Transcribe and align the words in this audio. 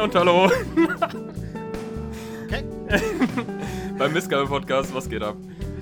Moin, 0.00 0.08
und 0.08 0.14
hallo. 0.14 0.50
Okay. 2.46 2.64
Beim 3.98 4.12
Missgabe-Podcast, 4.14 4.94
was 4.94 5.08
geht 5.08 5.22
ab? 5.22 5.36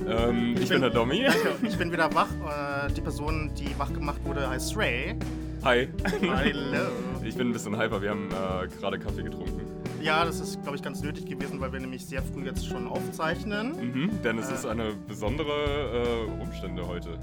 Ähm, 0.09 0.57
ich, 0.61 0.69
bin, 0.69 0.81
der 0.81 0.91
Domi. 0.91 1.23
Danke, 1.23 1.55
ich 1.63 1.79
bin 1.79 1.93
wieder 1.93 2.13
wach. 2.13 2.27
Äh, 2.27 2.93
die 2.93 3.01
Person, 3.01 3.53
die 3.55 3.79
wach 3.79 3.93
gemacht 3.93 4.21
wurde, 4.25 4.51
heißt 4.51 4.77
Ray. 4.77 5.17
Hi. 5.65 5.89
Hallo. 6.21 6.89
Ich 7.25 7.37
bin 7.37 7.49
ein 7.49 7.53
bisschen 7.53 7.79
hyper, 7.79 8.03
wir 8.03 8.11
haben 8.11 8.29
äh, 8.31 8.69
gerade 8.81 8.99
Kaffee 8.99 9.23
getrunken. 9.23 9.61
Ja, 10.03 10.25
das 10.25 10.41
ist, 10.41 10.63
glaube 10.63 10.77
ich, 10.77 10.83
ganz 10.83 11.03
nötig 11.03 11.27
gewesen, 11.27 11.61
weil 11.61 11.73
wir 11.73 11.81
nämlich 11.81 12.05
sehr 12.05 12.23
früh 12.23 12.45
jetzt 12.45 12.67
schon 12.67 12.89
aufzeichnen. 12.89 13.93
Mhm, 13.93 14.23
denn 14.23 14.39
es 14.39 14.51
ist 14.51 14.67
eine 14.67 14.95
besondere 15.07 16.27
äh, 16.29 16.43
Umstände 16.43 16.87
heute. 16.87 17.19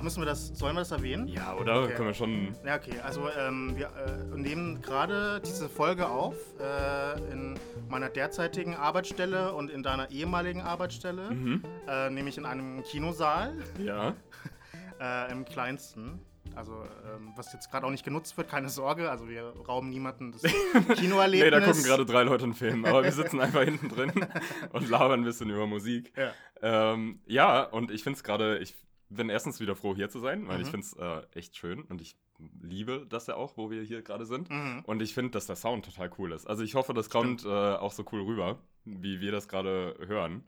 Ach, 0.00 0.02
müssen 0.02 0.22
wir 0.22 0.26
das, 0.26 0.48
sollen 0.48 0.74
wir 0.76 0.80
das 0.80 0.92
erwähnen? 0.92 1.28
Ja, 1.28 1.54
oder? 1.56 1.82
Okay. 1.82 1.92
Können 1.92 2.08
wir 2.08 2.14
schon. 2.14 2.56
Ja, 2.64 2.76
okay. 2.76 2.98
Also 3.04 3.28
ähm, 3.38 3.76
wir 3.76 3.88
äh, 3.88 4.34
nehmen 4.34 4.80
gerade 4.80 5.42
diese 5.44 5.68
Folge 5.68 6.08
auf 6.08 6.34
äh, 6.58 7.20
in 7.30 7.58
meiner 7.90 8.08
derzeitigen 8.08 8.74
Arbeitsstelle 8.74 9.52
und 9.52 9.70
in 9.70 9.82
deiner 9.82 10.10
ehemaligen 10.10 10.62
Arbeitsstelle, 10.62 11.30
Mhm. 11.30 11.62
äh, 11.86 12.08
nämlich 12.08 12.38
in 12.38 12.46
einem 12.46 12.82
Kinosaal 12.82 13.52
Ja. 13.78 14.14
äh, 15.00 15.30
im 15.32 15.44
kleinsten. 15.44 16.18
Also 16.56 16.72
ähm, 16.72 17.32
was 17.36 17.52
jetzt 17.52 17.70
gerade 17.70 17.84
auch 17.86 17.90
nicht 17.90 18.04
genutzt 18.04 18.38
wird, 18.38 18.48
keine 18.48 18.70
Sorge. 18.70 19.10
Also 19.10 19.28
wir 19.28 19.52
rauben 19.68 19.90
niemanden 19.90 20.32
das 20.32 20.40
Kinoerlebnis. 20.98 21.44
Nee, 21.44 21.50
da 21.50 21.60
gucken 21.60 21.82
gerade 21.82 22.06
drei 22.06 22.22
Leute 22.22 22.44
einen 22.44 22.54
Film, 22.54 22.86
aber 22.86 23.04
wir 23.04 23.12
sitzen 23.12 23.38
einfach 23.38 23.64
hinten 23.64 23.90
drin 23.90 24.12
und 24.72 24.88
labern 24.88 25.20
ein 25.20 25.24
bisschen 25.24 25.50
über 25.50 25.66
Musik. 25.66 26.10
Ja. 26.16 26.32
Ähm, 26.62 27.20
ja, 27.26 27.64
und 27.64 27.90
ich 27.90 28.02
finde 28.02 28.16
es 28.16 28.24
gerade, 28.24 28.56
ich 28.60 28.74
bin 29.10 29.28
erstens 29.28 29.60
wieder 29.60 29.76
froh, 29.76 29.94
hier 29.94 30.08
zu 30.08 30.18
sein, 30.20 30.48
weil 30.48 30.56
Mhm. 30.58 30.62
ich 30.62 30.68
finde 30.70 30.86
es 30.86 30.92
äh, 30.94 31.38
echt 31.38 31.56
schön 31.56 31.82
und 31.82 32.00
ich 32.00 32.16
liebe 32.62 33.06
das 33.08 33.26
ja 33.26 33.34
auch, 33.36 33.56
wo 33.56 33.70
wir 33.70 33.82
hier 33.82 34.02
gerade 34.02 34.24
sind. 34.24 34.48
Mhm. 34.50 34.82
Und 34.86 35.02
ich 35.02 35.12
finde, 35.14 35.32
dass 35.32 35.46
der 35.46 35.56
Sound 35.56 35.84
total 35.84 36.10
cool 36.18 36.32
ist. 36.32 36.46
Also 36.46 36.62
ich 36.62 36.74
hoffe, 36.74 36.94
das 36.94 37.10
kommt 37.10 37.44
äh, 37.44 37.48
auch 37.48 37.92
so 37.92 38.04
cool 38.12 38.22
rüber, 38.22 38.58
wie 38.84 39.20
wir 39.20 39.30
das 39.32 39.46
gerade 39.48 39.96
hören. 40.06 40.44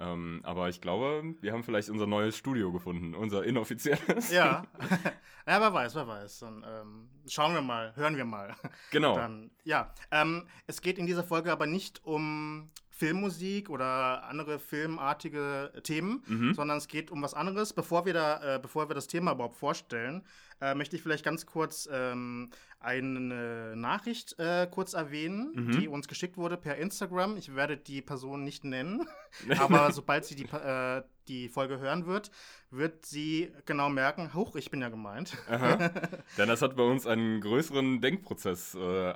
Ähm, 0.00 0.40
aber 0.42 0.68
ich 0.68 0.80
glaube, 0.80 1.22
wir 1.40 1.52
haben 1.52 1.62
vielleicht 1.62 1.88
unser 1.88 2.06
neues 2.06 2.36
Studio 2.36 2.72
gefunden, 2.72 3.14
unser 3.14 3.44
inoffizielles. 3.44 4.30
Ja. 4.32 4.64
ja, 5.46 5.60
wer 5.60 5.72
weiß, 5.72 5.94
wer 5.94 6.06
weiß. 6.06 6.40
Dann 6.40 6.64
ähm, 6.66 7.08
schauen 7.28 7.54
wir 7.54 7.62
mal, 7.62 7.94
hören 7.96 8.16
wir 8.16 8.24
mal. 8.24 8.54
Genau. 8.90 9.14
Dann, 9.16 9.50
ja, 9.62 9.92
ähm, 10.10 10.46
es 10.66 10.80
geht 10.82 10.98
in 10.98 11.06
dieser 11.06 11.22
Folge 11.24 11.52
aber 11.52 11.66
nicht 11.66 12.04
um 12.04 12.70
Filmmusik 12.96 13.70
oder 13.70 14.22
andere 14.24 14.58
filmartige 14.60 15.72
Themen, 15.82 16.22
Mhm. 16.26 16.54
sondern 16.54 16.78
es 16.78 16.86
geht 16.88 17.10
um 17.10 17.22
was 17.22 17.34
anderes. 17.34 17.72
Bevor 17.72 18.06
wir, 18.06 18.12
da, 18.14 18.54
äh, 18.54 18.58
bevor 18.60 18.88
wir 18.88 18.94
das 18.94 19.08
Thema 19.08 19.32
überhaupt 19.32 19.56
vorstellen, 19.56 20.22
äh, 20.60 20.74
möchte 20.74 20.96
ich 20.96 21.02
vielleicht 21.02 21.24
ganz 21.24 21.46
kurz 21.46 21.88
ähm, 21.92 22.50
eine 22.80 23.74
Nachricht 23.76 24.38
äh, 24.38 24.66
kurz 24.70 24.92
erwähnen, 24.92 25.52
Mhm. 25.54 25.72
die 25.80 25.88
uns 25.88 26.06
geschickt 26.08 26.36
wurde 26.36 26.56
per 26.56 26.76
Instagram. 26.76 27.36
Ich 27.36 27.54
werde 27.54 27.76
die 27.76 28.02
Person 28.02 28.44
nicht 28.44 28.64
nennen, 28.64 29.06
aber 29.58 29.90
sobald 29.92 30.24
sie 30.26 30.34
die, 30.34 30.44
äh, 30.44 31.02
die 31.28 31.48
Folge 31.48 31.78
hören 31.78 32.04
wird, 32.06 32.30
wird 32.70 33.06
sie 33.06 33.50
genau 33.64 33.88
merken, 33.88 34.34
huch, 34.34 34.54
ich 34.56 34.70
bin 34.70 34.82
ja 34.82 34.90
gemeint. 34.90 35.32
Aha. 35.48 35.90
Denn 36.36 36.48
das 36.48 36.60
hat 36.60 36.76
bei 36.76 36.82
uns 36.82 37.06
einen 37.06 37.40
größeren 37.40 38.00
Denkprozess 38.02 38.74
äh, 38.74 39.14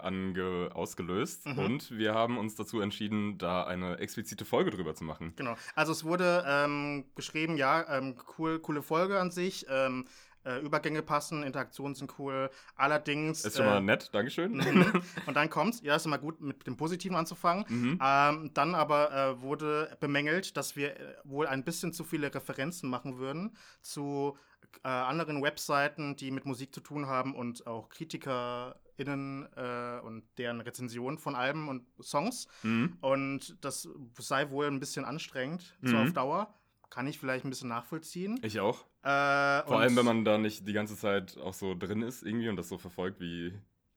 ausgelöst 0.72 1.46
Mhm. 1.46 1.58
und 1.58 1.90
wir 1.90 2.14
haben 2.14 2.38
uns 2.38 2.54
dazu 2.54 2.80
entschieden, 2.80 3.36
da 3.38 3.64
eine 3.64 3.98
explizite 3.98 4.44
Folge 4.44 4.70
drüber 4.70 4.94
zu 4.94 5.04
machen. 5.04 5.32
Genau. 5.36 5.56
Also 5.74 5.92
es 5.92 6.04
wurde 6.04 6.44
ähm, 6.46 7.04
geschrieben, 7.14 7.56
ja, 7.56 7.98
ähm, 7.98 8.16
cool, 8.38 8.58
coole 8.60 8.82
Folge 8.82 9.18
an 9.20 9.30
sich. 9.30 9.66
Ähm, 9.68 10.06
äh, 10.48 10.58
Übergänge 10.60 11.02
passen, 11.02 11.42
Interaktionen 11.42 11.94
sind 11.94 12.18
cool. 12.18 12.50
Allerdings. 12.76 13.44
Ist 13.44 13.56
schon 13.56 13.66
äh, 13.66 13.70
mal 13.70 13.80
nett, 13.82 14.10
Dankeschön. 14.12 14.60
Und 15.26 15.34
dann 15.34 15.50
kommt's, 15.50 15.80
ja, 15.82 15.96
ist 15.96 16.06
immer 16.06 16.18
gut, 16.18 16.40
mit 16.40 16.66
dem 16.66 16.76
Positiven 16.76 17.16
anzufangen. 17.16 17.64
Mhm. 17.68 17.98
Ähm, 18.02 18.50
dann 18.54 18.74
aber 18.74 19.12
äh, 19.12 19.42
wurde 19.42 19.96
bemängelt, 20.00 20.56
dass 20.56 20.76
wir 20.76 20.98
äh, 20.98 21.14
wohl 21.24 21.46
ein 21.46 21.64
bisschen 21.64 21.92
zu 21.92 22.04
viele 22.04 22.34
Referenzen 22.34 22.88
machen 22.88 23.18
würden 23.18 23.56
zu 23.82 24.36
äh, 24.84 24.88
anderen 24.88 25.42
Webseiten, 25.42 26.16
die 26.16 26.30
mit 26.30 26.44
Musik 26.46 26.74
zu 26.74 26.80
tun 26.80 27.06
haben 27.06 27.34
und 27.34 27.66
auch 27.66 27.88
KritikerInnen 27.88 29.48
äh, 29.56 30.00
und 30.04 30.24
deren 30.36 30.60
Rezensionen 30.60 31.18
von 31.18 31.34
Alben 31.34 31.68
und 31.68 31.86
Songs. 32.02 32.48
Mhm. 32.62 32.96
Und 33.00 33.56
das 33.64 33.88
sei 34.18 34.50
wohl 34.50 34.66
ein 34.66 34.80
bisschen 34.80 35.04
anstrengend, 35.04 35.76
so 35.82 35.94
Mhm. 35.96 36.02
auf 36.02 36.12
Dauer. 36.12 36.54
Kann 36.90 37.06
ich 37.06 37.18
vielleicht 37.18 37.44
ein 37.44 37.50
bisschen 37.50 37.68
nachvollziehen. 37.68 38.40
Ich 38.42 38.60
auch. 38.60 38.86
Äh, 39.02 39.62
Vor 39.66 39.78
allem, 39.80 39.96
wenn 39.96 40.04
man 40.04 40.24
da 40.24 40.38
nicht 40.38 40.66
die 40.66 40.72
ganze 40.72 40.96
Zeit 40.96 41.36
auch 41.38 41.54
so 41.54 41.74
drin 41.74 42.02
ist 42.02 42.22
irgendwie 42.22 42.48
und 42.48 42.56
das 42.56 42.68
so 42.68 42.78
verfolgt 42.78 43.20
wie 43.20 43.52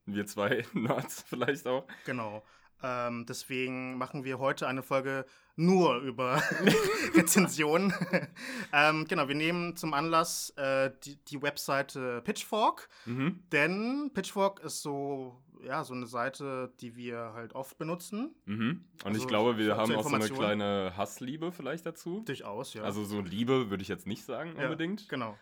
wir 0.06 0.26
zwei 0.26 0.66
Nerds 0.74 1.24
vielleicht 1.28 1.68
auch. 1.68 1.86
Genau. 2.06 2.44
Ähm, 2.84 3.26
deswegen 3.28 3.98
machen 3.98 4.24
wir 4.24 4.40
heute 4.40 4.68
eine 4.68 4.82
Folge 4.82 5.26
nur 5.56 5.98
über 5.98 6.42
Rezensionen. 7.16 7.94
ähm, 8.74 9.06
genau, 9.08 9.28
wir 9.28 9.36
nehmen 9.36 9.76
zum 9.76 9.94
Anlass 9.94 10.52
äh, 10.58 10.92
die, 11.04 11.18
die 11.26 11.42
Webseite 11.42 12.22
Pitchfork, 12.24 12.90
Mhm. 13.06 13.44
denn 13.52 14.12
Pitchfork 14.14 14.62
ist 14.62 14.82
so, 14.82 15.38
ja, 15.66 15.84
so 15.84 15.94
eine 15.94 16.06
Seite, 16.08 16.74
die 16.80 16.96
wir 16.96 17.34
halt 17.34 17.54
oft 17.54 17.78
benutzen. 17.78 18.36
Mhm. 18.46 18.86
Und 19.04 19.06
Also, 19.08 19.22
ich 19.22 19.28
glaube, 19.28 19.58
wir 19.58 19.78
haben 19.78 19.96
auch 19.96 20.08
so 20.08 20.16
eine 20.16 20.28
kleine 20.30 20.94
Hassliebe 20.98 21.52
vielleicht 21.52 21.86
dazu. 21.86 22.24
Durchaus, 22.26 22.74
ja. 22.74 22.84
Also 22.84 23.04
so 23.04 23.22
Liebe 23.22 23.70
würde 23.70 23.82
ich 23.82 23.88
jetzt 23.90 24.08
nicht 24.08 24.24
sagen 24.24 24.54
Ja, 24.58 24.64
unbedingt. 24.66 25.08
Genau. 25.10 25.38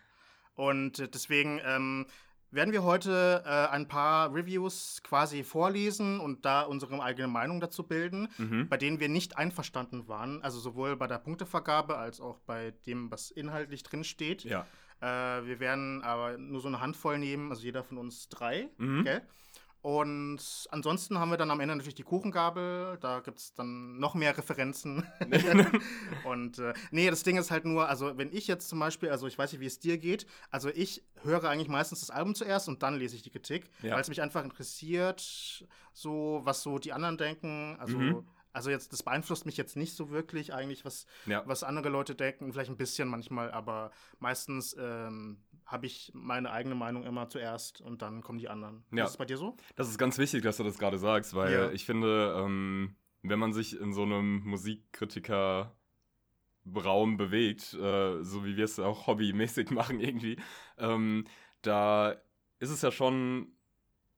Und 0.54 0.98
äh, 0.98 1.08
deswegen 1.08 1.60
ähm, 1.64 2.06
werden 2.50 2.72
wir 2.72 2.82
heute 2.82 3.42
äh, 3.46 3.48
ein 3.68 3.86
paar 3.88 4.34
Reviews 4.34 5.00
quasi 5.04 5.44
vorlesen 5.44 6.18
und 6.20 6.44
da 6.44 6.62
unsere 6.62 7.00
eigene 7.02 7.28
Meinung 7.28 7.60
dazu 7.60 7.84
bilden, 7.86 8.28
Mhm. 8.38 8.68
bei 8.68 8.76
denen 8.76 9.00
wir 9.00 9.08
nicht 9.08 9.38
einverstanden 9.38 10.08
waren. 10.08 10.42
Also 10.42 10.58
sowohl 10.58 10.96
bei 10.96 11.06
der 11.06 11.18
Punktevergabe 11.18 11.96
als 11.96 12.20
auch 12.20 12.40
bei 12.40 12.72
dem, 12.86 13.10
was 13.10 13.30
inhaltlich 13.30 13.82
drin 13.84 14.04
steht. 14.04 14.44
Ja. 14.44 14.66
Äh, 15.00 15.46
wir 15.46 15.60
werden 15.60 16.02
aber 16.02 16.36
nur 16.38 16.60
so 16.60 16.68
eine 16.68 16.80
Handvoll 16.80 17.18
nehmen, 17.18 17.50
also 17.50 17.62
jeder 17.62 17.84
von 17.84 17.96
uns 17.98 18.28
drei. 18.28 18.68
Mhm. 18.78 19.04
Gell? 19.04 19.22
Und 19.82 20.40
ansonsten 20.70 21.18
haben 21.18 21.30
wir 21.30 21.38
dann 21.38 21.50
am 21.50 21.58
Ende 21.60 21.74
natürlich 21.74 21.94
die 21.94 22.02
Kuchengabel. 22.02 22.98
Da 23.00 23.20
gibt 23.20 23.38
es 23.38 23.54
dann 23.54 23.98
noch 23.98 24.14
mehr 24.14 24.36
Referenzen. 24.36 25.06
und 26.24 26.58
äh, 26.58 26.74
nee, 26.90 27.08
das 27.08 27.22
Ding 27.22 27.36
ist 27.38 27.50
halt 27.50 27.64
nur, 27.64 27.88
also 27.88 28.16
wenn 28.18 28.30
ich 28.32 28.46
jetzt 28.46 28.68
zum 28.68 28.78
Beispiel, 28.78 29.08
also 29.10 29.26
ich 29.26 29.38
weiß 29.38 29.52
nicht, 29.52 29.60
wie 29.60 29.66
es 29.66 29.78
dir 29.78 29.96
geht, 29.98 30.26
also 30.50 30.68
ich 30.68 31.02
höre 31.22 31.44
eigentlich 31.48 31.68
meistens 31.68 32.00
das 32.00 32.10
Album 32.10 32.34
zuerst 32.34 32.68
und 32.68 32.82
dann 32.82 32.96
lese 32.96 33.16
ich 33.16 33.22
die 33.22 33.30
Kritik, 33.30 33.70
Ja. 33.82 33.94
weil 33.94 34.02
es 34.02 34.08
mich 34.08 34.20
einfach 34.20 34.44
interessiert, 34.44 35.64
so 35.92 36.40
was 36.44 36.62
so 36.62 36.78
die 36.78 36.92
anderen 36.92 37.16
denken. 37.16 37.76
Also, 37.80 37.98
Mhm. 37.98 38.26
Also 38.52 38.70
jetzt, 38.70 38.92
das 38.92 39.02
beeinflusst 39.02 39.46
mich 39.46 39.56
jetzt 39.56 39.76
nicht 39.76 39.94
so 39.94 40.10
wirklich 40.10 40.52
eigentlich, 40.54 40.84
was, 40.84 41.06
Ja. 41.26 41.42
was 41.46 41.62
andere 41.62 41.88
Leute 41.88 42.14
denken, 42.14 42.52
vielleicht 42.52 42.70
ein 42.70 42.76
bisschen 42.76 43.08
manchmal, 43.08 43.50
aber 43.52 43.90
meistens 44.18 44.74
ähm, 44.78 45.42
habe 45.66 45.86
ich 45.86 46.10
meine 46.14 46.50
eigene 46.50 46.74
Meinung 46.74 47.04
immer 47.04 47.28
zuerst 47.28 47.80
und 47.80 48.02
dann 48.02 48.22
kommen 48.22 48.38
die 48.38 48.48
anderen. 48.48 48.84
Ja. 48.92 49.04
Ist 49.04 49.10
es 49.12 49.16
bei 49.16 49.24
dir 49.24 49.36
so? 49.36 49.56
Das 49.76 49.88
ist 49.88 49.98
ganz 49.98 50.18
wichtig, 50.18 50.42
dass 50.42 50.56
du 50.56 50.64
das 50.64 50.78
gerade 50.78 50.98
sagst, 50.98 51.34
weil 51.34 51.52
Ja. 51.52 51.70
ich 51.70 51.84
finde, 51.84 52.34
ähm, 52.38 52.96
wenn 53.22 53.38
man 53.38 53.52
sich 53.52 53.78
in 53.78 53.92
so 53.92 54.02
einem 54.02 54.40
Musikkritiker 54.44 55.76
Raum 56.74 57.16
bewegt, 57.16 57.74
äh, 57.74 58.22
so 58.22 58.44
wie 58.44 58.56
wir 58.56 58.64
es 58.64 58.78
auch 58.78 59.06
hobbymäßig 59.06 59.70
machen 59.70 60.00
irgendwie, 60.00 60.38
ähm, 60.78 61.24
da 61.62 62.12
ist 62.58 62.70
es 62.70 62.82
ja 62.82 62.90
schon 62.90 63.52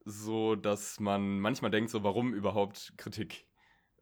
so, 0.04 0.56
dass 0.56 0.99
man 0.99 1.38
manchmal 1.41 1.70
denkt, 1.70 1.91
so 1.91 2.03
warum 2.03 2.34
überhaupt 2.34 2.93
Kritik? 2.96 3.46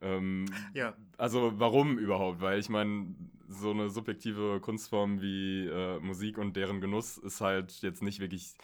Ähm, 0.01 0.47
Ja. 0.75 0.95
Also 1.17 1.53
warum 1.57 1.99
überhaupt? 1.99 2.41
Weil 2.41 2.59
ich 2.59 2.69
meine, 2.69 3.15
so 3.49 3.71
eine 3.71 3.91
subjektive 3.91 4.61
Kunstform 4.61 5.21
wie 5.21 5.67
äh, 5.67 5.99
Musik 6.01 6.39
und 6.39 6.57
deren 6.57 6.81
Genuss 6.81 7.19
ist 7.19 7.41
halt 7.41 7.83
jetzt 7.83 8.03
nicht 8.03 8.21
wirklich 8.21 8.55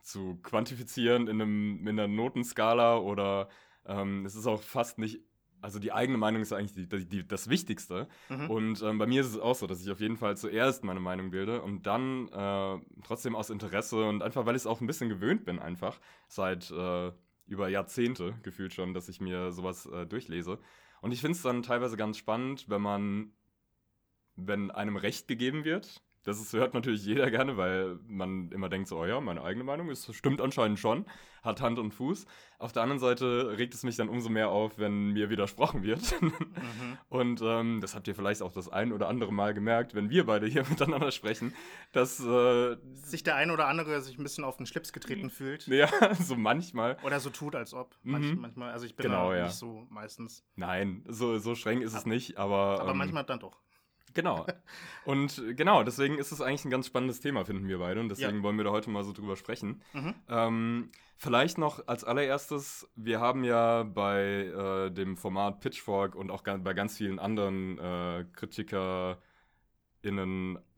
zu 0.00 0.38
quantifizieren 0.42 1.28
in, 1.28 1.40
einem, 1.40 1.86
in 1.86 1.98
einer 1.98 2.08
Notenskala 2.08 2.98
oder 2.98 3.48
ähm, 3.86 4.26
es 4.26 4.34
ist 4.34 4.46
auch 4.46 4.62
fast 4.62 4.98
nicht, 4.98 5.20
also 5.62 5.78
die 5.78 5.92
eigene 5.92 6.18
Meinung 6.18 6.42
ist 6.42 6.52
eigentlich 6.52 6.74
die, 6.74 6.86
die, 6.86 7.08
die, 7.08 7.26
das 7.26 7.48
Wichtigste. 7.48 8.06
Mhm. 8.28 8.50
Und 8.50 8.82
ähm, 8.82 8.98
bei 8.98 9.06
mir 9.06 9.22
ist 9.22 9.28
es 9.28 9.38
auch 9.38 9.54
so, 9.54 9.66
dass 9.66 9.82
ich 9.82 9.90
auf 9.90 10.00
jeden 10.00 10.18
Fall 10.18 10.36
zuerst 10.36 10.84
meine 10.84 11.00
Meinung 11.00 11.30
bilde 11.30 11.62
und 11.62 11.86
dann 11.86 12.28
äh, 12.28 12.78
trotzdem 13.02 13.34
aus 13.34 13.48
Interesse 13.48 14.04
und 14.04 14.22
einfach, 14.22 14.44
weil 14.44 14.56
ich 14.56 14.62
es 14.62 14.66
auch 14.66 14.82
ein 14.82 14.86
bisschen 14.86 15.08
gewöhnt 15.08 15.46
bin, 15.46 15.58
einfach 15.58 15.98
seit 16.28 16.70
äh, 16.70 17.12
über 17.46 17.68
Jahrzehnte 17.68 18.34
gefühlt 18.42 18.74
schon, 18.74 18.92
dass 18.92 19.08
ich 19.08 19.22
mir 19.22 19.52
sowas 19.52 19.86
äh, 19.86 20.06
durchlese. 20.06 20.58
Und 21.04 21.12
ich 21.12 21.20
finde 21.20 21.36
es 21.36 21.42
dann 21.42 21.62
teilweise 21.62 21.98
ganz 21.98 22.16
spannend, 22.16 22.70
wenn 22.70 22.80
man, 22.80 23.34
wenn 24.36 24.70
einem 24.70 24.96
Recht 24.96 25.28
gegeben 25.28 25.62
wird 25.64 26.02
Das 26.24 26.40
ist, 26.40 26.52
hört 26.54 26.72
natürlich 26.72 27.04
jeder 27.04 27.30
gerne, 27.30 27.56
weil 27.56 27.98
man 28.08 28.50
immer 28.50 28.70
denkt 28.70 28.88
so, 28.88 28.98
oh 28.98 29.04
ja, 29.04 29.20
meine 29.20 29.42
eigene 29.42 29.62
Meinung 29.64 29.90
ist, 29.90 30.12
stimmt 30.14 30.40
anscheinend 30.40 30.78
schon, 30.78 31.04
hat 31.42 31.60
Hand 31.60 31.78
und 31.78 31.92
Fuß. 31.92 32.24
Auf 32.58 32.72
der 32.72 32.82
anderen 32.82 32.98
Seite 32.98 33.58
regt 33.58 33.74
es 33.74 33.82
mich 33.82 33.96
dann 33.96 34.08
umso 34.08 34.30
mehr 34.30 34.48
auf, 34.48 34.78
wenn 34.78 35.12
mir 35.12 35.28
widersprochen 35.28 35.82
wird. 35.82 36.20
Mhm. 36.22 36.32
Und 37.10 37.42
ähm, 37.42 37.80
das 37.82 37.94
habt 37.94 38.08
ihr 38.08 38.14
vielleicht 38.14 38.40
auch 38.40 38.52
das 38.52 38.70
ein 38.70 38.92
oder 38.92 39.08
andere 39.08 39.32
Mal 39.32 39.52
gemerkt, 39.52 39.94
wenn 39.94 40.08
wir 40.08 40.24
beide 40.24 40.46
hier 40.46 40.64
miteinander 40.70 41.10
sprechen, 41.10 41.54
dass 41.92 42.18
äh, 42.20 42.76
sich 42.94 43.22
der 43.22 43.36
ein 43.36 43.50
oder 43.50 43.66
andere 43.68 44.00
sich 44.00 44.18
ein 44.18 44.22
bisschen 44.22 44.44
auf 44.44 44.56
den 44.56 44.66
Schlips 44.66 44.92
getreten 44.92 45.30
fühlt. 45.30 45.68
Ja, 45.74 46.14
so 46.14 46.36
manchmal. 46.36 46.96
Oder 47.02 47.18
so 47.18 47.30
tut, 47.30 47.56
als 47.56 47.74
ob. 47.74 47.96
Manch, 48.04 48.32
mhm. 48.32 48.40
Manchmal, 48.40 48.70
also 48.70 48.86
ich 48.86 48.94
bin 48.94 49.04
genau, 49.04 49.30
da 49.30 49.36
ja. 49.36 49.44
nicht 49.44 49.56
so 49.56 49.86
meistens. 49.90 50.44
Nein, 50.54 51.04
so, 51.08 51.38
so 51.38 51.56
streng 51.56 51.82
ist 51.82 51.94
es 51.94 52.06
nicht, 52.06 52.38
aber. 52.38 52.80
Aber 52.80 52.92
ähm, 52.92 52.98
manchmal 52.98 53.24
dann 53.24 53.40
doch. 53.40 53.60
Genau. 54.14 54.46
Und 55.04 55.42
genau, 55.56 55.82
deswegen 55.82 56.18
ist 56.18 56.32
es 56.32 56.40
eigentlich 56.40 56.64
ein 56.64 56.70
ganz 56.70 56.86
spannendes 56.86 57.20
Thema, 57.20 57.44
finden 57.44 57.68
wir 57.68 57.78
beide. 57.78 58.00
Und 58.00 58.08
deswegen 58.08 58.38
ja. 58.38 58.42
wollen 58.42 58.56
wir 58.56 58.64
da 58.64 58.70
heute 58.70 58.88
mal 58.90 59.04
so 59.04 59.12
drüber 59.12 59.36
sprechen. 59.36 59.82
Mhm. 59.92 60.14
Ähm, 60.28 60.90
vielleicht 61.16 61.58
noch 61.58 61.86
als 61.86 62.04
allererstes, 62.04 62.88
wir 62.96 63.20
haben 63.20 63.44
ja 63.44 63.82
bei 63.82 64.46
äh, 64.46 64.90
dem 64.90 65.16
Format 65.16 65.60
Pitchfork 65.60 66.14
und 66.14 66.30
auch 66.30 66.42
bei 66.42 66.72
ganz 66.72 66.96
vielen 66.96 67.18
anderen 67.18 67.78
äh, 67.78 68.24
KritikerInnen, 68.32 69.18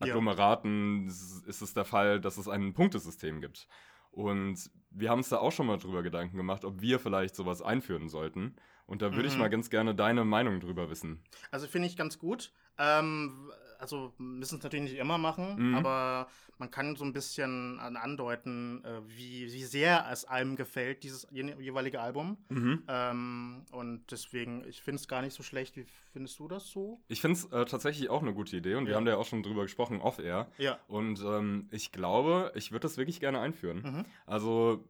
Agglomeraten 0.00 1.04
ja. 1.04 1.08
ist 1.46 1.60
es 1.62 1.74
der 1.74 1.84
Fall, 1.84 2.20
dass 2.20 2.38
es 2.38 2.48
ein 2.48 2.74
Punktesystem 2.74 3.40
gibt. 3.40 3.68
Und 4.10 4.70
wir 4.90 5.10
haben 5.10 5.18
uns 5.18 5.28
da 5.28 5.38
auch 5.38 5.52
schon 5.52 5.66
mal 5.66 5.76
drüber 5.76 6.02
Gedanken 6.02 6.38
gemacht, 6.38 6.64
ob 6.64 6.80
wir 6.80 6.98
vielleicht 6.98 7.36
sowas 7.36 7.60
einführen 7.60 8.08
sollten. 8.08 8.56
Und 8.86 9.02
da 9.02 9.12
würde 9.12 9.28
mhm. 9.28 9.34
ich 9.34 9.38
mal 9.38 9.50
ganz 9.50 9.70
gerne 9.70 9.94
deine 9.94 10.24
Meinung 10.24 10.60
drüber 10.60 10.88
wissen. 10.90 11.20
Also 11.50 11.66
finde 11.66 11.88
ich 11.88 11.96
ganz 11.96 12.18
gut. 12.18 12.52
Ähm, 12.78 13.50
also 13.78 14.12
müssen 14.18 14.56
es 14.56 14.62
natürlich 14.62 14.90
nicht 14.90 14.98
immer 14.98 15.18
machen, 15.18 15.70
mhm. 15.70 15.74
aber 15.74 16.28
man 16.58 16.70
kann 16.70 16.96
so 16.96 17.04
ein 17.04 17.12
bisschen 17.12 17.78
andeuten, 17.78 18.82
äh, 18.84 19.00
wie, 19.08 19.52
wie 19.52 19.64
sehr 19.64 20.06
es 20.10 20.24
einem 20.24 20.56
gefällt, 20.56 21.02
dieses 21.02 21.26
jeweilige 21.30 22.00
Album. 22.00 22.38
Mhm. 22.48 22.82
Ähm, 22.88 23.66
und 23.72 24.10
deswegen, 24.10 24.66
ich 24.66 24.80
finde 24.80 25.00
es 25.00 25.08
gar 25.08 25.20
nicht 25.20 25.34
so 25.34 25.42
schlecht. 25.42 25.76
Wie 25.76 25.84
findest 26.12 26.38
du 26.38 26.48
das 26.48 26.70
so? 26.70 27.00
Ich 27.08 27.20
finde 27.20 27.38
es 27.38 27.44
äh, 27.52 27.66
tatsächlich 27.66 28.08
auch 28.08 28.22
eine 28.22 28.32
gute 28.32 28.56
Idee 28.56 28.76
und 28.76 28.84
ja. 28.84 28.90
wir 28.90 28.96
haben 28.96 29.04
da 29.04 29.12
ja 29.12 29.18
auch 29.18 29.26
schon 29.26 29.42
drüber 29.42 29.62
gesprochen, 29.62 30.00
off-air. 30.00 30.50
Ja. 30.56 30.78
Und 30.88 31.20
ähm, 31.20 31.68
ich 31.70 31.92
glaube, 31.92 32.52
ich 32.54 32.72
würde 32.72 32.84
das 32.84 32.96
wirklich 32.96 33.20
gerne 33.20 33.40
einführen. 33.40 33.82
Mhm. 33.82 34.04
Also 34.24 34.84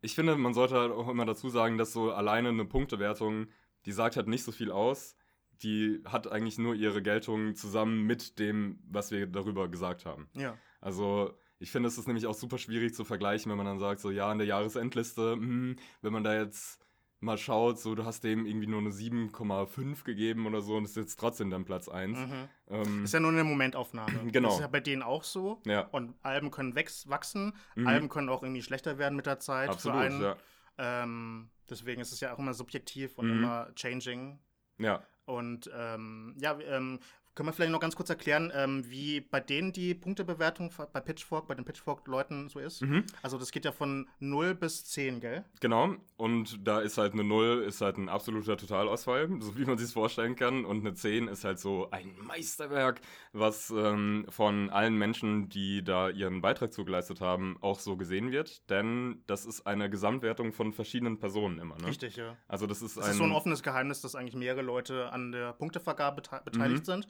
ich 0.00 0.14
finde, 0.14 0.36
man 0.36 0.54
sollte 0.54 0.76
halt 0.76 0.92
auch 0.92 1.08
immer 1.08 1.26
dazu 1.26 1.48
sagen, 1.48 1.78
dass 1.78 1.92
so 1.92 2.12
alleine 2.12 2.48
eine 2.48 2.64
Punktewertung, 2.64 3.48
die 3.86 3.92
sagt 3.92 4.16
halt 4.16 4.28
nicht 4.28 4.44
so 4.44 4.52
viel 4.52 4.70
aus. 4.70 5.16
Die 5.62 6.00
hat 6.06 6.30
eigentlich 6.30 6.58
nur 6.58 6.74
ihre 6.74 7.02
Geltung 7.02 7.54
zusammen 7.54 8.06
mit 8.06 8.38
dem, 8.38 8.78
was 8.88 9.10
wir 9.10 9.26
darüber 9.26 9.68
gesagt 9.68 10.06
haben. 10.06 10.28
Ja. 10.34 10.56
Also 10.80 11.34
ich 11.58 11.70
finde, 11.70 11.88
es 11.88 11.98
ist 11.98 12.06
nämlich 12.06 12.26
auch 12.26 12.34
super 12.34 12.56
schwierig 12.56 12.94
zu 12.94 13.04
vergleichen, 13.04 13.50
wenn 13.50 13.58
man 13.58 13.66
dann 13.66 13.78
sagt, 13.78 14.00
so 14.00 14.10
ja, 14.10 14.32
in 14.32 14.38
der 14.38 14.46
Jahresendliste, 14.46 15.36
mh, 15.36 15.42
hm, 15.42 15.76
wenn 16.00 16.12
man 16.12 16.24
da 16.24 16.34
jetzt 16.34 16.80
mal 17.20 17.36
schaut, 17.36 17.78
so 17.78 17.94
du 17.94 18.04
hast 18.04 18.24
dem 18.24 18.46
irgendwie 18.46 18.66
nur 18.66 18.80
eine 18.80 18.90
7,5 18.90 20.04
gegeben 20.04 20.46
oder 20.46 20.62
so 20.62 20.76
und 20.76 20.84
ist 20.84 20.96
jetzt 20.96 21.16
trotzdem 21.16 21.50
dann 21.50 21.64
Platz 21.64 21.88
1. 21.88 22.18
Mhm. 22.18 22.48
Ähm, 22.68 23.04
ist 23.04 23.12
ja 23.14 23.20
nur 23.20 23.30
eine 23.30 23.44
Momentaufnahme. 23.44 24.10
Genau. 24.32 24.48
Das 24.48 24.56
ist 24.56 24.62
ja 24.62 24.68
bei 24.68 24.80
denen 24.80 25.02
auch 25.02 25.24
so. 25.24 25.60
Ja. 25.66 25.82
Und 25.88 26.14
Alben 26.22 26.50
können 26.50 26.74
wachsen, 26.74 27.54
mhm. 27.74 27.86
Alben 27.86 28.08
können 28.08 28.28
auch 28.28 28.42
irgendwie 28.42 28.62
schlechter 28.62 28.98
werden 28.98 29.16
mit 29.16 29.26
der 29.26 29.38
Zeit. 29.38 29.68
Absolut, 29.68 29.98
einen. 29.98 30.22
Ja. 30.22 30.36
Ähm, 30.78 31.50
deswegen 31.68 32.00
ist 32.00 32.12
es 32.12 32.20
ja 32.20 32.32
auch 32.32 32.38
immer 32.38 32.54
subjektiv 32.54 33.18
und 33.18 33.26
mhm. 33.26 33.38
immer 33.38 33.74
changing. 33.74 34.38
Ja. 34.78 35.02
Und 35.26 35.70
ähm, 35.76 36.34
ja, 36.38 36.58
ähm, 36.58 36.98
können 37.40 37.48
wir 37.48 37.52
vielleicht 37.54 37.72
noch 37.72 37.80
ganz 37.80 37.96
kurz 37.96 38.10
erklären, 38.10 38.52
ähm, 38.54 38.84
wie 38.90 39.22
bei 39.22 39.40
denen 39.40 39.72
die 39.72 39.94
Punktebewertung 39.94 40.70
bei 40.92 41.00
Pitchfork, 41.00 41.48
bei 41.48 41.54
den 41.54 41.64
Pitchfork-Leuten 41.64 42.50
so 42.50 42.58
ist? 42.58 42.82
Mhm. 42.82 43.06
Also 43.22 43.38
das 43.38 43.50
geht 43.50 43.64
ja 43.64 43.72
von 43.72 44.06
0 44.18 44.54
bis 44.54 44.84
10, 44.84 45.20
gell? 45.20 45.46
Genau. 45.60 45.94
Und 46.18 46.58
da 46.68 46.80
ist 46.80 46.98
halt 46.98 47.14
eine 47.14 47.24
0 47.24 47.64
ist 47.66 47.80
halt 47.80 47.96
ein 47.96 48.10
absoluter 48.10 48.58
Totalausfall, 48.58 49.30
so 49.40 49.56
wie 49.56 49.64
man 49.64 49.78
sich 49.78 49.86
es 49.86 49.94
vorstellen 49.94 50.36
kann. 50.36 50.66
Und 50.66 50.80
eine 50.80 50.92
10 50.92 51.28
ist 51.28 51.44
halt 51.44 51.58
so 51.58 51.90
ein 51.92 52.14
Meisterwerk, 52.20 53.00
was 53.32 53.70
ähm, 53.70 54.26
von 54.28 54.68
allen 54.68 54.96
Menschen, 54.96 55.48
die 55.48 55.82
da 55.82 56.10
ihren 56.10 56.42
Beitrag 56.42 56.74
zugeleistet 56.74 57.22
haben, 57.22 57.56
auch 57.62 57.80
so 57.80 57.96
gesehen 57.96 58.32
wird. 58.32 58.68
Denn 58.68 59.22
das 59.26 59.46
ist 59.46 59.66
eine 59.66 59.88
Gesamtwertung 59.88 60.52
von 60.52 60.74
verschiedenen 60.74 61.18
Personen 61.18 61.58
immer. 61.58 61.78
Ne? 61.78 61.86
Richtig, 61.86 62.16
ja. 62.16 62.36
Also 62.48 62.66
das 62.66 62.82
ist 62.82 62.98
das 62.98 63.06
ein... 63.06 63.10
ist 63.12 63.16
so 63.16 63.24
ein 63.24 63.32
offenes 63.32 63.62
Geheimnis, 63.62 64.02
dass 64.02 64.14
eigentlich 64.14 64.36
mehrere 64.36 64.60
Leute 64.60 65.10
an 65.10 65.32
der 65.32 65.54
Punktevergabe 65.54 66.20
beteiligt 66.44 66.82
mhm. 66.82 66.84
sind. 66.84 67.08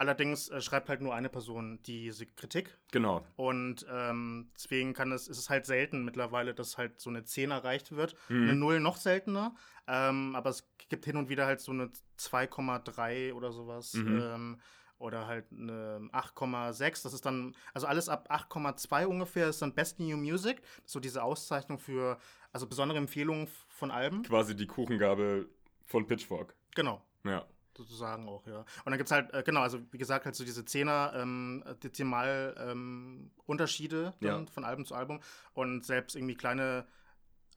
Allerdings 0.00 0.48
äh, 0.48 0.62
schreibt 0.62 0.88
halt 0.88 1.02
nur 1.02 1.14
eine 1.14 1.28
Person 1.28 1.78
diese 1.82 2.24
Kritik. 2.24 2.78
Genau. 2.90 3.22
Und 3.36 3.84
ähm, 3.92 4.50
deswegen 4.56 4.94
kann 4.94 5.12
es, 5.12 5.28
ist 5.28 5.36
es 5.36 5.50
halt 5.50 5.66
selten 5.66 6.06
mittlerweile, 6.06 6.54
dass 6.54 6.78
halt 6.78 6.98
so 6.98 7.10
eine 7.10 7.24
10 7.24 7.50
erreicht 7.50 7.92
wird. 7.92 8.16
Mhm. 8.30 8.44
Eine 8.44 8.54
0 8.54 8.80
noch 8.80 8.96
seltener. 8.96 9.54
Ähm, 9.86 10.34
aber 10.34 10.48
es 10.48 10.66
gibt 10.88 11.04
hin 11.04 11.18
und 11.18 11.28
wieder 11.28 11.44
halt 11.44 11.60
so 11.60 11.72
eine 11.72 11.90
2,3 12.18 13.34
oder 13.34 13.52
sowas. 13.52 13.92
Mhm. 13.92 14.22
Ähm, 14.22 14.60
oder 14.96 15.26
halt 15.26 15.44
eine 15.52 16.08
8,6. 16.14 17.02
Das 17.02 17.12
ist 17.12 17.26
dann, 17.26 17.54
also 17.74 17.86
alles 17.86 18.08
ab 18.08 18.30
8,2 18.30 19.04
ungefähr 19.04 19.50
ist 19.50 19.60
dann 19.60 19.74
Best 19.74 20.00
New 20.00 20.16
Music. 20.16 20.62
So 20.86 20.98
diese 20.98 21.22
Auszeichnung 21.22 21.78
für, 21.78 22.18
also 22.54 22.66
besondere 22.66 22.96
Empfehlungen 22.96 23.48
von 23.68 23.90
Alben. 23.90 24.22
Quasi 24.22 24.56
die 24.56 24.66
Kuchengabel 24.66 25.50
von 25.84 26.06
Pitchfork. 26.06 26.54
Genau. 26.74 27.02
Ja 27.24 27.44
sozusagen 27.80 28.28
auch, 28.28 28.46
ja. 28.46 28.60
Und 28.60 28.86
dann 28.86 28.98
gibt 28.98 29.08
es 29.08 29.12
halt, 29.12 29.32
äh, 29.32 29.42
genau, 29.42 29.60
also 29.60 29.80
wie 29.90 29.98
gesagt, 29.98 30.24
halt 30.24 30.34
so 30.34 30.44
diese 30.44 30.64
Zehner 30.64 31.12
ähm, 31.14 31.64
Dezimal 31.82 32.54
ähm, 32.58 33.30
Unterschiede 33.46 34.14
ja. 34.20 34.44
von 34.46 34.64
Album 34.64 34.84
zu 34.84 34.94
Album 34.94 35.20
und 35.54 35.84
selbst 35.84 36.16
irgendwie 36.16 36.34
kleine 36.36 36.86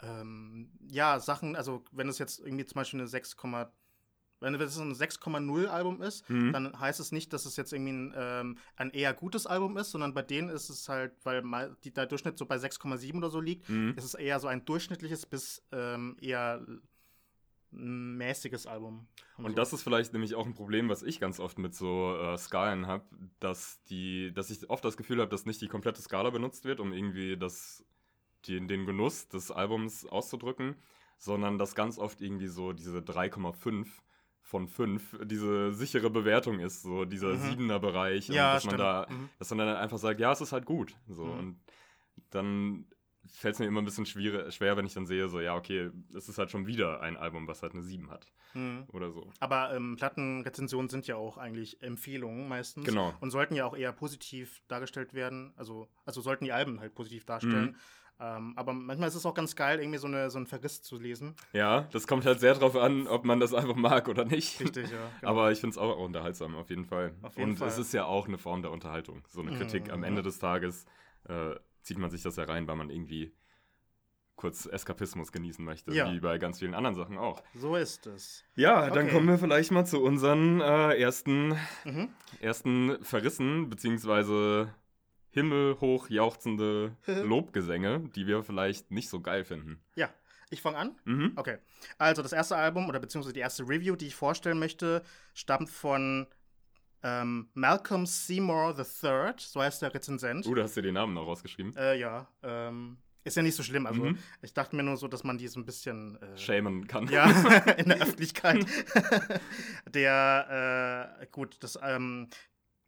ähm, 0.01 0.69
ja, 0.87 1.19
Sachen, 1.19 1.55
also 1.55 1.83
wenn 1.91 2.09
es 2.09 2.19
jetzt 2.19 2.39
irgendwie 2.39 2.65
zum 2.65 2.75
Beispiel 2.75 2.99
eine 2.99 3.07
6, 3.07 3.37
wenn 4.39 4.55
es 4.55 4.77
ein 4.77 4.93
6,0 4.93 5.67
Album 5.67 6.01
ist, 6.01 6.29
mhm. 6.29 6.51
dann 6.51 6.79
heißt 6.79 6.99
es 6.99 7.11
nicht, 7.11 7.31
dass 7.31 7.45
es 7.45 7.55
jetzt 7.55 7.71
irgendwie 7.71 7.93
ein, 7.93 8.13
ähm, 8.15 8.57
ein, 8.75 8.91
eher 8.91 9.13
gutes 9.13 9.47
Album 9.47 9.77
ist, 9.77 9.91
sondern 9.91 10.13
bei 10.13 10.21
denen 10.21 10.49
ist 10.49 10.69
es 10.69 10.89
halt, 10.89 11.13
weil 11.23 11.41
mal 11.41 11.77
die, 11.83 11.93
der 11.93 12.05
Durchschnitt 12.05 12.37
so 12.37 12.45
bei 12.45 12.57
6,7 12.57 13.17
oder 13.17 13.29
so 13.29 13.39
liegt, 13.39 13.69
mhm. 13.69 13.93
ist 13.95 14.03
es 14.03 14.13
eher 14.13 14.39
so 14.39 14.47
ein 14.47 14.65
durchschnittliches 14.65 15.25
bis 15.25 15.63
ähm, 15.71 16.17
eher 16.19 16.65
mäßiges 17.73 18.67
Album. 18.67 19.07
Und, 19.37 19.45
und 19.45 19.51
so. 19.51 19.55
das 19.55 19.73
ist 19.73 19.83
vielleicht 19.83 20.13
nämlich 20.13 20.35
auch 20.35 20.45
ein 20.45 20.53
Problem, 20.53 20.89
was 20.89 21.03
ich 21.03 21.19
ganz 21.19 21.39
oft 21.39 21.57
mit 21.57 21.73
so 21.75 22.15
äh, 22.17 22.37
Skalen 22.37 22.87
habe, 22.87 23.05
dass 23.39 23.83
die, 23.85 24.31
dass 24.33 24.49
ich 24.49 24.69
oft 24.69 24.83
das 24.85 24.97
Gefühl 24.97 25.19
habe, 25.19 25.29
dass 25.29 25.45
nicht 25.45 25.61
die 25.61 25.67
komplette 25.67 26.01
Skala 26.01 26.29
benutzt 26.29 26.65
wird, 26.65 26.79
um 26.79 26.93
irgendwie 26.93 27.37
das, 27.37 27.85
die, 28.45 28.65
den 28.65 28.85
Genuss 28.85 29.27
des 29.27 29.51
Albums 29.51 30.05
auszudrücken, 30.05 30.75
sondern 31.17 31.57
dass 31.57 31.75
ganz 31.75 31.97
oft 31.97 32.21
irgendwie 32.21 32.47
so 32.47 32.73
diese 32.73 32.99
3,5 32.99 33.87
von 34.41 34.67
5 34.67 35.19
diese 35.23 35.73
sichere 35.73 36.09
Bewertung 36.09 36.59
ist, 36.59 36.83
so 36.83 37.05
dieser 37.05 37.29
mhm. 37.29 37.49
siebener 37.49 37.79
Bereich, 37.79 38.27
ja, 38.27 38.53
dass 38.53 38.63
stimmt. 38.63 38.77
man 38.77 38.85
da, 38.85 39.07
mhm. 39.09 39.29
dass 39.39 39.49
man 39.49 39.59
dann 39.59 39.77
einfach 39.77 39.97
sagt, 39.97 40.19
ja, 40.19 40.31
es 40.31 40.41
ist 40.41 40.51
halt 40.51 40.65
gut, 40.65 40.95
so 41.07 41.25
mhm. 41.25 41.39
und 41.39 41.59
dann 42.29 42.85
fällt 43.31 43.55
es 43.55 43.59
mir 43.59 43.65
immer 43.65 43.81
ein 43.81 43.85
bisschen 43.85 44.05
schwer, 44.05 44.51
schwer, 44.51 44.77
wenn 44.77 44.85
ich 44.85 44.93
dann 44.93 45.05
sehe, 45.05 45.29
so, 45.29 45.39
ja, 45.39 45.55
okay, 45.55 45.91
es 46.15 46.29
ist 46.29 46.37
halt 46.37 46.51
schon 46.51 46.67
wieder 46.67 47.01
ein 47.01 47.17
Album, 47.17 47.47
was 47.47 47.63
halt 47.63 47.73
eine 47.73 47.83
7 47.83 48.09
hat. 48.11 48.27
Mhm. 48.53 48.85
Oder 48.91 49.11
so. 49.11 49.31
Aber 49.39 49.73
ähm, 49.73 49.95
Plattenrezensionen 49.95 50.89
sind 50.89 51.07
ja 51.07 51.15
auch 51.15 51.37
eigentlich 51.37 51.81
Empfehlungen 51.81 52.47
meistens. 52.47 52.85
Genau. 52.85 53.13
Und 53.19 53.31
sollten 53.31 53.55
ja 53.55 53.65
auch 53.65 53.75
eher 53.75 53.91
positiv 53.91 54.61
dargestellt 54.67 55.13
werden. 55.13 55.53
Also, 55.55 55.87
also 56.05 56.21
sollten 56.21 56.45
die 56.45 56.51
Alben 56.51 56.79
halt 56.79 56.93
positiv 56.93 57.25
darstellen. 57.25 57.71
Mhm. 57.71 57.75
Ähm, 58.19 58.53
aber 58.55 58.73
manchmal 58.73 59.09
ist 59.09 59.15
es 59.15 59.25
auch 59.25 59.33
ganz 59.33 59.55
geil, 59.55 59.79
irgendwie 59.79 59.97
so, 59.97 60.07
eine, 60.07 60.29
so 60.29 60.37
einen 60.37 60.45
Verriss 60.45 60.81
zu 60.81 60.99
lesen. 60.99 61.35
Ja, 61.51 61.81
das 61.91 62.05
kommt 62.05 62.25
halt 62.25 62.39
sehr 62.39 62.53
drauf 62.53 62.75
an, 62.75 63.07
ob 63.07 63.25
man 63.25 63.39
das 63.39 63.53
einfach 63.53 63.75
mag 63.75 64.07
oder 64.07 64.23
nicht. 64.23 64.59
Richtig, 64.59 64.91
ja. 64.91 64.97
Genau. 65.19 65.31
Aber 65.31 65.51
ich 65.51 65.59
finde 65.59 65.71
es 65.71 65.77
auch 65.77 65.97
unterhaltsam, 65.97 66.55
auf 66.55 66.69
jeden 66.69 66.85
Fall. 66.85 67.15
Auf 67.21 67.37
jeden 67.37 67.51
Und 67.51 67.57
Fall. 67.57 67.67
es 67.67 67.77
ist 67.77 67.93
ja 67.93 68.05
auch 68.05 68.27
eine 68.27 68.37
Form 68.37 68.61
der 68.61 68.71
Unterhaltung. 68.71 69.23
So 69.29 69.41
eine 69.41 69.57
Kritik 69.57 69.87
mhm. 69.87 69.93
am 69.93 70.03
Ende 70.03 70.21
des 70.21 70.39
Tages 70.39 70.85
äh, 71.27 71.55
zieht 71.83 71.97
man 71.97 72.09
sich 72.09 72.23
das 72.23 72.35
ja 72.35 72.45
rein, 72.45 72.67
weil 72.67 72.75
man 72.75 72.89
irgendwie 72.89 73.33
kurz 74.35 74.65
Eskapismus 74.65 75.31
genießen 75.31 75.63
möchte, 75.63 75.93
ja. 75.93 76.11
wie 76.11 76.19
bei 76.19 76.37
ganz 76.37 76.59
vielen 76.59 76.73
anderen 76.73 76.95
Sachen 76.95 77.17
auch. 77.17 77.43
So 77.53 77.75
ist 77.75 78.07
es. 78.07 78.43
Ja, 78.55 78.89
dann 78.89 79.09
kommen 79.09 79.27
wir 79.27 79.37
vielleicht 79.37 79.71
mal 79.71 79.85
zu 79.85 80.01
unseren 80.03 80.59
äh, 80.59 80.97
ersten, 80.99 81.55
mhm. 81.85 82.09
ersten 82.41 83.03
Verrissen, 83.03 83.69
beziehungsweise 83.69 84.73
himmelhoch 85.29 86.09
jauchzende 86.09 86.95
Lobgesänge, 87.05 88.09
die 88.15 88.27
wir 88.27 88.43
vielleicht 88.43 88.91
nicht 88.91 89.09
so 89.09 89.21
geil 89.21 89.45
finden. 89.45 89.81
Ja, 89.95 90.09
ich 90.49 90.61
fange 90.61 90.77
an? 90.77 90.95
Mhm. 91.05 91.33
Okay. 91.35 91.57
Also 91.97 92.21
das 92.21 92.33
erste 92.33 92.55
Album 92.55 92.87
oder 92.87 92.99
beziehungsweise 92.99 93.33
die 93.33 93.39
erste 93.39 93.63
Review, 93.63 93.95
die 93.95 94.07
ich 94.07 94.15
vorstellen 94.15 94.59
möchte, 94.59 95.03
stammt 95.33 95.69
von 95.69 96.27
ähm, 97.03 97.49
Malcolm 97.53 98.05
Seymour 98.05 98.75
III, 98.77 99.33
so 99.37 99.61
heißt 99.61 99.81
der 99.81 99.93
Rezensent. 99.93 100.45
Uh, 100.45 100.55
da 100.55 100.63
hast 100.63 100.77
du 100.77 100.81
den 100.81 100.93
Namen 100.93 101.13
noch 101.13 101.27
rausgeschrieben. 101.27 101.75
Äh, 101.75 101.99
ja, 101.99 102.27
ähm, 102.41 102.97
ist 103.25 103.37
ja 103.37 103.43
nicht 103.43 103.55
so 103.55 103.63
schlimm. 103.63 103.85
Also 103.85 104.03
mhm. 104.03 104.17
ich 104.41 104.53
dachte 104.53 104.75
mir 104.75 104.83
nur 104.83 104.97
so, 104.97 105.07
dass 105.07 105.23
man 105.23 105.37
die 105.37 105.47
so 105.47 105.59
ein 105.59 105.65
bisschen 105.65 106.21
äh, 106.21 106.37
schämen 106.37 106.87
kann. 106.87 107.07
Ja, 107.07 107.29
in 107.77 107.89
der 107.89 108.01
Öffentlichkeit. 108.01 108.65
der, 109.93 111.17
äh, 111.21 111.27
gut, 111.27 111.57
das, 111.61 111.77
ähm, 111.81 112.29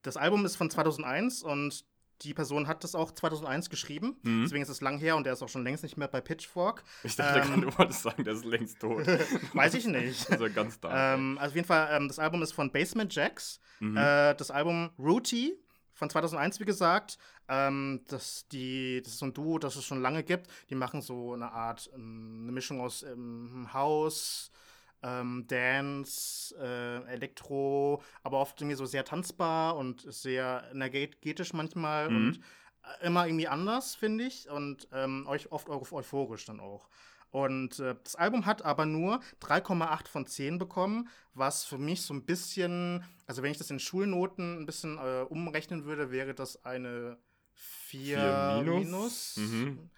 das 0.02 0.18
Album 0.18 0.46
ist 0.46 0.56
von 0.56 0.70
2001 0.70 1.44
und 1.44 1.86
die 2.22 2.34
Person 2.34 2.68
hat 2.68 2.84
das 2.84 2.96
auch 2.96 3.12
2001 3.12 3.70
geschrieben, 3.70 4.16
Mhm. 4.24 4.44
deswegen 4.44 4.64
ist 4.64 4.70
es 4.70 4.82
lang 4.82 4.98
her 4.98 5.16
und 5.18 5.26
der 5.26 5.34
ist 5.34 5.42
auch 5.44 5.50
schon 5.50 5.64
längst 5.64 5.84
nicht 5.84 5.98
mehr 5.98 6.08
bei 6.08 6.22
Pitchfork. 6.22 6.84
Ich 7.04 7.16
dachte 7.16 7.40
Ähm. 7.40 7.48
gerade, 7.48 7.62
du 7.62 7.78
wolltest 7.78 8.02
sagen, 8.04 8.24
der 8.24 8.34
ist 8.34 8.46
längst 8.46 8.80
tot. 8.80 9.06
Weiß 9.54 9.74
ich 9.74 9.86
nicht. 9.86 10.30
Also 10.32 10.50
ganz 10.54 10.80
da. 10.80 11.14
ähm, 11.16 11.38
also 11.38 11.52
auf 11.52 11.56
jeden 11.56 11.68
Fall, 11.68 11.90
ähm, 11.92 12.08
das 12.08 12.20
Album 12.20 12.42
ist 12.42 12.54
von 12.54 12.72
Basement 12.72 13.14
Jacks. 13.14 13.60
Mhm. 13.80 13.98
Äh, 13.98 14.34
das 14.36 14.50
Album 14.52 14.90
Rooty 14.98 15.58
von 15.94 16.10
2001, 16.10 16.60
wie 16.60 16.66
gesagt. 16.66 17.18
Ähm, 17.48 18.02
das, 18.08 18.48
die, 18.48 19.02
das 19.04 19.14
ist 19.14 19.20
so 19.20 19.26
ein 19.28 19.34
Duo, 19.34 19.60
das 19.60 19.76
es 19.76 19.86
schon 19.86 20.02
lange 20.02 20.24
gibt. 20.24 20.48
Die 20.70 20.76
machen 20.76 21.02
so 21.02 21.34
eine 21.34 21.52
Art, 21.52 21.90
ähm, 21.94 22.40
eine 22.44 22.52
Mischung 22.52 22.82
aus 22.82 23.04
ähm, 23.04 23.70
House, 23.74 24.52
ähm, 25.04 25.46
Dance, 25.48 26.56
äh, 26.60 27.04
Elektro, 27.14 28.02
aber 28.24 28.40
oft 28.40 28.60
irgendwie 28.62 28.76
so 28.78 28.86
sehr 28.86 29.06
tanzbar 29.06 29.76
und 29.78 30.02
sehr 30.12 30.70
energetisch 30.72 31.54
manchmal 31.54 32.10
Mhm. 32.10 32.16
und 32.16 32.40
äh, 33.02 33.06
immer 33.08 33.28
irgendwie 33.28 33.48
anders, 33.48 33.96
finde 33.96 34.26
ich. 34.26 34.50
Und 34.50 34.88
ähm, 34.92 35.26
euch 35.28 35.52
oft 35.52 35.70
eu- 35.70 35.82
euphorisch 35.92 36.46
dann 36.46 36.60
auch. 36.60 36.90
Und 37.32 37.80
äh, 37.80 37.96
das 38.04 38.16
Album 38.16 38.46
hat 38.46 38.64
aber 38.64 38.86
nur 38.86 39.20
3,8 39.40 40.08
von 40.08 40.26
10 40.26 40.58
bekommen, 40.58 41.10
was 41.34 41.66
für 41.66 41.78
mich 41.78 42.02
so 42.02 42.14
ein 42.14 42.26
bisschen, 42.26 43.04
also 43.28 43.44
wenn 43.44 43.52
ich 43.52 43.58
das 43.58 43.70
in 43.70 43.80
Schulnoten 43.80 44.62
ein 44.62 44.66
bisschen 44.66 44.98
äh, 44.98 45.26
umrechnen 45.28 45.84
würde, 45.86 46.12
wäre 46.12 46.34
das 46.34 46.64
eine 46.64 47.18
4 47.54 48.18
Vier 48.20 48.64
minus? 48.64 49.36
minus. 49.36 49.38
Mhm. 49.38 49.90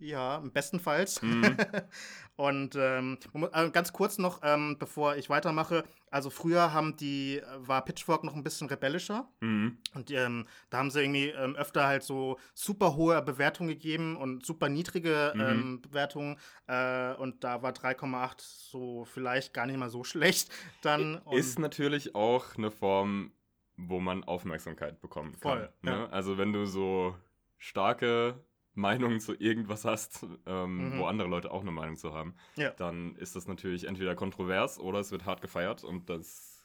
Ja, 0.00 0.38
bestenfalls. 0.38 1.20
Mhm. 1.22 1.56
Und 2.36 2.74
ähm, 2.74 3.18
äh, 3.52 3.68
ganz 3.70 3.92
kurz 3.92 4.16
noch, 4.16 4.40
ähm, 4.42 4.76
bevor 4.78 5.16
ich 5.16 5.28
weitermache, 5.28 5.84
also 6.10 6.30
früher 6.30 6.72
haben 6.72 6.96
die, 6.96 7.36
äh, 7.36 7.44
war 7.58 7.84
Pitchfork 7.84 8.24
noch 8.24 8.34
ein 8.34 8.42
bisschen 8.42 8.66
rebellischer. 8.68 9.28
Mhm. 9.40 9.76
Und 9.92 10.10
ähm, 10.10 10.46
da 10.70 10.78
haben 10.78 10.90
sie 10.90 11.02
irgendwie 11.02 11.28
ähm, 11.28 11.54
öfter 11.54 11.86
halt 11.86 12.02
so 12.02 12.38
super 12.54 12.96
hohe 12.96 13.20
Bewertungen 13.20 13.68
gegeben 13.68 14.16
und 14.16 14.46
super 14.46 14.70
niedrige 14.70 15.32
Mhm. 15.34 15.40
ähm, 15.42 15.80
Bewertungen. 15.82 16.38
Äh, 16.66 17.12
und 17.16 17.44
da 17.44 17.62
war 17.62 17.72
3,8 17.72 18.40
so 18.40 19.04
vielleicht 19.04 19.52
gar 19.52 19.66
nicht 19.66 19.76
mal 19.76 19.90
so 19.90 20.02
schlecht. 20.04 20.50
Dann 20.80 21.20
Ist 21.32 21.58
natürlich 21.58 22.14
auch 22.14 22.56
eine 22.56 22.70
Form, 22.70 23.32
wo 23.76 24.00
man 24.00 24.24
Aufmerksamkeit 24.24 24.98
bekommen 25.02 25.32
kann. 25.32 25.40
Voll, 25.40 25.72
ne? 25.82 25.90
ja. 25.90 26.06
Also 26.06 26.38
wenn 26.38 26.54
du 26.54 26.64
so 26.64 27.14
starke 27.58 28.42
Meinungen 28.80 29.20
zu 29.20 29.34
irgendwas 29.38 29.84
hast, 29.84 30.26
ähm, 30.46 30.94
Mhm. 30.94 30.98
wo 30.98 31.04
andere 31.06 31.28
Leute 31.28 31.50
auch 31.50 31.60
eine 31.60 31.70
Meinung 31.70 31.96
zu 31.96 32.12
haben, 32.12 32.34
Ja. 32.56 32.70
dann 32.70 33.14
ist 33.16 33.36
das 33.36 33.46
natürlich 33.46 33.84
entweder 33.86 34.14
kontrovers 34.14 34.78
oder 34.80 34.98
es 35.00 35.10
wird 35.12 35.24
hart 35.26 35.40
gefeiert 35.42 35.84
und 35.84 36.08
das 36.10 36.62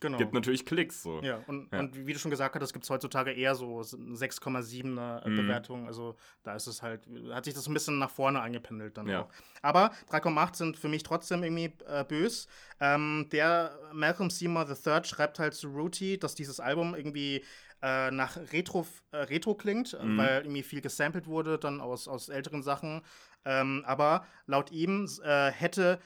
genau. 0.00 0.18
gibt 0.18 0.32
natürlich 0.32 0.64
Klicks 0.66 1.02
so. 1.02 1.20
Ja, 1.22 1.38
und, 1.46 1.72
Ja. 1.72 1.80
und 1.80 2.06
wie 2.06 2.12
du 2.12 2.18
schon 2.18 2.30
gesagt 2.30 2.54
hattest, 2.54 2.72
gibt 2.72 2.84
es 2.84 2.90
heutzutage 2.90 3.32
eher 3.32 3.54
so 3.54 3.82
6,7er 3.82 5.22
äh, 5.24 5.28
Mhm. 5.30 5.36
Bewertungen. 5.36 5.86
Also 5.86 6.16
da 6.42 6.54
ist 6.54 6.66
es 6.66 6.82
halt, 6.82 7.06
hat 7.32 7.44
sich 7.44 7.54
das 7.54 7.66
ein 7.66 7.74
bisschen 7.74 7.98
nach 7.98 8.10
vorne 8.10 8.40
eingependelt 8.40 8.96
dann 8.96 9.08
Ja. 9.08 9.22
auch. 9.22 9.28
Aber 9.62 9.90
3,8 10.08 10.56
sind 10.56 10.76
für 10.76 10.88
mich 10.88 11.02
trotzdem 11.02 11.42
irgendwie 11.42 11.72
äh, 11.86 12.04
bös. 12.04 12.48
Ähm, 12.80 13.28
der 13.32 13.78
Malcolm 13.92 14.30
Seymour 14.30 14.66
III 14.68 15.04
schreibt 15.04 15.38
halt 15.38 15.54
zu 15.54 15.68
Rooty, 15.68 16.18
dass 16.18 16.34
dieses 16.34 16.60
Album 16.60 16.94
irgendwie 16.94 17.44
äh, 17.82 18.10
nach 18.10 18.36
Retro, 18.52 18.86
äh, 19.12 19.16
Retro 19.18 19.54
klingt, 19.54 19.94
äh, 19.94 20.02
Mhm. 20.04 20.16
weil 20.18 20.42
irgendwie 20.42 20.62
viel 20.62 20.80
gesampelt 20.80 21.26
wurde 21.26 21.58
dann 21.58 21.80
aus, 21.80 22.08
aus 22.08 22.28
älteren 22.28 22.62
Sachen. 22.62 23.02
Ähm, 23.44 23.82
aber 23.86 24.26
laut 24.46 24.70
ihm 24.72 25.08
äh, 25.22 25.50
hätte 25.50 26.00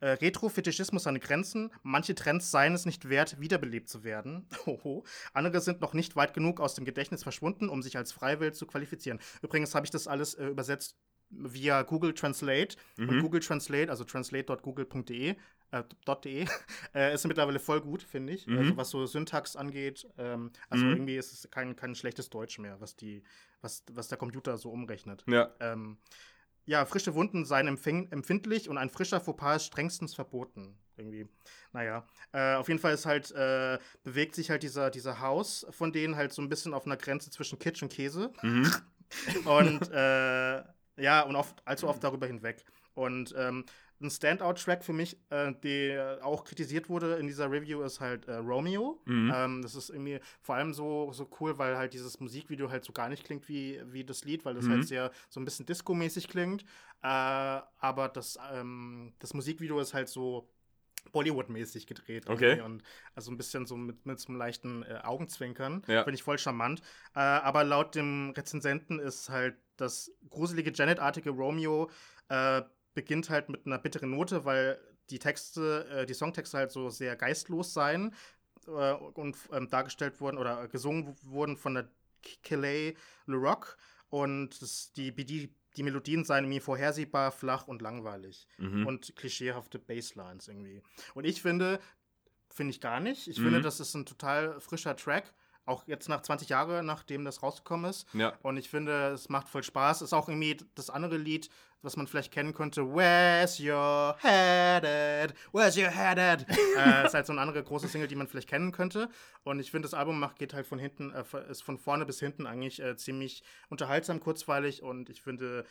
äh, 0.00 0.08
Retrofetischismus 0.08 1.04
seine 1.04 1.20
Grenzen. 1.20 1.70
Manche 1.82 2.14
Trends 2.14 2.50
seien 2.50 2.74
es 2.74 2.84
nicht 2.84 3.08
wert, 3.08 3.40
wiederbelebt 3.40 3.88
zu 3.88 4.04
werden. 4.04 4.46
Hoho. 4.66 5.04
Andere 5.32 5.60
sind 5.60 5.80
noch 5.80 5.94
nicht 5.94 6.14
weit 6.16 6.34
genug 6.34 6.60
aus 6.60 6.74
dem 6.74 6.84
Gedächtnis 6.84 7.22
verschwunden, 7.22 7.68
um 7.70 7.80
sich 7.82 7.96
als 7.96 8.12
Freiwill 8.12 8.52
zu 8.52 8.66
qualifizieren. 8.66 9.18
Übrigens 9.40 9.74
habe 9.74 9.86
ich 9.86 9.90
das 9.90 10.06
alles 10.06 10.34
äh, 10.34 10.46
übersetzt 10.46 10.96
via 11.30 11.82
Google 11.82 12.12
Translate. 12.12 12.76
Und 12.98 13.10
Mhm. 13.16 13.20
Google 13.22 13.40
Translate, 13.40 13.88
also 13.90 14.04
translate.google.de, 14.04 15.36
äh, 15.70 15.82
.de, 16.24 16.46
äh, 16.94 17.14
ist 17.14 17.26
mittlerweile 17.26 17.58
voll 17.58 17.80
gut, 17.80 18.02
finde 18.02 18.32
ich. 18.32 18.46
Mhm. 18.46 18.58
Also 18.58 18.76
was 18.76 18.90
so 18.90 19.06
Syntax 19.06 19.56
angeht. 19.56 20.06
Ähm, 20.18 20.50
also 20.68 20.84
Mhm. 20.84 20.92
irgendwie 20.92 21.16
ist 21.16 21.32
es 21.32 21.50
kein, 21.50 21.76
kein 21.76 21.94
schlechtes 21.94 22.30
Deutsch 22.30 22.58
mehr, 22.58 22.80
was, 22.80 22.96
die, 22.96 23.22
was, 23.60 23.84
was 23.92 24.08
der 24.08 24.18
Computer 24.18 24.56
so 24.56 24.70
umrechnet. 24.70 25.24
Ja. 25.28 25.50
Ähm, 25.60 25.98
ja, 26.66 26.86
frische 26.86 27.14
Wunden 27.14 27.44
seien 27.44 27.68
empfindlich 27.68 28.68
und 28.70 28.78
ein 28.78 28.88
frischer 28.88 29.20
Fauxpas 29.20 29.56
ist 29.56 29.66
strengstens 29.66 30.14
verboten. 30.14 30.78
Irgendwie. 30.96 31.26
Naja. 31.72 32.06
Äh, 32.32 32.54
auf 32.54 32.68
jeden 32.68 32.80
Fall 32.80 32.94
ist 32.94 33.04
halt, 33.04 33.30
äh, 33.32 33.78
bewegt 34.04 34.34
sich 34.34 34.48
halt 34.48 34.62
dieser, 34.62 34.90
dieser 34.90 35.20
Haus 35.20 35.66
von 35.70 35.92
denen 35.92 36.16
halt 36.16 36.32
so 36.32 36.40
ein 36.40 36.48
bisschen 36.48 36.72
auf 36.72 36.86
einer 36.86 36.96
Grenze 36.96 37.30
zwischen 37.30 37.58
Kitsch 37.58 37.82
und 37.82 37.92
Käse. 37.92 38.32
Mhm. 38.42 38.70
Und 39.44 39.90
äh, 39.92 40.64
ja, 40.96 41.22
und 41.22 41.36
oft, 41.36 41.62
allzu 41.66 41.86
oft 41.86 42.02
darüber 42.02 42.26
hinweg. 42.26 42.64
Und 42.94 43.34
ähm, 43.36 43.64
ein 44.00 44.10
Standout-Track 44.10 44.84
für 44.84 44.92
mich, 44.92 45.16
äh, 45.30 45.52
der 45.62 46.18
auch 46.22 46.44
kritisiert 46.44 46.88
wurde 46.88 47.14
in 47.16 47.26
dieser 47.26 47.50
Review, 47.50 47.82
ist 47.82 48.00
halt 48.00 48.26
äh, 48.28 48.34
Romeo. 48.34 49.00
Mhm. 49.06 49.32
Ähm, 49.34 49.62
das 49.62 49.74
ist 49.74 49.90
irgendwie 49.90 50.20
vor 50.42 50.56
allem 50.56 50.72
so, 50.74 51.12
so 51.12 51.28
cool, 51.40 51.58
weil 51.58 51.76
halt 51.76 51.94
dieses 51.94 52.20
Musikvideo 52.20 52.70
halt 52.70 52.84
so 52.84 52.92
gar 52.92 53.08
nicht 53.08 53.24
klingt 53.24 53.48
wie, 53.48 53.80
wie 53.86 54.04
das 54.04 54.24
Lied, 54.24 54.44
weil 54.44 54.54
das 54.54 54.66
Mhm. 54.66 54.70
halt 54.72 54.88
sehr 54.88 55.10
so 55.28 55.40
ein 55.40 55.44
bisschen 55.44 55.66
Disco-mäßig 55.66 56.28
klingt. 56.28 56.62
Äh, 57.02 57.06
aber 57.06 58.08
das, 58.12 58.38
ähm, 58.52 59.14
das 59.18 59.32
Musikvideo 59.34 59.78
ist 59.80 59.94
halt 59.94 60.08
so 60.08 60.48
Bollywood-mäßig 61.12 61.86
gedreht. 61.86 62.28
Okay. 62.28 62.60
Und 62.60 62.82
also 63.14 63.30
ein 63.30 63.36
bisschen 63.36 63.66
so 63.66 63.76
mit, 63.76 64.04
mit 64.06 64.18
so 64.18 64.28
einem 64.28 64.38
leichten 64.38 64.82
äh, 64.84 65.00
Augenzwinkern. 65.02 65.82
Ja. 65.86 66.02
Finde 66.04 66.14
ich 66.16 66.22
voll 66.22 66.38
charmant. 66.38 66.80
Äh, 67.14 67.20
aber 67.20 67.62
laut 67.64 67.94
dem 67.94 68.30
Rezensenten 68.30 68.98
ist 68.98 69.28
halt 69.28 69.56
das 69.76 70.10
gruselige 70.30 70.72
Janet-artige 70.72 71.30
Romeo 71.30 71.90
äh, 72.28 72.62
beginnt 72.94 73.30
halt 73.30 73.48
mit 73.48 73.66
einer 73.66 73.78
bitteren 73.78 74.10
Note, 74.10 74.44
weil 74.44 74.78
die 75.10 75.18
Texte, 75.18 75.86
äh, 75.90 76.06
die 76.06 76.14
Songtexte 76.14 76.56
halt 76.58 76.70
so 76.72 76.88
sehr 76.90 77.16
geistlos 77.16 77.74
seien 77.74 78.14
äh, 78.66 78.92
und 78.92 79.36
ähm, 79.52 79.68
dargestellt 79.68 80.20
wurden 80.20 80.38
oder 80.38 80.66
gesungen 80.68 81.14
wurden 81.22 81.56
von 81.56 81.74
der 81.74 81.88
Kelly 82.42 82.96
LeRock 83.26 83.76
und 84.08 84.60
das, 84.62 84.92
die, 84.92 85.12
die, 85.12 85.54
die 85.76 85.82
Melodien 85.82 86.24
seien 86.24 86.44
irgendwie 86.44 86.60
vorhersehbar, 86.60 87.32
flach 87.32 87.66
und 87.68 87.82
langweilig 87.82 88.46
Mhm. 88.58 88.86
und 88.86 89.16
klischeehafte 89.16 89.78
Basslines 89.78 90.48
irgendwie. 90.48 90.82
Und 91.14 91.24
ich 91.26 91.42
finde, 91.42 91.80
finde 92.48 92.70
ich 92.70 92.80
gar 92.80 93.00
nicht. 93.00 93.28
Ich 93.28 93.38
Mhm. 93.40 93.42
finde, 93.44 93.60
das 93.60 93.80
ist 93.80 93.94
ein 93.94 94.06
total 94.06 94.60
frischer 94.60 94.96
Track. 94.96 95.34
Auch 95.66 95.86
jetzt 95.86 96.08
nach 96.08 96.22
20 96.22 96.48
Jahren, 96.48 96.84
nachdem 96.86 97.24
das 97.24 97.42
rausgekommen 97.42 97.90
ist. 97.90 98.06
ja. 98.12 98.34
Und 98.42 98.56
ich 98.56 98.68
finde, 98.68 99.08
es 99.08 99.28
macht 99.28 99.48
voll 99.48 99.62
Spaß. 99.62 100.02
Ist 100.02 100.12
auch 100.12 100.28
irgendwie 100.28 100.56
das 100.74 100.90
andere 100.90 101.16
Lied, 101.16 101.48
was 101.84 101.96
man 101.96 102.06
vielleicht 102.06 102.32
kennen 102.32 102.54
könnte. 102.54 102.82
Where's 102.82 103.60
your 103.60 104.16
headed? 104.20 105.34
Where's 105.52 105.76
your 105.76 105.90
headed? 105.90 106.46
äh, 106.78 107.06
ist 107.06 107.14
halt 107.14 107.26
so 107.26 107.32
eine 107.32 107.40
andere 107.40 107.62
große 107.62 107.88
Single, 107.88 108.08
die 108.08 108.16
man 108.16 108.26
vielleicht 108.26 108.48
kennen 108.48 108.72
könnte. 108.72 109.08
Und 109.44 109.60
ich 109.60 109.70
finde, 109.70 109.86
das 109.86 109.94
Album 109.94 110.18
macht, 110.18 110.38
geht 110.38 110.54
halt 110.54 110.66
von 110.66 110.78
hinten, 110.78 111.12
äh, 111.12 111.50
ist 111.50 111.62
von 111.62 111.78
vorne 111.78 112.06
bis 112.06 112.20
hinten 112.20 112.46
eigentlich 112.46 112.82
äh, 112.82 112.96
ziemlich 112.96 113.42
unterhaltsam, 113.68 114.20
kurzweilig. 114.20 114.82
Und 114.82 115.10
ich 115.10 115.22
finde, 115.22 115.64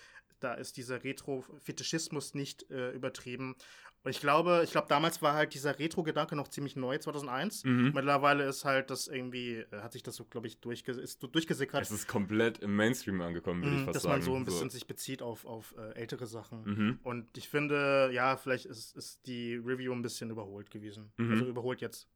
da 0.44 0.54
ist 0.54 0.78
dieser 0.78 1.04
Retro-Fetischismus 1.04 2.34
nicht 2.34 2.70
äh, 2.70 2.92
übertrieben. 2.92 3.56
Und 4.04 4.12
ich 4.12 4.20
glaube, 4.20 4.62
ich 4.66 4.72
glaube, 4.72 4.88
damals 4.90 5.22
war 5.22 5.34
halt 5.34 5.54
dieser 5.54 5.80
Retro-Gedanke 5.80 6.36
noch 6.36 6.50
ziemlich 6.50 6.76
neu, 6.76 6.98
2001. 6.98 7.64
Mhm. 7.64 7.92
Mittlerweile 7.96 8.44
ist 8.46 8.66
halt 8.66 8.90
das 8.90 9.08
irgendwie, 9.08 9.60
äh, 9.72 9.82
hat 9.82 9.94
sich 9.94 10.04
das 10.04 10.16
so, 10.18 10.26
glaube 10.26 10.48
ich, 10.48 10.60
durchge 10.60 10.92
ist 10.92 11.22
so 11.22 11.28
durchgesickert. 11.28 11.82
Es 11.82 11.92
ist 11.92 12.08
komplett 12.08 12.60
im 12.60 12.76
Mainstream 12.76 13.22
angekommen, 13.22 13.64
würde 13.64 13.76
ich 13.76 13.82
Mhm, 13.82 13.86
fast 13.86 13.96
dass 13.96 14.04
sagen. 14.04 14.16
man 14.16 14.22
so 14.22 14.36
ein 14.36 14.44
bisschen 14.44 14.70
sich 14.70 14.88
bezieht 14.88 15.22
auf, 15.22 15.46
auf 15.46 15.74
äh, 15.78 15.94
ältere 15.96 16.28
Sachen. 16.28 16.64
Mhm. 16.66 17.00
Und 17.04 17.38
ich 17.38 17.48
finde, 17.48 18.10
ja, 18.14 18.36
vielleicht 18.36 18.66
ist, 18.66 18.94
ist 18.98 19.26
die 19.26 19.56
Review 19.56 19.94
ein 19.94 20.02
bisschen 20.02 20.30
überholt 20.30 20.70
gewesen. 20.70 21.14
Mhm. 21.18 21.32
Also 21.32 21.46
überholt 21.46 21.80
jetzt. 21.80 22.10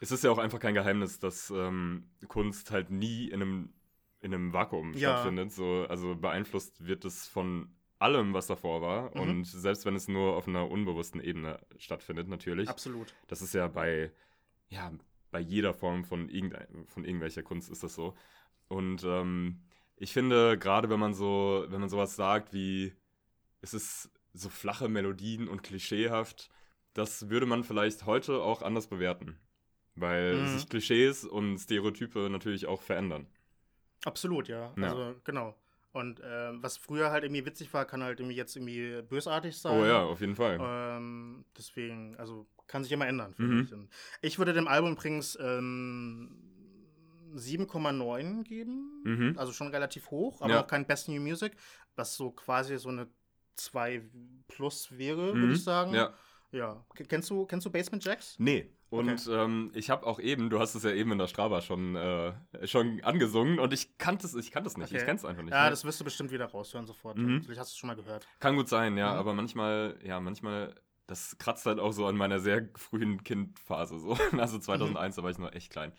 Es 0.00 0.12
ist 0.12 0.22
ja 0.22 0.30
auch 0.30 0.38
einfach 0.38 0.60
kein 0.60 0.74
Geheimnis, 0.74 1.18
dass 1.18 1.50
ähm, 1.50 2.10
Kunst 2.28 2.70
halt 2.70 2.90
nie 2.90 3.26
in 3.28 3.42
einem, 3.42 3.72
in 4.24 4.34
einem 4.34 4.52
Vakuum 4.52 4.94
Ja. 4.94 5.10
stattfindet. 5.12 5.52
So, 5.52 5.86
also 5.88 6.16
beeinflusst 6.16 6.86
wird 6.86 7.04
es 7.04 7.26
von 7.28 7.68
allem, 7.98 8.34
was 8.34 8.46
davor 8.46 8.82
war. 8.82 9.14
Mhm. 9.14 9.20
Und 9.20 9.44
selbst 9.44 9.84
wenn 9.86 9.94
es 9.94 10.08
nur 10.08 10.36
auf 10.36 10.48
einer 10.48 10.70
unbewussten 10.70 11.20
Ebene 11.20 11.60
stattfindet, 11.76 12.28
natürlich. 12.28 12.68
Absolut. 12.68 13.14
Das 13.28 13.42
ist 13.42 13.54
ja 13.54 13.68
bei, 13.68 14.10
ja, 14.68 14.92
bei 15.30 15.40
jeder 15.40 15.74
Form 15.74 16.04
von, 16.04 16.28
irgendein, 16.28 16.86
von 16.86 17.04
irgendwelcher 17.04 17.42
Kunst 17.42 17.70
ist 17.70 17.82
das 17.82 17.94
so. 17.94 18.14
Und 18.68 19.04
ähm, 19.04 19.60
ich 19.96 20.12
finde, 20.12 20.58
gerade 20.58 20.88
wenn 20.90 21.00
man 21.00 21.14
so, 21.14 21.64
wenn 21.68 21.80
man 21.80 21.88
sowas 21.90 22.16
sagt 22.16 22.52
wie, 22.52 22.92
es 23.60 23.74
ist 23.74 24.10
so 24.32 24.48
flache 24.48 24.88
Melodien 24.88 25.48
und 25.48 25.62
klischeehaft, 25.62 26.50
das 26.94 27.28
würde 27.28 27.46
man 27.46 27.62
vielleicht 27.64 28.06
heute 28.06 28.42
auch 28.42 28.62
anders 28.62 28.86
bewerten. 28.88 29.38
Weil 29.96 30.38
Mhm. 30.42 30.46
sich 30.48 30.68
Klischees 30.68 31.24
und 31.24 31.58
Stereotype 31.58 32.28
natürlich 32.30 32.66
auch 32.66 32.82
verändern. 32.82 33.28
Absolut, 34.04 34.48
ja. 34.48 34.72
Ja. 34.76 34.88
Also, 34.90 35.14
genau. 35.24 35.54
Und 35.92 36.20
ähm, 36.24 36.62
was 36.62 36.76
früher 36.76 37.10
halt 37.12 37.22
irgendwie 37.24 37.46
witzig 37.46 37.72
war, 37.72 37.84
kann 37.84 38.02
halt 38.02 38.18
irgendwie 38.18 38.36
jetzt 38.36 38.56
irgendwie 38.56 39.00
bösartig 39.02 39.56
sein. 39.56 39.80
Oh 39.80 39.84
ja, 39.84 40.02
auf 40.02 40.20
jeden 40.20 40.34
Fall. 40.34 40.58
Ähm, 40.60 41.44
deswegen, 41.56 42.16
also 42.16 42.46
kann 42.66 42.82
sich 42.82 42.90
immer 42.92 43.06
ändern, 43.06 43.32
finde 43.34 43.54
Mhm. 43.54 43.88
ich. 44.22 44.30
Ich 44.32 44.38
würde 44.38 44.52
dem 44.52 44.66
Album 44.66 44.92
übrigens 44.92 45.38
ähm, 45.40 46.36
7,9 47.34 48.42
geben. 48.44 49.02
Mhm. 49.04 49.34
Also 49.38 49.52
schon 49.52 49.68
relativ 49.68 50.10
hoch, 50.10 50.40
aber 50.42 50.54
Ja. 50.54 50.62
auch 50.62 50.66
kein 50.66 50.86
Best 50.86 51.08
New 51.08 51.20
Music, 51.20 51.52
was 51.96 52.16
so 52.16 52.30
quasi 52.30 52.76
so 52.78 52.88
eine 52.88 53.06
2 53.56 54.02
plus 54.48 54.96
wäre, 54.98 55.34
Mhm. 55.34 55.40
würde 55.40 55.52
ich 55.54 55.62
sagen. 55.64 55.94
Ja. 55.94 56.12
Ja. 56.54 56.84
Kennst 57.08 57.30
du, 57.30 57.46
kennst 57.46 57.66
du 57.66 57.70
Basement 57.70 58.04
Jacks? 58.04 58.36
Nee. 58.38 58.70
Und 58.90 59.28
ähm, 59.28 59.72
ich 59.74 59.90
habe 59.90 60.06
auch 60.06 60.20
eben, 60.20 60.50
du 60.50 60.60
hast 60.60 60.76
es 60.76 60.84
ja 60.84 60.92
eben 60.92 61.10
in 61.10 61.18
der 61.18 61.26
Strava 61.26 61.60
schon, 61.60 61.96
äh, 61.96 62.32
schon 62.64 63.02
angesungen 63.02 63.58
und 63.58 63.72
ich 63.72 63.98
kannte 63.98 64.24
es, 64.24 64.34
ich 64.36 64.52
kannte 64.52 64.68
es 64.68 64.76
nicht. 64.76 64.90
Okay. 64.90 64.98
Ich 64.98 65.04
kenne 65.04 65.16
es 65.16 65.24
einfach 65.24 65.42
nicht. 65.42 65.52
Ja, 65.52 65.64
ne? 65.64 65.70
das 65.70 65.84
wirst 65.84 65.98
du 65.98 66.04
bestimmt 66.04 66.30
wieder 66.30 66.46
raushören 66.46 66.86
sofort. 66.86 67.18
Mhm. 67.18 67.42
Vielleicht 67.42 67.58
hast 67.60 67.72
du 67.72 67.74
es 67.74 67.76
schon 67.78 67.88
mal 67.88 67.96
gehört. 67.96 68.28
Kann 68.38 68.54
gut 68.54 68.68
sein, 68.68 68.96
ja, 68.96 69.12
Mhm. 69.14 69.18
aber 69.18 69.34
manchmal, 69.34 69.98
ja, 70.04 70.20
manchmal, 70.20 70.76
das 71.08 71.36
kratzt 71.38 71.66
halt 71.66 71.80
auch 71.80 71.90
so 71.92 72.06
an 72.06 72.16
meiner 72.16 72.38
sehr 72.38 72.68
frühen 72.76 73.24
Kindphase 73.24 73.98
so. 73.98 74.16
Also 74.38 74.60
2001, 74.60 75.16
da 75.16 75.22
war 75.24 75.30
ich 75.30 75.38
noch 75.38 75.52
echt 75.52 75.70
klein. 75.70 75.92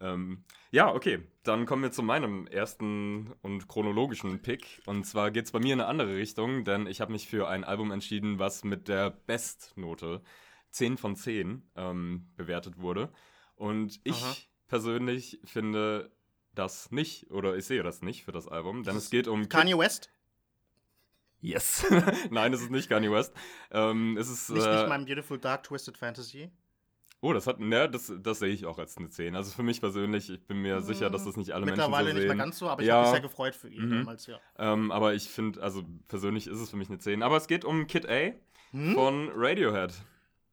Ähm, 0.00 0.44
ja, 0.70 0.92
okay, 0.92 1.22
dann 1.42 1.66
kommen 1.66 1.82
wir 1.82 1.92
zu 1.92 2.02
meinem 2.02 2.46
ersten 2.46 3.32
und 3.42 3.68
chronologischen 3.68 4.40
Pick. 4.40 4.80
Und 4.86 5.04
zwar 5.04 5.30
geht 5.30 5.46
es 5.46 5.52
bei 5.52 5.58
mir 5.58 5.74
in 5.74 5.80
eine 5.80 5.88
andere 5.88 6.16
Richtung, 6.16 6.64
denn 6.64 6.86
ich 6.86 7.00
habe 7.00 7.12
mich 7.12 7.28
für 7.28 7.48
ein 7.48 7.64
Album 7.64 7.90
entschieden, 7.90 8.38
was 8.38 8.64
mit 8.64 8.88
der 8.88 9.10
Bestnote 9.10 10.22
10 10.70 10.96
von 10.96 11.16
10 11.16 11.62
ähm, 11.76 12.28
bewertet 12.36 12.78
wurde. 12.78 13.12
Und 13.56 14.00
ich 14.04 14.22
Aha. 14.22 14.36
persönlich 14.68 15.40
finde 15.44 16.10
das 16.54 16.90
nicht, 16.90 17.30
oder 17.30 17.56
ich 17.56 17.66
sehe 17.66 17.82
das 17.82 18.02
nicht 18.02 18.24
für 18.24 18.32
das 18.32 18.48
Album, 18.48 18.82
denn 18.82 18.94
Das 18.94 19.04
es 19.04 19.10
geht 19.10 19.28
um 19.28 19.48
Kanye 19.48 19.78
West? 19.78 20.10
Yes. 21.40 21.86
Nein, 22.30 22.52
es 22.52 22.60
ist 22.60 22.70
nicht 22.70 22.88
Kanye 22.88 23.10
West. 23.10 23.34
Ähm, 23.70 24.16
es 24.18 24.28
ist. 24.28 24.50
Nicht, 24.50 24.66
äh, 24.66 24.76
nicht 24.76 24.88
mein 24.88 25.06
Beautiful 25.06 25.38
Dark 25.38 25.62
Twisted 25.62 25.96
Fantasy. 25.96 26.50
Oh, 27.20 27.32
das 27.32 27.46
hat. 27.46 27.60
Ne, 27.60 27.88
das, 27.88 28.12
das 28.22 28.38
sehe 28.38 28.48
ich 28.52 28.66
auch 28.66 28.78
als 28.78 28.96
eine 28.96 29.08
10. 29.10 29.34
Also 29.36 29.50
für 29.52 29.62
mich 29.62 29.80
persönlich, 29.80 30.30
ich 30.30 30.46
bin 30.46 30.62
mir 30.62 30.80
sicher, 30.82 31.10
dass 31.10 31.24
das 31.24 31.36
nicht 31.36 31.52
alle 31.52 31.66
Menschen 31.66 31.80
so 31.80 31.84
Hm, 31.86 31.90
Mittlerweile 31.90 32.08
sehen. 32.12 32.18
nicht 32.18 32.26
mehr 32.28 32.36
ganz 32.36 32.58
so, 32.58 32.68
aber 32.68 32.82
ich 32.82 32.88
Ja. 32.88 32.94
habe 32.94 33.02
mich 33.04 33.10
sehr 33.12 33.20
gefreut 33.20 33.54
für 33.54 33.68
ihn 33.68 33.86
Mhm. 33.88 33.98
damals, 33.98 34.26
ja. 34.26 34.38
Ähm, 34.58 34.90
aber 34.90 35.14
ich 35.14 35.28
finde, 35.28 35.62
also 35.62 35.82
persönlich 36.08 36.46
ist 36.46 36.58
es 36.60 36.70
für 36.70 36.76
mich 36.76 36.88
eine 36.88 36.98
10. 36.98 37.22
Aber 37.22 37.36
es 37.36 37.46
geht 37.46 37.64
um 37.64 37.86
Kid 37.86 38.08
A 38.08 38.32
Hm? 38.72 38.94
von 38.94 39.30
Radiohead. 39.34 39.92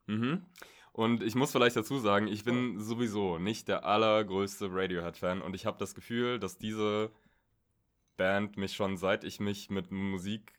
Mhm. 0.08 0.46
Und 0.92 1.22
ich 1.22 1.36
muss 1.36 1.52
vielleicht 1.52 1.76
dazu 1.76 2.00
sagen, 2.00 2.28
ich 2.28 2.44
bin 2.44 2.80
sowieso 2.80 3.38
nicht 3.38 3.68
der 3.68 3.86
allergrößte 3.86 4.70
Radiohead-Fan 4.72 5.42
und 5.44 5.54
ich 5.54 5.68
habe 5.68 5.78
das 5.78 5.94
Gefühl, 5.94 6.40
dass 6.40 6.58
diese 6.58 7.12
Band 8.18 8.58
mich 8.58 8.74
schon 8.76 8.98
seit 8.98 9.24
ich 9.24 9.40
mich 9.40 9.70
mit 9.70 9.92
Musik 9.92 10.54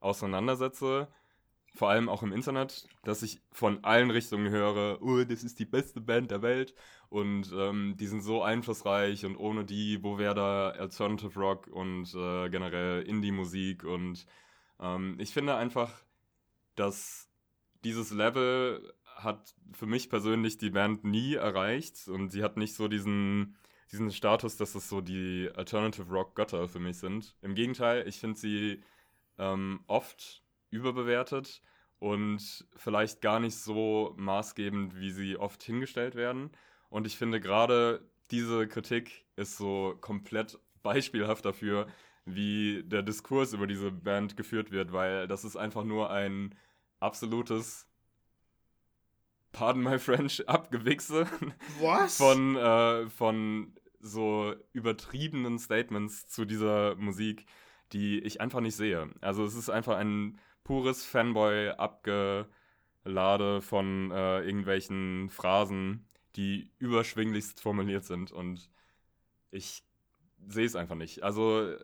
auseinandersetze, 0.00 1.08
vor 1.74 1.88
allem 1.88 2.08
auch 2.08 2.22
im 2.22 2.32
Internet, 2.32 2.86
dass 3.02 3.22
ich 3.22 3.40
von 3.50 3.82
allen 3.82 4.10
Richtungen 4.10 4.50
höre, 4.50 5.00
oh, 5.00 5.24
das 5.24 5.42
ist 5.42 5.58
die 5.58 5.64
beste 5.64 6.00
Band 6.00 6.30
der 6.30 6.42
Welt 6.42 6.74
und 7.08 7.50
ähm, 7.54 7.96
die 7.98 8.06
sind 8.06 8.22
so 8.22 8.42
einflussreich 8.42 9.24
und 9.24 9.36
ohne 9.36 9.64
die, 9.64 10.02
wo 10.02 10.18
wäre 10.18 10.34
da 10.34 10.70
Alternative 10.70 11.38
Rock 11.38 11.68
und 11.68 12.14
äh, 12.14 12.50
generell 12.50 13.02
Indie-Musik 13.02 13.84
und 13.84 14.26
ähm, 14.80 15.16
ich 15.18 15.32
finde 15.32 15.54
einfach, 15.56 15.90
dass 16.74 17.30
dieses 17.84 18.10
Level 18.12 18.92
hat 19.04 19.54
für 19.72 19.86
mich 19.86 20.10
persönlich 20.10 20.58
die 20.58 20.70
Band 20.70 21.04
nie 21.04 21.34
erreicht 21.34 22.08
und 22.08 22.30
sie 22.30 22.42
hat 22.42 22.56
nicht 22.56 22.74
so 22.74 22.88
diesen, 22.88 23.56
diesen 23.90 24.10
Status, 24.10 24.56
dass 24.56 24.74
es 24.74 24.88
so 24.88 25.00
die 25.00 25.50
Alternative 25.54 26.10
Rock 26.10 26.34
Götter 26.34 26.68
für 26.68 26.80
mich 26.80 26.98
sind. 26.98 27.34
Im 27.40 27.54
Gegenteil, 27.54 28.06
ich 28.06 28.18
finde 28.18 28.38
sie 28.38 28.82
ähm, 29.38 29.80
oft 29.86 30.42
überbewertet 30.72 31.62
und 32.00 32.66
vielleicht 32.74 33.20
gar 33.20 33.38
nicht 33.38 33.56
so 33.56 34.14
maßgebend, 34.16 34.98
wie 34.98 35.12
sie 35.12 35.36
oft 35.36 35.62
hingestellt 35.62 36.16
werden. 36.16 36.50
Und 36.90 37.06
ich 37.06 37.16
finde 37.16 37.40
gerade 37.40 38.04
diese 38.32 38.66
Kritik 38.66 39.24
ist 39.36 39.56
so 39.56 39.96
komplett 40.00 40.58
beispielhaft 40.82 41.44
dafür, 41.44 41.86
wie 42.24 42.82
der 42.84 43.02
Diskurs 43.02 43.52
über 43.52 43.66
diese 43.66 43.92
Band 43.92 44.36
geführt 44.36 44.70
wird, 44.70 44.92
weil 44.92 45.28
das 45.28 45.44
ist 45.44 45.56
einfach 45.56 45.84
nur 45.84 46.10
ein 46.10 46.54
absolutes, 46.98 47.86
pardon 49.52 49.82
my 49.82 49.98
French, 49.98 50.42
Abgewichse 50.48 51.26
Was? 51.80 52.16
von, 52.16 52.56
äh, 52.56 53.08
von 53.10 53.74
so 54.00 54.54
übertriebenen 54.72 55.58
Statements 55.58 56.26
zu 56.26 56.44
dieser 56.44 56.96
Musik, 56.96 57.46
die 57.92 58.18
ich 58.20 58.40
einfach 58.40 58.60
nicht 58.60 58.76
sehe. 58.76 59.10
Also 59.20 59.44
es 59.44 59.54
ist 59.54 59.68
einfach 59.70 59.96
ein 59.96 60.38
pures 60.64 61.04
Fanboy-Abgelade 61.04 63.60
von 63.60 64.10
äh, 64.10 64.40
irgendwelchen 64.40 65.30
Phrasen, 65.30 66.08
die 66.36 66.70
überschwinglichst 66.78 67.60
formuliert 67.60 68.04
sind 68.04 68.32
und 68.32 68.70
ich 69.50 69.84
sehe 70.48 70.66
es 70.66 70.76
einfach 70.76 70.96
nicht. 70.96 71.22
Also 71.22 71.74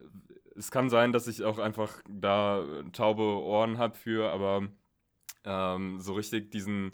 es 0.57 0.71
kann 0.71 0.91
sein, 0.91 1.13
dass 1.13 1.29
ich 1.29 1.45
auch 1.45 1.59
einfach 1.59 2.03
da 2.09 2.65
taube 2.93 3.23
Ohren 3.23 3.79
habe 3.79 3.97
für, 3.97 4.33
aber 4.33 4.69
ähm, 5.45 6.01
so 6.01 6.15
richtig 6.15 6.51
diesen 6.51 6.93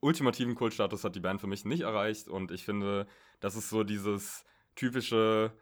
ultimativen 0.00 0.54
Kultstatus 0.54 1.02
hat 1.02 1.16
die 1.16 1.20
Band 1.20 1.40
für 1.40 1.46
mich 1.46 1.64
nicht 1.64 1.80
erreicht 1.80 2.28
und 2.28 2.50
ich 2.50 2.64
finde, 2.64 3.06
das 3.40 3.56
ist 3.56 3.70
so 3.70 3.84
dieses 3.84 4.44
typische, 4.74 5.52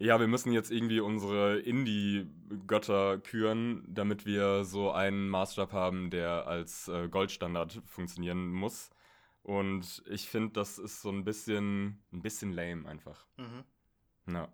ja, 0.00 0.18
wir 0.18 0.28
müssen 0.28 0.52
jetzt 0.52 0.70
irgendwie 0.70 1.00
unsere 1.00 1.58
Indie-Götter 1.58 3.18
küren, 3.18 3.84
damit 3.86 4.24
wir 4.24 4.64
so 4.64 4.90
einen 4.90 5.28
Maßstab 5.28 5.72
haben, 5.72 6.08
der 6.08 6.46
als 6.46 6.88
äh, 6.88 7.08
Goldstandard 7.08 7.82
funktionieren 7.84 8.48
muss. 8.48 8.88
Und 9.42 10.02
ich 10.08 10.26
finde, 10.28 10.54
das 10.54 10.78
ist 10.78 11.02
so 11.02 11.10
ein 11.10 11.24
bisschen, 11.24 12.02
ein 12.12 12.22
bisschen 12.22 12.54
lame 12.54 12.88
einfach. 12.88 13.26
Mhm. 13.36 13.64
Ja. 14.34 14.48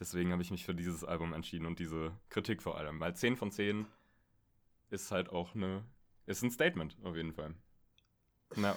Deswegen 0.00 0.32
habe 0.32 0.42
ich 0.42 0.50
mich 0.50 0.64
für 0.64 0.74
dieses 0.74 1.04
Album 1.04 1.32
entschieden 1.32 1.66
und 1.66 1.78
diese 1.78 2.10
Kritik 2.28 2.60
vor 2.60 2.76
allem. 2.76 2.98
Weil 2.98 3.14
10 3.14 3.36
von 3.36 3.52
10 3.52 3.86
ist 4.90 5.12
halt 5.12 5.30
auch 5.30 5.54
eine, 5.54 5.84
ist 6.26 6.42
ein 6.42 6.50
Statement 6.50 6.96
auf 7.04 7.14
jeden 7.14 7.32
Fall. 7.32 7.54
Na. 8.56 8.76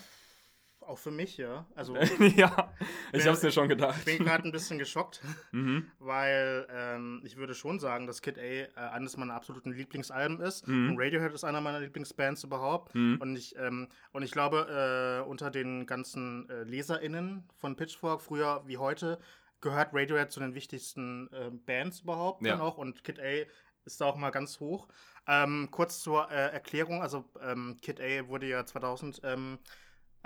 Auch 0.91 0.97
für 0.97 1.10
mich, 1.12 1.38
ja. 1.38 1.65
Also 1.73 1.95
ja, 2.36 2.73
ich 3.13 3.25
habe 3.25 3.38
es 3.38 3.43
mir 3.43 3.51
schon 3.54 3.69
gedacht. 3.69 3.95
ich 3.99 4.17
bin 4.17 4.25
gerade 4.25 4.43
ein 4.43 4.51
bisschen 4.51 4.77
geschockt, 4.77 5.21
Mhm. 5.54 5.89
weil 5.99 6.67
ähm, 6.69 7.21
ich 7.23 7.38
würde 7.38 7.56
schon 7.56 7.80
sagen, 7.80 8.08
dass 8.08 8.21
Kid 8.21 8.38
A 8.38 8.41
äh, 8.41 8.67
eines 8.75 9.15
meiner 9.15 9.34
absoluten 9.36 9.71
Lieblingsalben 9.71 10.41
ist. 10.41 10.67
Mhm. 10.67 10.89
Und 10.91 10.99
Radiohead 10.99 11.32
ist 11.34 11.45
einer 11.45 11.62
meiner 11.62 11.80
Lieblingsbands 11.80 12.43
überhaupt. 12.43 12.93
Mhm. 12.93 13.19
Und 13.21 13.38
ich, 13.38 13.56
ähm, 13.58 13.88
und 14.12 14.23
ich 14.23 14.32
glaube, 14.32 15.21
äh, 15.25 15.30
unter 15.30 15.49
den 15.49 15.86
ganzen 15.86 16.49
äh, 16.49 16.63
LeserInnen 16.63 17.47
von 17.56 17.77
Pitchfork, 17.77 18.21
früher 18.21 18.62
wie 18.65 18.77
heute, 18.77 19.17
gehört 19.62 19.93
Radiohead 19.93 20.30
zu 20.30 20.41
den 20.41 20.56
wichtigsten 20.56 21.30
äh, 21.32 21.51
Bands 21.51 22.01
überhaupt 22.01 22.45
Ja. 22.45 22.51
dann 22.51 22.62
auch. 22.62 22.77
Und 22.77 23.06
Kid 23.06 23.17
A 23.21 23.45
ist 23.86 24.01
da 24.01 24.06
auch 24.08 24.17
mal 24.17 24.32
ganz 24.32 24.60
hoch. 24.60 24.89
Ähm, 25.25 25.69
kurz 25.71 26.01
zur 26.01 26.30
äh, 26.32 26.51
Erklärung, 26.51 27.01
also 27.01 27.23
ähm, 27.41 27.77
Kid 27.82 28.01
A 28.01 28.27
wurde 28.27 28.47
ja 28.47 28.65
2000 28.65 29.21
ähm, 29.23 29.58
äh, 29.58 29.67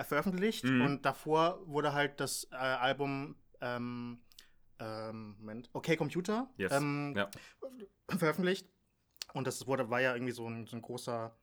veröffentlicht 0.04 0.66
Mhm. 0.66 0.82
und 0.82 1.06
davor 1.06 1.62
wurde 1.68 1.94
halt 1.94 2.20
das 2.20 2.48
äh, 2.52 2.56
Album 2.56 3.36
ähm, 3.62 4.20
ähm, 4.80 5.36
Moment, 5.40 5.70
Okay 5.74 5.96
Computer 5.96 6.50
Yes. 6.58 6.74
ähm, 6.74 7.14
Ja. 7.16 7.30
veröffentlicht 8.18 8.68
und 9.34 9.48
das 9.48 9.66
wurde, 9.68 9.90
war 9.90 10.02
ja 10.02 10.14
irgendwie 10.14 10.34
so 10.34 10.48
ein, 10.50 10.68
so 10.68 10.76
ein 10.76 10.82
großer 10.82 11.38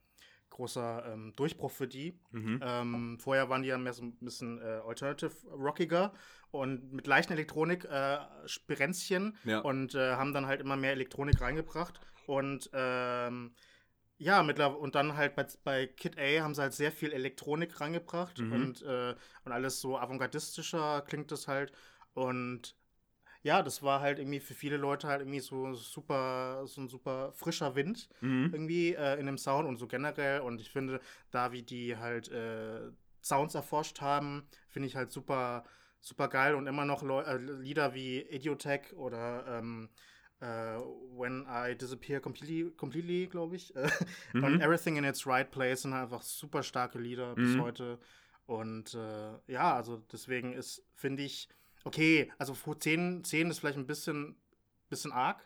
großer 0.51 1.11
ähm, 1.15 1.33
Durchbruch 1.35 1.71
für 1.71 1.89
die. 1.89 2.21
Mhm. 2.31 2.61
Ähm, 2.63 3.19
vorher 3.19 3.49
waren 3.49 3.63
die 3.63 3.69
ja 3.69 3.79
mehr 3.79 3.95
so 3.95 4.03
ein 4.03 4.19
bisschen 4.19 4.61
äh, 4.61 4.83
alternative 4.87 5.35
rockiger 5.49 6.13
und 6.51 6.93
mit 6.93 7.07
leichten 7.07 7.33
Elektronik 7.33 7.87
äh, 7.87 8.19
Spirenzchen 8.45 9.35
Ja. 9.45 9.61
und 9.61 9.95
äh, 9.95 10.13
haben 10.17 10.35
dann 10.35 10.45
halt 10.45 10.61
immer 10.61 10.77
mehr 10.77 10.93
Elektronik 10.93 11.41
reingebracht 11.41 11.99
und 12.27 12.69
ähm, 12.75 13.55
ja, 14.23 14.43
mittlerweile 14.43 14.79
und 14.79 14.95
dann 14.95 15.17
halt 15.17 15.35
bei, 15.35 15.47
bei 15.65 15.87
Kid 15.87 16.19
A 16.19 16.43
haben 16.43 16.55
sie 16.55 16.63
halt 16.63 16.73
sehr 16.75 16.93
viel 16.93 17.13
Elektronik 17.13 17.81
reingebracht 17.81 18.39
Mhm. 18.41 18.53
und, 18.53 18.83
äh, 18.83 19.15
und 19.45 19.53
alles 19.53 19.81
so 19.81 19.99
avantgardistischer 19.99 21.03
klingt 21.03 21.31
das 21.33 21.49
halt 21.49 21.73
und 22.15 22.77
ja, 23.43 23.63
das 23.63 23.83
war 23.83 24.01
halt 24.01 24.21
irgendwie 24.21 24.39
für 24.39 24.55
viele 24.55 24.77
Leute 24.77 25.09
halt 25.09 25.21
irgendwie 25.23 25.41
so 25.41 25.75
super, 25.75 26.65
so 26.67 26.81
ein 26.81 26.89
super 26.89 27.33
frischer 27.33 27.75
Wind 27.75 28.09
Mhm. 28.21 28.51
irgendwie 28.53 28.95
äh, 28.95 29.19
in 29.19 29.27
dem 29.27 29.37
Sound 29.37 29.67
und 29.67 29.79
so 29.79 29.89
generell. 29.89 30.41
Und 30.43 30.61
ich 30.61 30.71
finde, 30.71 31.01
da 31.33 31.51
wie 31.51 31.63
die 31.63 31.97
halt 31.97 32.29
äh, 32.31 32.93
Sounds 33.21 33.57
erforscht 33.57 34.01
haben, 34.01 34.47
finde 34.69 34.87
ich 34.87 34.95
halt 34.95 35.11
super, 35.11 35.65
super 36.01 36.29
geil 36.29 36.55
und 36.55 36.69
immer 36.69 36.85
noch 36.85 37.03
Leu 37.03 37.23
äh, 37.23 37.37
Lieder 37.37 37.95
wie 37.95 38.21
Idiotech 38.21 38.93
oder 38.95 39.45
ähm, 39.59 39.89
äh, 40.43 40.77
When 41.17 41.47
I 41.49 41.75
Disappear 41.77 42.21
Completely, 42.21 42.71
completely 42.77 43.27
glaube 43.29 43.57
ich. 43.57 43.75
Äh, 43.83 43.89
Mhm. 44.35 44.45
Und 44.45 44.61
Everything 44.61 44.97
in 44.97 45.05
its 45.05 45.27
Right 45.27 45.51
Place 45.51 45.83
sind 45.83 45.95
halt 45.95 46.05
einfach 46.05 46.23
super 46.23 46.63
starke 46.63 46.99
Lieder 46.99 47.35
bis 47.37 47.57
Mhm. 47.57 47.61
heute. 47.63 47.99
Und 48.47 48.95
äh, 48.95 49.39
ja, 49.47 49.75
also 49.75 50.03
deswegen 50.13 50.53
ist, 50.53 50.83
finde 50.95 51.23
ich, 51.23 51.49
okay, 51.85 52.31
also 52.39 52.53
vor 52.55 52.79
10, 52.79 53.25
10 53.25 53.49
ist 53.51 53.61
vielleicht 53.61 53.79
ein 53.79 53.87
bisschen, 53.87 54.37
bisschen 54.91 55.13
arg. 55.13 55.41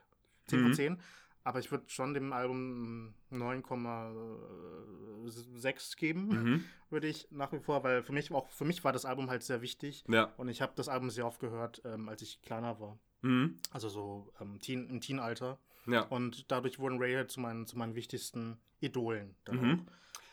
10 0.48 0.60
von 0.60 0.70
Mhm. 0.70 0.74
10. 0.74 1.00
aber 1.44 1.58
ich 1.60 1.70
würde 1.70 1.84
schon 1.88 2.14
dem 2.14 2.32
Album 2.32 3.14
9,6 3.30 5.96
geben, 5.96 6.28
Mhm. 6.44 6.64
würde 6.90 7.06
ich 7.08 7.28
nach 7.30 7.52
wie 7.52 7.58
vor, 7.60 7.82
weil 7.84 8.02
für 8.02 8.12
mich 8.12 8.30
auch 8.32 8.48
für 8.50 8.64
mich 8.64 8.82
war 8.84 8.92
das 8.92 9.04
Album 9.04 9.30
halt 9.30 9.42
sehr 9.42 9.60
wichtig 9.62 10.04
Ja. 10.08 10.32
und 10.36 10.48
ich 10.48 10.62
habe 10.62 10.72
das 10.76 10.88
Album 10.88 11.10
sehr 11.10 11.26
oft 11.26 11.40
gehört, 11.40 11.82
ähm, 11.84 12.08
als 12.08 12.22
ich 12.22 12.40
kleiner 12.42 12.78
war, 12.80 12.98
Mhm. 13.26 13.56
also 13.72 13.88
so 13.88 14.32
ähm, 14.40 14.58
Teen, 14.60 14.88
im 14.88 15.00
Teenalter 15.00 15.58
Ja. 15.86 16.02
und 16.02 16.50
dadurch 16.50 16.78
wurden 16.78 16.98
Radiohead 17.00 17.30
zu 17.30 17.40
meinen 17.40 17.66
zu 17.66 17.76
meinen 17.78 17.94
wichtigsten 17.94 18.58
Idolen. 18.80 19.34
Mhm. 19.50 19.86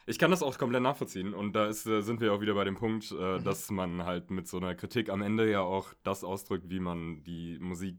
Ich 0.05 0.19
kann 0.19 0.31
das 0.31 0.43
auch 0.43 0.57
komplett 0.57 0.81
nachvollziehen 0.83 1.33
und 1.33 1.53
da 1.53 1.65
ist, 1.67 1.85
äh, 1.85 2.01
sind 2.01 2.19
wir 2.19 2.33
auch 2.33 2.41
wieder 2.41 2.55
bei 2.55 2.65
dem 2.65 2.75
Punkt, 2.75 3.11
äh, 3.11 3.39
Mhm. 3.39 3.43
dass 3.45 3.71
man 3.71 4.03
halt 4.03 4.31
mit 4.31 4.47
so 4.47 4.57
einer 4.57 4.75
Kritik 4.75 5.09
am 5.09 5.21
Ende 5.21 5.49
ja 5.49 5.61
auch 5.61 5.93
das 6.03 6.23
ausdrückt, 6.25 6.69
wie 6.69 6.81
man 6.81 7.23
die 7.23 7.57
Musik 7.59 7.97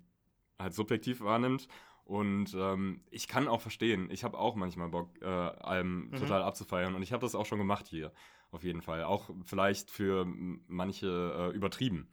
halt 0.59 0.74
subjektiv 0.74 1.20
wahrnimmt. 1.22 1.66
Und 2.04 2.52
ähm, 2.54 3.00
ich 3.11 3.26
kann 3.28 3.48
auch 3.48 3.62
verstehen, 3.62 4.11
ich 4.11 4.22
habe 4.24 4.37
auch 4.38 4.54
manchmal 4.57 4.90
Bock, 4.90 5.09
äh, 5.22 5.24
Alben 5.24 6.11
Mhm. 6.11 6.16
total 6.16 6.42
abzufeiern 6.42 6.94
und 6.94 7.02
ich 7.02 7.14
habe 7.14 7.22
das 7.22 7.35
auch 7.35 7.46
schon 7.46 7.59
gemacht 7.59 7.87
hier, 7.87 8.12
auf 8.50 8.62
jeden 8.62 8.83
Fall. 8.83 9.04
Auch 9.04 9.30
vielleicht 9.44 9.90
für 9.90 10.26
manche 10.68 11.07
äh, 11.52 11.57
übertrieben. 11.57 12.09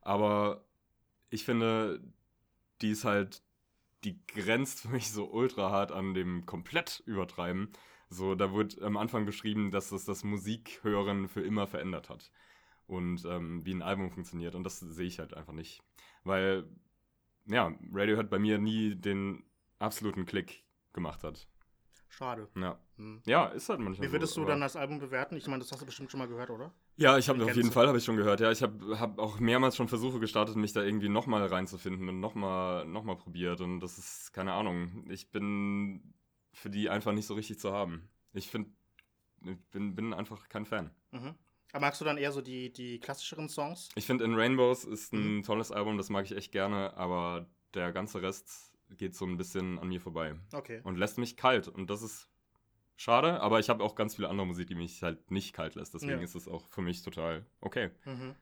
Aber 0.00 0.64
ich 1.30 1.44
finde, 1.44 2.00
die 2.82 2.90
ist 2.90 3.04
halt, 3.04 3.42
die 4.04 4.20
grenzt 4.26 4.80
für 4.82 4.88
mich 4.88 5.10
so 5.12 5.30
ultra 5.30 5.70
hart 5.70 5.92
an 5.92 6.14
dem 6.14 6.46
komplett 6.46 7.02
übertreiben. 7.06 7.70
So, 8.10 8.34
da 8.34 8.54
wird 8.54 8.80
am 8.82 8.96
Anfang 8.96 9.26
beschrieben, 9.26 9.70
dass 9.70 9.92
es 9.92 10.04
das 10.04 10.24
Musikhören 10.24 11.28
für 11.28 11.42
immer 11.42 11.66
verändert 11.66 12.08
hat. 12.10 12.30
Und 12.86 13.24
ähm, 13.26 13.64
wie 13.66 13.74
ein 13.74 13.82
Album 13.82 14.10
funktioniert. 14.10 14.54
Und 14.54 14.64
das 14.64 14.80
sehe 14.80 15.06
ich 15.06 15.18
halt 15.18 15.34
einfach 15.34 15.52
nicht. 15.52 15.82
Weil, 16.24 16.68
ja, 17.46 17.72
Radiohead 17.92 18.30
bei 18.30 18.38
mir 18.38 18.58
nie 18.58 18.94
den 18.96 19.44
absoluten 19.78 20.26
Klick 20.26 20.64
gemacht 20.92 21.24
hat. 21.24 21.48
Schade. 22.08 22.48
Ja, 22.56 22.78
Hm. 22.96 23.22
ja 23.26 23.46
ist 23.48 23.68
halt 23.68 23.80
manchmal 23.80 24.08
Wie 24.08 24.12
würdest 24.12 24.34
so, 24.34 24.42
du 24.42 24.46
dann 24.46 24.60
das 24.60 24.76
Album 24.76 24.98
bewerten? 24.98 25.36
Ich 25.36 25.46
meine, 25.46 25.60
das 25.62 25.70
hast 25.72 25.82
du 25.82 25.86
bestimmt 25.86 26.10
schon 26.10 26.18
mal 26.18 26.28
gehört, 26.28 26.50
oder? 26.50 26.72
Ja, 26.98 27.18
ich 27.18 27.28
habe 27.28 27.44
auf 27.44 27.54
jeden? 27.54 27.72
Fall, 27.72 27.86
habe 27.88 27.98
ich 27.98 28.04
schon 28.04 28.16
gehört. 28.16 28.40
Ja, 28.40 28.50
ich 28.50 28.62
habe 28.62 28.98
hab 28.98 29.18
auch 29.18 29.38
mehrmals 29.38 29.76
schon 29.76 29.88
Versuche 29.88 30.18
gestartet, 30.18 30.56
mich 30.56 30.72
da 30.72 30.82
irgendwie 30.82 31.08
nochmal 31.10 31.44
reinzufinden 31.46 32.08
und 32.08 32.20
nochmal 32.20 32.86
noch 32.86 33.04
mal 33.04 33.16
probiert. 33.16 33.60
Und 33.60 33.80
das 33.80 33.98
ist, 33.98 34.32
keine 34.32 34.52
Ahnung, 34.54 35.04
ich 35.10 35.30
bin 35.30 36.14
für 36.54 36.70
die 36.70 36.88
einfach 36.88 37.12
nicht 37.12 37.26
so 37.26 37.34
richtig 37.34 37.58
zu 37.58 37.72
haben. 37.72 38.08
Ich 38.32 38.48
finde, 38.48 38.70
bin, 39.70 39.94
bin 39.94 40.14
einfach 40.14 40.48
kein 40.48 40.64
Fan. 40.64 40.90
Mhm. 41.10 41.34
Aber 41.72 41.80
magst 41.80 42.00
du 42.00 42.06
dann 42.06 42.16
eher 42.16 42.32
so 42.32 42.40
die, 42.40 42.72
die 42.72 42.98
klassischeren 42.98 43.48
Songs? 43.50 43.90
Ich 43.96 44.06
finde, 44.06 44.24
In 44.24 44.34
Rainbows 44.34 44.84
ist 44.84 45.12
ein 45.12 45.38
Mhm. 45.38 45.42
tolles 45.42 45.70
Album, 45.72 45.98
das 45.98 46.08
mag 46.08 46.24
ich 46.24 46.34
echt 46.34 46.52
gerne, 46.52 46.96
aber 46.96 47.46
der 47.74 47.92
ganze 47.92 48.22
Rest 48.22 48.72
geht 48.96 49.14
so 49.14 49.26
ein 49.26 49.36
bisschen 49.36 49.78
an 49.78 49.88
mir 49.88 50.00
vorbei 50.00 50.36
Okay. 50.52 50.80
und 50.84 50.96
lässt 50.96 51.18
mich 51.18 51.36
kalt. 51.36 51.68
Und 51.68 51.90
das 51.90 52.00
ist 52.02 52.30
schade, 52.96 53.40
aber 53.40 53.58
ich 53.60 53.68
habe 53.68 53.82
auch 53.84 53.94
ganz 53.94 54.16
viele 54.16 54.28
andere 54.28 54.46
Musik, 54.46 54.66
die 54.68 54.74
mich 54.74 55.02
halt 55.02 55.30
nicht 55.30 55.52
kalt 55.52 55.74
lässt. 55.74 55.94
Deswegen 55.94 56.18
Ja. 56.18 56.24
ist 56.24 56.34
es 56.34 56.48
auch 56.48 56.66
für 56.68 56.82
mich 56.82 57.02
total 57.02 57.44
okay. 57.60 57.90
Mhm. 58.04 58.34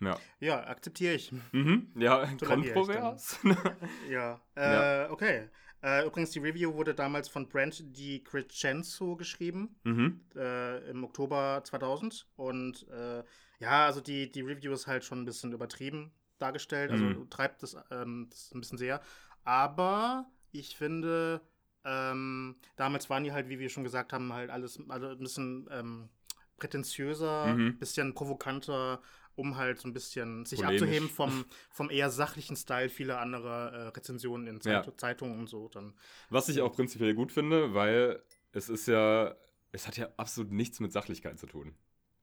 Ja. 0.00 0.18
Ja, 0.40 0.66
akzeptiere 0.66 1.14
ich. 1.14 1.32
Mhm. 1.52 1.92
Ja, 1.96 2.26
kontrovers. 2.44 3.38
Ja. 4.10 4.40
Äh, 4.56 4.72
Ja. 4.74 5.10
okay. 5.10 5.48
Äh, 5.82 6.06
übrigens, 6.06 6.30
die 6.30 6.38
Review 6.38 6.72
wurde 6.74 6.94
damals 6.94 7.28
von 7.28 7.46
Brent 7.48 7.94
Di 7.96 8.24
Crescenzo 8.24 9.16
geschrieben, 9.16 9.76
mhm. 9.84 10.20
äh, 10.34 10.78
im 10.90 11.04
Oktober 11.04 11.60
2000. 11.62 12.26
Und 12.36 12.88
äh, 12.88 13.22
ja, 13.60 13.84
also 13.86 14.00
die, 14.00 14.30
die 14.32 14.40
Review 14.40 14.72
ist 14.72 14.86
halt 14.86 15.04
schon 15.04 15.20
ein 15.22 15.24
bisschen 15.26 15.52
übertrieben 15.52 16.12
dargestellt, 16.38 16.90
also 16.90 17.04
Mhm. 17.04 17.30
treibt 17.30 17.62
das, 17.62 17.76
ähm, 17.90 18.28
das 18.30 18.52
ein 18.54 18.60
bisschen 18.60 18.78
sehr. 18.78 19.00
Aber 19.44 20.26
ich 20.52 20.76
finde, 20.76 21.40
ähm, 21.84 22.56
damals 22.76 23.10
waren 23.10 23.24
die 23.24 23.32
halt, 23.32 23.48
wie 23.48 23.58
wir 23.58 23.68
schon 23.68 23.84
gesagt 23.84 24.12
haben, 24.12 24.32
halt 24.32 24.50
alles 24.50 24.78
also 24.88 25.08
ein 25.08 25.18
bisschen 25.18 25.68
ähm, 25.70 26.08
prätentiöser, 26.56 27.44
ein 27.44 27.56
Mhm. 27.56 27.78
bisschen 27.78 28.14
provokanter, 28.14 29.02
um 29.36 29.56
halt 29.56 29.80
so 29.80 29.88
ein 29.88 29.92
bisschen 29.92 30.46
sich 30.46 30.60
Polemisch. 30.60 30.82
abzuheben 30.82 31.08
vom, 31.08 31.44
vom 31.70 31.90
eher 31.90 32.10
sachlichen 32.10 32.56
Style 32.56 32.88
vieler 32.88 33.20
anderer 33.20 33.72
äh, 33.72 33.88
Rezensionen 33.88 34.46
in 34.46 34.60
Ja. 34.64 34.82
Zeit 34.82 35.00
Zeitungen 35.00 35.38
und 35.38 35.48
so. 35.48 35.68
Dann. 35.68 35.94
Was 36.30 36.48
ich 36.48 36.60
auch 36.60 36.72
prinzipiell 36.72 37.14
gut 37.14 37.32
finde, 37.32 37.74
weil 37.74 38.22
es 38.52 38.68
ist 38.68 38.86
ja, 38.86 39.34
es 39.72 39.86
hat 39.86 39.96
ja 39.96 40.08
absolut 40.16 40.52
nichts 40.52 40.80
mit 40.80 40.92
Sachlichkeit 40.92 41.38
zu 41.38 41.46
tun. 41.46 41.74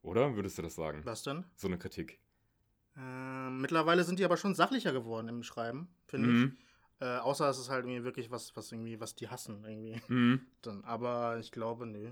Oder? 0.04 0.36
Würdest 0.36 0.58
du 0.58 0.62
das 0.62 0.76
sagen? 0.76 1.02
Was 1.04 1.24
denn? 1.24 1.44
So 1.56 1.68
eine 1.68 1.78
Kritik. 1.78 2.20
Ähm, 2.98 3.62
mittlerweile 3.62 4.04
sind 4.04 4.20
die 4.20 4.26
aber 4.26 4.38
schon 4.38 4.56
sachlicher 4.56 4.92
geworden 4.92 5.28
im 5.28 5.44
Schreiben, 5.44 5.90
finde 6.08 6.32
ich. 6.32 6.52
Äh, 7.02 7.18
außer 7.18 7.50
es 7.50 7.58
ist 7.58 7.70
halt 7.70 7.86
irgendwie 7.86 8.04
wirklich 8.04 8.30
was, 8.30 8.56
was 8.56 8.72
irgendwie, 8.72 9.00
was 9.00 9.16
die 9.16 9.28
hassen 9.28 9.66
irgendwie. 9.66 10.00
Mhm. 10.08 10.46
Dann, 10.62 10.84
aber 10.84 11.38
ich 11.40 11.52
glaube, 11.52 11.88
nö. 11.88 12.12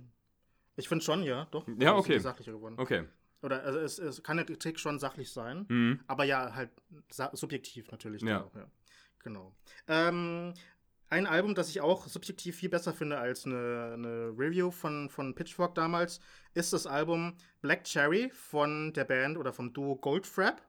Ich 0.76 0.90
finde 0.90 1.06
schon, 1.06 1.24
ja, 1.24 1.46
doch. 1.52 1.68
Ja, 1.68 1.76
die 1.76 1.88
okay. 2.00 2.20
sachlicher 2.20 2.54
geworden. 2.54 2.76
Okay. 2.78 3.06
Oder 3.42 3.64
also 3.64 3.80
es, 3.80 4.00
es 4.00 4.24
kann 4.24 4.38
eine 4.38 4.46
Kritik 4.46 4.80
schon 4.80 5.00
sachlich 5.00 5.32
sein, 5.32 5.66
Mhm. 5.70 6.00
aber 6.08 6.24
ja, 6.26 6.54
halt 6.56 6.72
subjektiv 7.34 7.92
natürlich. 7.92 8.22
Ja. 8.24 8.44
Auch, 8.44 8.56
ja. 8.56 8.66
Genau. 9.20 9.56
Ähm, 9.88 10.54
ein 11.10 11.28
Album, 11.28 11.56
das 11.56 11.70
ich 11.70 11.82
auch 11.82 12.08
subjektiv 12.08 12.56
viel 12.58 12.70
besser 12.70 12.94
finde 12.94 13.18
als 13.18 13.46
eine, 13.46 13.92
eine 13.94 14.34
Review 14.38 14.72
von, 14.72 15.10
von 15.10 15.36
Pitchfork 15.36 15.76
damals, 15.76 16.20
ist 16.54 16.74
das 16.74 16.86
Album 16.88 17.36
Black 17.62 17.84
Cherry 17.84 18.30
von 18.32 18.94
der 18.94 19.06
Band 19.06 19.38
oder 19.38 19.54
vom 19.54 19.74
Duo 19.74 19.96
Goldfrapp. 19.96 20.62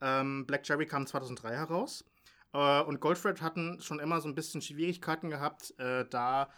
Ähm, 0.00 0.46
Black 0.46 0.64
Cherry 0.64 0.86
kam 0.86 1.06
2003 1.06 1.54
heraus. 1.54 2.04
Äh, 2.54 2.82
und 2.82 3.00
Goldfrapp 3.00 3.42
hatten 3.42 3.80
schon 3.82 3.98
immer 3.98 4.20
so 4.20 4.28
ein 4.28 4.34
bisschen 4.34 4.62
Schwierigkeiten 4.62 5.28
gehabt, 5.28 5.78
äh, 5.78 6.06
da 6.08 6.48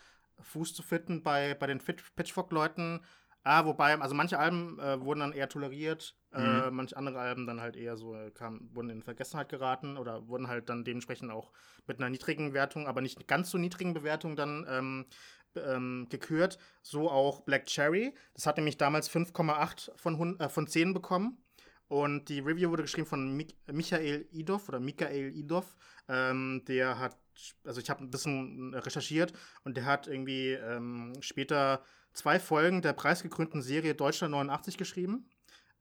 Fuß 0.40 0.74
zu 0.74 0.82
finden 0.82 1.22
bei, 1.22 1.54
bei 1.54 1.66
den 1.66 1.78
Pitchfork-Leuten. 1.80 3.00
Ah, 3.42 3.64
wobei, 3.64 3.98
also 4.00 4.14
manche 4.14 4.38
Alben 4.40 4.78
äh, 4.80 5.00
wurden 5.00 5.20
dann 5.20 5.32
eher 5.32 5.48
toleriert, 5.48 6.16
äh, 6.32 6.68
Mhm. 6.68 6.76
manche 6.76 6.96
andere 6.96 7.20
Alben 7.20 7.46
dann 7.46 7.60
halt 7.60 7.76
eher 7.76 7.96
so, 7.96 8.14
äh, 8.14 8.32
kam, 8.32 8.68
wurden 8.74 8.90
in 8.90 9.02
Vergessenheit 9.02 9.48
geraten 9.48 9.96
oder 9.96 10.26
wurden 10.28 10.48
halt 10.48 10.68
dann 10.68 10.84
dementsprechend 10.84 11.30
auch 11.30 11.52
mit 11.86 11.98
einer 11.98 12.10
niedrigen 12.10 12.52
Wertung, 12.54 12.88
aber 12.88 13.00
nicht 13.00 13.26
ganz 13.28 13.50
so 13.50 13.56
niedrigen 13.56 13.94
Bewertung 13.94 14.34
dann 14.34 14.66
ähm, 14.68 15.06
ähm, 15.54 16.08
gekürt. 16.10 16.58
So 16.82 17.08
auch 17.08 17.40
Black 17.42 17.66
Cherry. 17.66 18.14
Das 18.34 18.46
hat 18.46 18.56
nämlich 18.56 18.78
damals 18.78 19.08
5,8 19.08 19.92
von, 19.96 20.40
äh, 20.40 20.48
von 20.48 20.66
10 20.66 20.92
bekommen. 20.92 21.38
Und 21.88 22.28
die 22.28 22.40
Review 22.40 22.70
wurde 22.70 22.82
geschrieben 22.82 23.06
von 23.06 23.36
Mik 23.36 23.54
Michael 23.70 24.26
Idov 24.32 24.68
oder 24.68 24.80
Michael 24.80 25.32
Idov. 25.36 25.76
Ähm, 26.08 26.62
der 26.66 26.98
hat, 26.98 27.16
also 27.64 27.80
ich 27.80 27.88
habe 27.90 28.02
ein 28.02 28.10
bisschen 28.10 28.74
recherchiert 28.74 29.32
und 29.64 29.76
der 29.76 29.84
hat 29.84 30.06
irgendwie 30.08 30.50
ähm, 30.52 31.12
später 31.20 31.82
zwei 32.12 32.40
Folgen 32.40 32.82
der 32.82 32.92
preisgekrönten 32.92 33.62
Serie 33.62 33.94
Deutschland 33.94 34.32
89 34.32 34.76
geschrieben. 34.76 35.28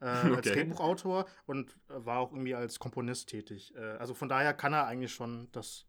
Äh, 0.01 0.05
als 0.05 0.39
Okay. 0.39 0.53
Drehbuchautor 0.53 1.25
und 1.45 1.75
war 1.87 2.19
auch 2.19 2.31
irgendwie 2.33 2.53
als 2.53 2.77
Komponist 2.79 3.29
tätig. 3.29 3.73
Äh, 3.75 3.79
also 3.97 4.13
von 4.13 4.27
daher 4.29 4.53
kann 4.53 4.73
er 4.73 4.85
eigentlich 4.87 5.13
schon 5.13 5.47
das, 5.53 5.85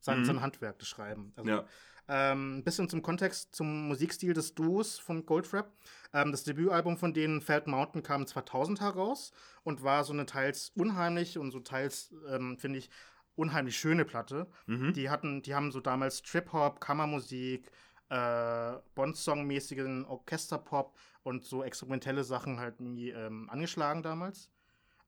sein, 0.00 0.20
Mhm. 0.20 0.24
sein 0.24 0.40
Handwerk 0.40 0.78
das 0.78 0.88
schreiben. 0.88 1.32
Also, 1.36 1.50
Ja. 1.50 1.64
Ähm, 2.10 2.58
ein 2.58 2.64
bisschen 2.64 2.88
zum 2.88 3.02
Kontext, 3.02 3.54
zum 3.54 3.86
Musikstil 3.86 4.34
des 4.34 4.54
Duos 4.54 4.98
von 4.98 5.24
Goldfrapp. 5.24 5.72
Ähm, 6.12 6.32
das 6.32 6.42
Debütalbum 6.42 6.96
von 6.96 7.14
denen, 7.14 7.40
Feld 7.40 7.68
Mountain, 7.68 8.02
kam 8.02 8.26
2000 8.26 8.80
heraus 8.80 9.32
und 9.62 9.84
war 9.84 10.02
so 10.02 10.12
eine 10.12 10.26
teils 10.26 10.72
unheimlich 10.74 11.38
und 11.38 11.52
so 11.52 11.60
teils, 11.60 12.12
ähm, 12.28 12.58
finde 12.58 12.80
ich, 12.80 12.90
unheimlich 13.36 13.78
schöne 13.78 14.04
Platte. 14.04 14.48
Mhm. 14.66 14.92
Die 14.92 15.08
hatten, 15.08 15.42
die 15.42 15.54
haben 15.54 15.70
so 15.70 15.80
damals 15.80 16.22
Trip-Hop, 16.22 16.80
Kammermusik, 16.80 17.70
äh, 18.08 18.72
Bond-Song-mäßigen 18.96 20.04
Orchesterpop 20.04 20.96
und 21.22 21.44
so 21.44 21.62
experimentelle 21.62 22.24
Sachen 22.24 22.58
halt 22.58 22.80
irgendwie 22.80 23.10
ähm, 23.10 23.48
angeschlagen 23.48 24.02
damals. 24.02 24.50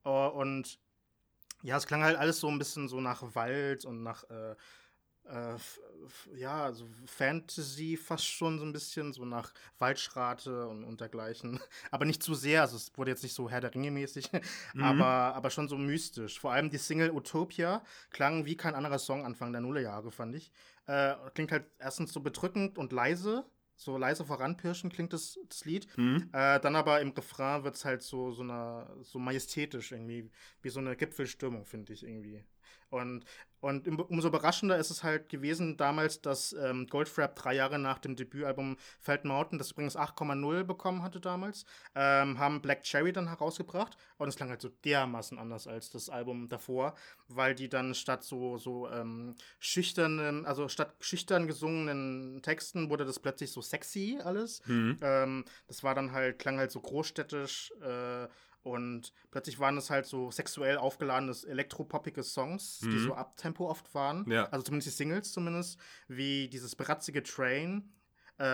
Äh, 0.04 0.08
und 0.08 0.78
ja, 1.62 1.76
es 1.76 1.86
klang 1.86 2.04
halt 2.04 2.16
alles 2.16 2.38
so 2.38 2.48
ein 2.48 2.58
bisschen 2.58 2.86
so 2.88 3.00
nach 3.00 3.34
Wald 3.34 3.84
und 3.84 4.04
nach 4.04 4.22
äh, 4.30 4.54
äh, 5.24 5.56
ja, 6.34 6.72
so 6.72 6.86
Fantasy 7.06 7.96
fast 7.96 8.26
schon 8.26 8.58
so 8.58 8.64
ein 8.64 8.72
bisschen, 8.72 9.12
so 9.12 9.24
nach 9.24 9.52
Waldschrate 9.78 10.66
und, 10.68 10.84
und 10.84 11.00
dergleichen. 11.00 11.60
Aber 11.90 12.04
nicht 12.04 12.22
zu 12.22 12.34
sehr, 12.34 12.62
also 12.62 12.76
es 12.76 12.96
wurde 12.96 13.10
jetzt 13.10 13.22
nicht 13.22 13.34
so 13.34 13.48
Herr 13.50 13.60
der 13.60 13.74
Ringe 13.74 13.90
mäßig, 13.90 14.30
Mhm. 14.74 14.84
aber, 14.84 15.06
aber 15.34 15.50
schon 15.50 15.68
so 15.68 15.76
mystisch. 15.76 16.38
Vor 16.40 16.52
allem 16.52 16.70
die 16.70 16.78
Single 16.78 17.10
Utopia 17.10 17.82
klang 18.10 18.46
wie 18.46 18.56
kein 18.56 18.74
anderer 18.74 18.98
Song 18.98 19.24
Anfang 19.24 19.52
der 19.52 19.60
Nullerjahre, 19.60 20.10
fand 20.10 20.34
ich. 20.34 20.50
Äh, 20.86 21.14
klingt 21.34 21.52
halt 21.52 21.66
erstens 21.78 22.12
so 22.12 22.20
bedrückend 22.20 22.78
und 22.78 22.92
leise, 22.92 23.44
so 23.76 23.98
leise 23.98 24.24
voranpirschen 24.24 24.90
klingt 24.90 25.12
das, 25.12 25.38
das 25.48 25.64
Lied. 25.64 25.86
Mhm. 25.96 26.28
Äh, 26.32 26.60
dann 26.60 26.76
aber 26.76 27.00
im 27.00 27.10
Refrain 27.10 27.64
wird 27.64 27.74
es 27.74 27.84
halt 27.84 28.02
so, 28.02 28.30
so, 28.30 28.42
einer, 28.42 28.90
so 29.02 29.18
majestätisch 29.18 29.92
irgendwie, 29.92 30.30
wie 30.62 30.70
so 30.70 30.80
eine 30.80 30.96
Gipfelstimmung, 30.96 31.64
finde 31.64 31.92
ich 31.92 32.02
irgendwie. 32.04 32.44
Und 32.90 33.24
Und 33.62 33.86
umso 34.10 34.26
überraschender 34.26 34.76
ist 34.76 34.90
es 34.90 35.04
halt 35.04 35.28
gewesen 35.28 35.76
damals, 35.76 36.20
dass 36.20 36.52
ähm, 36.52 36.88
Goldfrapp 36.88 37.36
drei 37.36 37.54
Jahre 37.54 37.78
nach 37.78 38.00
dem 38.00 38.16
Debütalbum 38.16 38.76
Feld 38.98 39.24
Mountain, 39.24 39.56
das 39.56 39.70
übrigens 39.70 39.96
8,0 39.96 40.64
bekommen 40.64 41.04
hatte 41.04 41.20
damals, 41.20 41.64
ähm, 41.94 42.40
haben 42.40 42.60
Black 42.60 42.82
Cherry 42.82 43.12
dann 43.12 43.28
herausgebracht. 43.28 43.96
Und 44.18 44.28
es 44.28 44.34
klang 44.34 44.50
halt 44.50 44.60
so 44.60 44.68
dermaßen 44.84 45.38
anders 45.38 45.68
als 45.68 45.90
das 45.90 46.10
Album 46.10 46.48
davor, 46.48 46.96
weil 47.28 47.54
die 47.54 47.68
dann 47.68 47.94
statt 47.94 48.24
so, 48.24 48.58
so 48.58 48.90
ähm, 48.90 49.36
schüchternen, 49.60 50.44
also 50.44 50.66
statt 50.66 50.96
schüchtern 50.98 51.46
gesungenen 51.46 52.42
Texten 52.42 52.90
wurde 52.90 53.04
das 53.04 53.20
plötzlich 53.20 53.52
so 53.52 53.62
sexy 53.62 54.18
alles. 54.24 54.60
Mhm. 54.66 54.98
Ähm, 55.00 55.44
das 55.68 55.84
war 55.84 55.94
dann 55.94 56.10
halt, 56.10 56.40
klang 56.40 56.58
halt 56.58 56.72
so 56.72 56.80
großstädtisch. 56.80 57.72
Äh, 57.80 58.26
und 58.62 59.12
plötzlich 59.30 59.58
waren 59.58 59.76
es 59.76 59.90
halt 59.90 60.06
so 60.06 60.30
sexuell 60.30 60.76
aufgeladene, 60.76 61.34
elektropoppige 61.46 62.22
Songs, 62.22 62.80
mhm. 62.82 62.90
die 62.90 62.98
so 62.98 63.14
Abtempo 63.14 63.68
oft 63.68 63.92
waren. 63.94 64.30
Ja. 64.30 64.44
Also 64.50 64.64
zumindest 64.64 64.88
die 64.88 64.96
Singles 64.96 65.32
zumindest. 65.32 65.80
Wie 66.08 66.48
dieses 66.48 66.76
beratzige 66.76 67.22
Train 67.22 67.92
äh, 68.38 68.44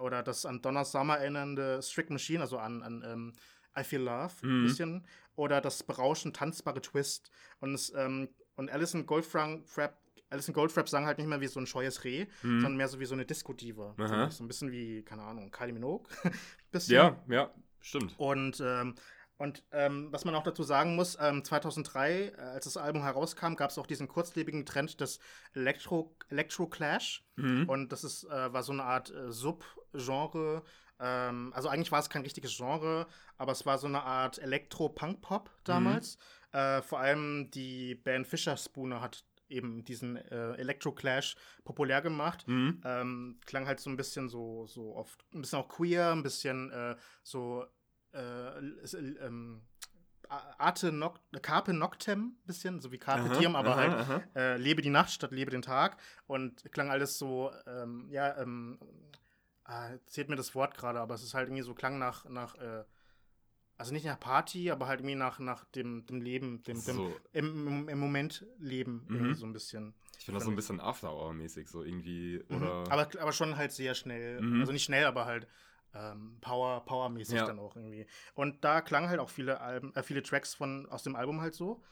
oder 0.00 0.22
das 0.22 0.44
an 0.44 0.60
Donna 0.60 0.84
Summer 0.84 1.18
erinnernde 1.18 1.80
Strict 1.82 2.10
Machine, 2.10 2.40
also 2.40 2.58
an, 2.58 2.82
an 2.82 3.02
ähm, 3.06 3.32
I 3.78 3.84
Feel 3.84 4.02
Love 4.02 4.34
mhm. 4.42 4.60
ein 4.60 4.64
bisschen. 4.64 5.06
Oder 5.36 5.60
das 5.60 5.82
berauschend 5.82 6.36
tanzbare 6.36 6.82
Twist. 6.82 7.30
Und, 7.60 7.74
es, 7.74 7.92
ähm, 7.94 8.28
und 8.56 8.70
Alison 8.70 9.06
Goldfrapp 9.06 9.98
Alison 10.30 10.54
Goldfrapp 10.54 10.88
sang 10.88 11.06
halt 11.06 11.18
nicht 11.18 11.26
mehr 11.26 11.40
wie 11.40 11.48
so 11.48 11.58
ein 11.58 11.66
scheues 11.66 12.04
Reh, 12.04 12.26
mhm. 12.42 12.60
sondern 12.60 12.76
mehr 12.76 12.86
so 12.86 13.00
wie 13.00 13.04
so 13.04 13.14
eine 13.14 13.26
Disco-Diva. 13.26 13.94
So 14.30 14.44
ein 14.44 14.46
bisschen 14.46 14.70
wie, 14.70 15.02
keine 15.02 15.22
Ahnung, 15.22 15.50
Kylie 15.50 15.72
Minogue. 15.72 16.08
ja, 16.86 17.16
ja, 17.28 17.50
stimmt. 17.80 18.14
Und 18.16 18.62
ähm, 18.64 18.94
und 19.40 19.62
ähm, 19.72 20.08
was 20.10 20.26
man 20.26 20.34
auch 20.34 20.42
dazu 20.42 20.62
sagen 20.62 20.96
muss, 20.96 21.16
ähm, 21.18 21.42
2003, 21.42 22.24
äh, 22.26 22.34
als 22.36 22.64
das 22.64 22.76
Album 22.76 23.02
herauskam, 23.02 23.54
gab 23.54 23.70
es 23.70 23.78
auch 23.78 23.86
diesen 23.86 24.06
kurzlebigen 24.06 24.66
Trend 24.66 25.00
des 25.00 25.18
Electro, 25.54 26.14
Electro 26.28 26.66
Clash. 26.66 27.24
Mhm. 27.36 27.66
Und 27.66 27.90
das 27.90 28.04
ist, 28.04 28.24
äh, 28.24 28.52
war 28.52 28.62
so 28.62 28.72
eine 28.72 28.84
Art 28.84 29.10
äh, 29.10 29.32
Subgenre. 29.32 30.62
Ähm, 30.98 31.54
also 31.54 31.70
eigentlich 31.70 31.90
war 31.90 32.00
es 32.00 32.10
kein 32.10 32.20
richtiges 32.20 32.54
Genre, 32.54 33.06
aber 33.38 33.52
es 33.52 33.64
war 33.64 33.78
so 33.78 33.86
eine 33.86 34.02
Art 34.02 34.38
Elektro-Punk-Pop 34.38 35.50
damals. 35.64 36.18
Mhm. 36.52 36.58
Äh, 36.58 36.82
vor 36.82 37.00
allem 37.00 37.50
die 37.50 37.94
Band 37.94 38.26
Fischer 38.26 38.58
Spooner 38.58 39.00
hat 39.00 39.24
eben 39.48 39.84
diesen 39.84 40.16
äh, 40.16 40.52
Electro 40.56 40.92
Clash 40.92 41.34
populär 41.64 42.02
gemacht. 42.02 42.46
Mhm. 42.46 42.82
Ähm, 42.84 43.40
klang 43.46 43.66
halt 43.66 43.80
so 43.80 43.88
ein 43.88 43.96
bisschen 43.96 44.28
so, 44.28 44.66
so 44.66 44.94
oft, 44.96 45.24
ein 45.32 45.40
bisschen 45.40 45.60
auch 45.60 45.68
queer, 45.68 46.12
ein 46.12 46.22
bisschen 46.22 46.70
äh, 46.72 46.96
so 47.22 47.64
äh, 48.12 48.96
ähm, 49.24 49.62
Arte 50.28 50.92
Noc 50.92 51.18
Carpe 51.42 51.72
Noctem, 51.72 52.36
bisschen, 52.46 52.80
so 52.80 52.92
wie 52.92 52.98
Carpe 52.98 53.36
Diem, 53.38 53.56
aber 53.56 53.76
aha, 53.76 54.08
halt 54.08 54.36
äh, 54.36 54.56
lebe 54.56 54.80
die 54.80 54.90
Nacht 54.90 55.10
statt 55.10 55.32
lebe 55.32 55.50
den 55.50 55.62
Tag. 55.62 55.96
Und 56.26 56.70
klang 56.72 56.90
alles 56.90 57.18
so, 57.18 57.50
ähm, 57.66 58.06
ja, 58.10 58.36
ähm, 58.38 58.78
äh, 59.66 59.98
zählt 60.06 60.28
mir 60.28 60.36
das 60.36 60.54
Wort 60.54 60.76
gerade, 60.76 61.00
aber 61.00 61.14
es 61.14 61.22
ist 61.22 61.34
halt 61.34 61.48
irgendwie 61.48 61.64
so, 61.64 61.74
klang 61.74 61.98
nach, 61.98 62.28
nach 62.28 62.54
äh, 62.56 62.84
also 63.80 63.92
nicht 63.94 64.04
nach 64.04 64.20
Party, 64.20 64.70
aber 64.70 64.86
halt 64.86 65.00
irgendwie 65.00 65.16
nach, 65.16 65.38
nach 65.38 65.64
dem, 65.64 66.04
dem 66.04 66.20
Leben, 66.20 66.62
dem, 66.64 66.84
dem 66.84 66.96
so. 66.96 67.16
im, 67.32 67.88
im, 67.88 67.98
Moment 67.98 68.46
Leben, 68.58 69.04
mhm. 69.08 69.16
irgendwie 69.16 69.34
so 69.34 69.46
ein 69.46 69.54
bisschen. 69.54 69.94
Ich 70.18 70.26
finde 70.26 70.38
das 70.38 70.44
so 70.44 70.50
ein 70.50 70.56
bisschen 70.56 70.80
After-Hour-mäßig, 70.80 71.66
so 71.66 71.82
irgendwie, 71.82 72.44
mhm. 72.48 72.56
oder? 72.56 72.92
Aber, 72.92 73.08
aber 73.18 73.32
schon 73.32 73.56
halt 73.56 73.72
sehr 73.72 73.94
schnell, 73.94 74.42
mhm. 74.42 74.60
also 74.60 74.72
nicht 74.72 74.84
schnell, 74.84 75.06
aber 75.06 75.24
halt 75.24 75.48
ähm, 75.94 76.36
Power, 76.40 76.84
Power-mäßig 76.84 77.36
ja. 77.36 77.46
dann 77.46 77.58
auch 77.58 77.76
irgendwie. 77.76 78.06
Und 78.34 78.64
da 78.64 78.80
klangen 78.80 79.08
halt 79.08 79.20
auch 79.20 79.30
viele 79.30 79.60
Alben, 79.60 79.94
äh, 79.94 80.02
viele 80.02 80.22
Tracks 80.22 80.54
von, 80.54 80.88
aus 80.88 81.02
dem 81.02 81.16
Album 81.16 81.40
halt 81.40 81.54
so. 81.54 81.82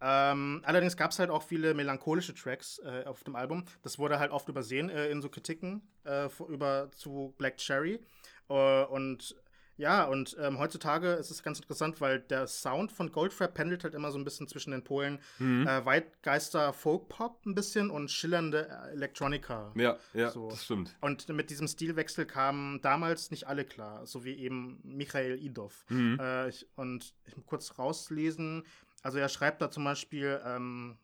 Ähm, 0.00 0.62
allerdings 0.64 0.96
gab 0.96 1.10
es 1.10 1.18
halt 1.18 1.30
auch 1.30 1.42
viele 1.42 1.74
melancholische 1.74 2.34
Tracks 2.34 2.80
äh, 2.84 3.04
auf 3.04 3.24
dem 3.24 3.34
Album. 3.34 3.64
Das 3.82 3.98
wurde 3.98 4.18
halt 4.20 4.30
oft 4.30 4.48
übersehen 4.48 4.90
äh, 4.90 5.08
in 5.08 5.20
so 5.20 5.28
Kritiken 5.28 5.82
äh, 6.04 6.28
über 6.48 6.90
zu 6.92 7.34
Black 7.36 7.56
Cherry. 7.56 8.00
Äh, 8.48 8.84
und 8.84 9.34
ja, 9.78 10.04
und 10.04 10.36
ähm, 10.40 10.58
heutzutage 10.58 11.12
ist 11.12 11.30
es 11.30 11.42
ganz 11.42 11.60
interessant, 11.60 12.00
weil 12.00 12.18
der 12.18 12.48
Sound 12.48 12.90
von 12.90 13.12
Goldfrapp 13.12 13.54
pendelt 13.54 13.84
halt 13.84 13.94
immer 13.94 14.10
so 14.10 14.18
ein 14.18 14.24
bisschen 14.24 14.48
zwischen 14.48 14.72
den 14.72 14.82
Polen 14.82 15.20
mhm. 15.38 15.66
äh, 15.66 15.84
Weitgeister 15.86 16.72
Folk-Pop 16.72 17.46
ein 17.46 17.54
bisschen 17.54 17.88
und 17.90 18.10
schillernde 18.10 18.68
äh, 18.68 18.92
Electronica. 18.92 19.72
Ja, 19.76 19.96
ja, 20.14 20.30
so. 20.30 20.50
das 20.50 20.64
stimmt. 20.64 20.96
Und 21.00 21.28
mit 21.28 21.48
diesem 21.50 21.68
Stilwechsel 21.68 22.26
kamen 22.26 22.80
damals 22.82 23.30
nicht 23.30 23.46
alle 23.46 23.64
klar, 23.64 24.04
so 24.04 24.24
wie 24.24 24.34
eben 24.34 24.80
Michael 24.82 25.38
Idov. 25.38 25.86
Mhm. 25.88 26.18
Äh, 26.20 26.48
ich, 26.48 26.66
und 26.74 27.14
ich 27.24 27.36
muss 27.36 27.46
kurz 27.46 27.78
rauslesen, 27.78 28.64
also 29.02 29.18
er 29.18 29.28
schreibt 29.28 29.62
da 29.62 29.70
zum 29.70 29.84
Beispiel, 29.84 30.40
ähm, 30.44 30.98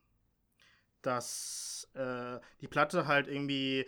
dass 1.02 1.88
äh, 1.94 2.40
die 2.60 2.68
Platte 2.68 3.06
halt 3.06 3.28
irgendwie 3.28 3.87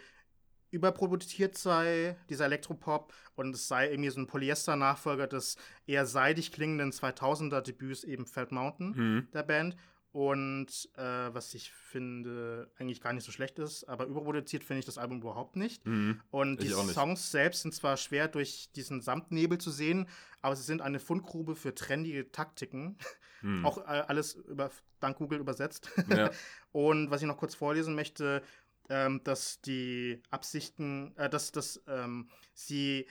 überproduziert 0.77 1.59
sei, 1.59 2.17
dieser 2.29 2.45
Elektropop, 2.45 3.13
und 3.35 3.55
es 3.55 3.69
sei 3.69 3.91
irgendwie 3.91 4.11
so 4.11 4.21
ein 4.21 4.27
Polyester-Nachfolger 4.27 5.27
des 5.27 5.57
eher 5.87 6.07
seidig 6.07 6.53
klingenden 6.53 6.93
2000er-Debüts 6.93 8.05
eben 8.05 8.27
Felt 8.27 8.53
Mountain 8.53 8.95
mhm. 8.97 9.29
der 9.33 9.43
Band. 9.43 9.77
Und 10.13 10.89
äh, 10.97 11.03
was 11.35 11.53
ich 11.53 11.73
finde, 11.73 12.71
eigentlich 12.79 13.03
gar 13.03 13.13
nicht 13.13 13.25
so 13.25 13.33
schlecht 13.33 13.59
ist, 13.59 13.85
aber 13.85 14.07
überproduziert 14.07 14.65
finde 14.65 14.79
ich 14.79 14.87
das 14.87 14.97
Album 14.97 15.21
überhaupt 15.21 15.57
nicht. 15.57 15.85
Mhm. 15.87 16.23
Und 16.31 16.63
die 16.63 16.69
Songs 16.69 17.31
selbst 17.31 17.61
sind 17.61 17.75
zwar 17.75 17.99
schwer 17.99 18.27
durch 18.27 18.71
diesen 18.75 19.03
Samtnebel 19.03 19.59
zu 19.59 19.71
sehen, 19.71 20.09
aber 20.41 20.57
sie 20.57 20.63
sind 20.63 20.81
eine 20.81 21.01
Fundgrube 21.01 21.55
für 21.55 21.75
trendige 21.75 22.33
Taktiken. 22.33 22.97
Mhm. 23.43 23.67
Auch 23.67 23.77
äh, 23.77 24.05
alles 24.09 24.37
über, 24.37 24.71
dank 25.01 25.19
Google 25.19 25.39
übersetzt. 25.39 25.91
Ja. 26.09 26.31
Und 26.73 27.11
was 27.11 27.21
ich 27.21 27.29
noch 27.29 27.37
kurz 27.37 27.55
vorlesen 27.55 27.95
möchte, 27.95 28.43
ähm, 28.89 29.21
dass 29.25 29.61
die 29.61 30.23
Absichten, 30.31 31.17
äh, 31.17 31.29
dass, 31.29 31.53
dass 31.53 31.83
ähm, 31.87 32.29
sie, 32.55 33.07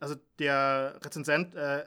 also 0.00 0.16
der 0.38 0.98
Rezensent, 1.02 1.54
äh, 1.54 1.84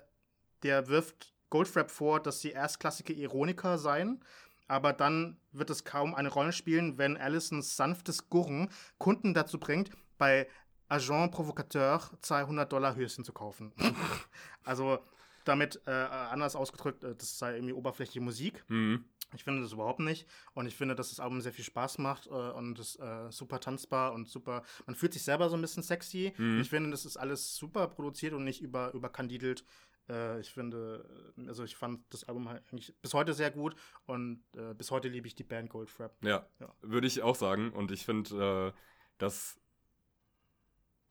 der 0.64 0.88
wirft 0.88 1.34
Goldfrapp 1.50 1.92
vor, 1.92 2.20
dass 2.20 2.42
sie 2.42 2.52
erstklassige 2.52 3.14
Ironiker 3.14 3.78
seien, 3.78 4.24
aber 4.68 4.94
dann 4.94 5.38
wird 5.52 5.70
es 5.70 5.84
kaum 5.84 6.16
eine 6.16 6.30
Rolle 6.30 6.52
spielen, 6.52 6.98
wenn 6.98 7.18
Allisons 7.18 7.76
sanftes 7.76 8.30
Gurren 8.30 8.70
Kunden 8.98 9.34
dazu 9.34 9.60
bringt, 9.60 9.92
bei 10.18 10.48
Agent 10.88 11.32
Provocateur 11.32 12.02
200 12.22 12.72
Dollar 12.72 12.96
Höschen 12.96 13.24
zu 13.24 13.34
kaufen. 13.34 13.74
also 14.64 15.00
damit 15.44 15.82
äh, 15.86 15.92
anders 15.92 16.56
ausgedrückt, 16.56 17.04
äh, 17.04 17.16
das 17.16 17.38
sei 17.38 17.56
irgendwie 17.56 17.74
oberflächliche 17.74 18.22
Musik. 18.22 18.64
Mhm. 18.68 19.06
Ich 19.34 19.44
finde 19.44 19.62
das 19.62 19.74
überhaupt 19.74 20.00
nicht. 20.00 20.28
Und 20.54 20.68
ich 20.68 20.76
finde, 20.76 20.96
dass 20.96 21.10
das 21.10 21.20
Album 21.20 21.42
sehr 21.42 21.52
viel 21.52 21.66
Spaß 21.66 21.98
macht 21.98 22.28
äh, 22.28 22.30
und 22.30 22.80
ist 22.80 23.00
äh, 23.00 23.32
super 23.32 23.60
tanzbar 23.60 24.14
und 24.14 24.28
super. 24.28 24.64
Man 24.86 24.96
fühlt 24.96 25.14
sich 25.14 25.24
selber 25.24 25.50
so 25.50 25.56
ein 25.56 25.62
bisschen 25.62 25.84
sexy. 25.84 26.34
Mhm. 26.38 26.62
Ich 26.62 26.70
finde, 26.70 26.92
das 26.92 27.06
ist 27.06 27.18
alles 27.18 27.56
super 27.56 27.88
produziert 27.88 28.34
und 28.34 28.44
nicht 28.44 28.62
über, 28.62 28.94
überkandidelt. 28.94 29.66
Äh, 30.10 30.40
ich 30.40 30.52
finde, 30.52 31.34
äh, 31.38 31.48
also 31.48 31.64
ich 31.64 31.76
fand 31.76 32.02
das 32.14 32.24
Album 32.26 32.48
halt 32.50 32.64
eigentlich 32.72 32.96
bis 33.02 33.14
heute 33.14 33.34
sehr 33.34 33.52
gut 33.52 33.76
und 34.06 34.44
äh, 34.56 34.74
bis 34.74 34.92
heute 34.92 35.08
liebe 35.08 35.28
ich 35.28 35.36
die 35.36 35.44
Band 35.44 35.70
Goldfrapp. 35.70 36.16
Ja, 36.24 36.48
ja. 36.60 36.74
würde 36.82 37.08
ich 37.08 37.22
auch 37.22 37.36
sagen. 37.36 37.72
Und 37.72 37.92
ich 37.92 38.06
finde, 38.06 38.74
äh, 38.74 38.80
dass. 39.18 39.60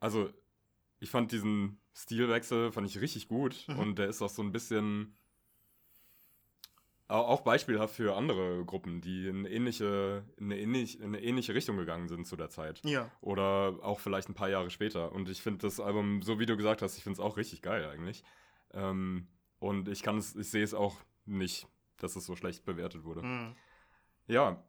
Also, 0.00 0.30
ich 1.00 1.10
fand 1.10 1.32
diesen 1.32 1.80
Stilwechsel 1.94 2.72
fand 2.72 2.86
ich 2.86 3.00
richtig 3.00 3.28
gut 3.28 3.64
mhm. 3.68 3.78
und 3.78 3.98
der 3.98 4.08
ist 4.08 4.20
auch 4.20 4.28
so 4.28 4.42
ein 4.42 4.52
bisschen 4.52 5.16
auch 7.08 7.42
beispielhaft 7.42 7.94
für 7.94 8.16
andere 8.16 8.64
Gruppen, 8.64 9.00
die 9.00 9.28
in 9.28 9.44
ähnliche, 9.44 10.24
in 10.36 10.46
eine, 10.46 10.58
ähnlich, 10.58 11.00
in 11.00 11.06
eine 11.06 11.22
ähnliche 11.22 11.54
Richtung 11.54 11.76
gegangen 11.76 12.08
sind 12.08 12.26
zu 12.26 12.36
der 12.36 12.48
Zeit. 12.48 12.80
Ja. 12.84 13.10
Oder 13.20 13.78
auch 13.82 14.00
vielleicht 14.00 14.28
ein 14.28 14.34
paar 14.34 14.48
Jahre 14.48 14.70
später. 14.70 15.12
Und 15.12 15.28
ich 15.28 15.42
finde 15.42 15.60
das 15.60 15.80
Album, 15.80 16.22
so 16.22 16.38
wie 16.38 16.46
du 16.46 16.56
gesagt 16.56 16.82
hast, 16.82 16.96
ich 16.96 17.04
finde 17.04 17.20
es 17.20 17.20
auch 17.20 17.36
richtig 17.36 17.62
geil 17.62 17.86
eigentlich. 17.86 18.24
Ähm, 18.72 19.28
und 19.58 19.88
ich 19.88 20.02
kann 20.02 20.16
es, 20.16 20.34
ich 20.34 20.50
sehe 20.50 20.64
es 20.64 20.74
auch 20.74 20.96
nicht, 21.26 21.66
dass 21.98 22.16
es 22.16 22.24
so 22.24 22.36
schlecht 22.36 22.64
bewertet 22.64 23.04
wurde. 23.04 23.22
Mhm. 23.22 23.56
Ja. 24.26 24.62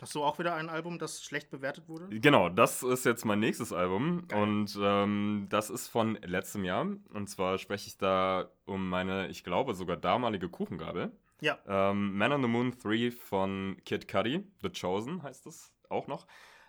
Hast 0.00 0.14
du 0.14 0.22
auch 0.22 0.38
wieder 0.38 0.54
ein 0.54 0.68
Album, 0.68 0.98
das 0.98 1.22
schlecht 1.24 1.50
bewertet 1.50 1.88
wurde? 1.88 2.08
Genau, 2.20 2.48
das 2.48 2.82
ist 2.82 3.04
jetzt 3.04 3.24
mein 3.24 3.40
nächstes 3.40 3.72
Album. 3.72 4.26
Geil. 4.28 4.42
Und 4.42 4.78
ähm, 4.80 5.46
das 5.50 5.70
ist 5.70 5.88
von 5.88 6.14
letztem 6.22 6.64
Jahr. 6.64 6.86
Und 7.12 7.28
zwar 7.28 7.58
spreche 7.58 7.88
ich 7.88 7.98
da 7.98 8.50
um 8.64 8.88
meine, 8.88 9.28
ich 9.28 9.44
glaube, 9.44 9.74
sogar 9.74 9.96
damalige 9.96 10.48
Kuchengabel. 10.48 11.12
Ja. 11.40 11.58
Ähm, 11.66 12.16
Man 12.16 12.32
on 12.32 12.42
the 12.42 12.48
Moon 12.48 12.74
3 12.82 13.10
von 13.10 13.76
Kid 13.84 14.08
Cudi, 14.08 14.42
The 14.62 14.70
Chosen 14.70 15.22
heißt 15.22 15.46
es 15.46 15.74
auch 15.88 16.08
noch. 16.08 16.26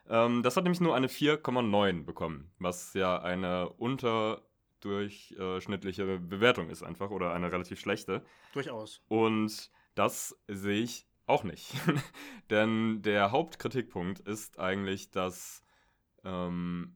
Ähm, 0.07 0.43
das 0.43 0.55
hat 0.57 0.63
nämlich 0.63 0.81
nur 0.81 0.95
eine 0.95 1.07
4,9 1.07 2.05
bekommen, 2.05 2.51
was 2.59 2.93
ja 2.93 3.19
eine 3.21 3.69
unterdurchschnittliche 3.69 6.19
Bewertung 6.19 6.69
ist 6.69 6.83
einfach 6.83 7.09
oder 7.11 7.33
eine 7.33 7.51
relativ 7.51 7.79
schlechte. 7.79 8.23
Durchaus. 8.53 9.01
Und 9.07 9.71
das 9.95 10.39
sehe 10.47 10.83
ich 10.83 11.07
auch 11.25 11.43
nicht. 11.43 11.73
Denn 12.49 13.01
der 13.01 13.31
Hauptkritikpunkt 13.31 14.19
ist 14.19 14.59
eigentlich, 14.59 15.11
dass 15.11 15.63
ähm, 16.23 16.95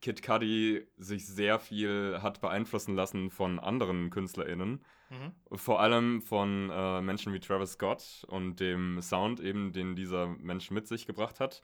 Kid 0.00 0.22
Cudi 0.22 0.86
sich 0.96 1.26
sehr 1.26 1.58
viel 1.58 2.18
hat 2.22 2.40
beeinflussen 2.40 2.94
lassen 2.94 3.30
von 3.30 3.58
anderen 3.58 4.10
KünstlerInnen. 4.10 4.84
Mhm. 5.10 5.56
Vor 5.56 5.80
allem 5.80 6.20
von 6.20 6.70
äh, 6.70 7.00
Menschen 7.00 7.32
wie 7.32 7.40
Travis 7.40 7.72
Scott 7.72 8.24
und 8.28 8.60
dem 8.60 9.00
Sound 9.00 9.40
eben, 9.40 9.72
den 9.72 9.96
dieser 9.96 10.26
Mensch 10.26 10.70
mit 10.70 10.86
sich 10.86 11.06
gebracht 11.06 11.40
hat. 11.40 11.62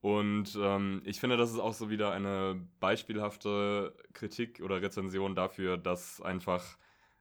Und 0.00 0.58
ähm, 0.60 1.02
ich 1.04 1.20
finde, 1.20 1.36
das 1.36 1.50
ist 1.50 1.58
auch 1.58 1.74
so 1.74 1.90
wieder 1.90 2.12
eine 2.12 2.66
beispielhafte 2.80 3.94
Kritik 4.14 4.60
oder 4.62 4.80
Rezension 4.80 5.34
dafür, 5.34 5.76
dass 5.76 6.22
einfach 6.22 6.78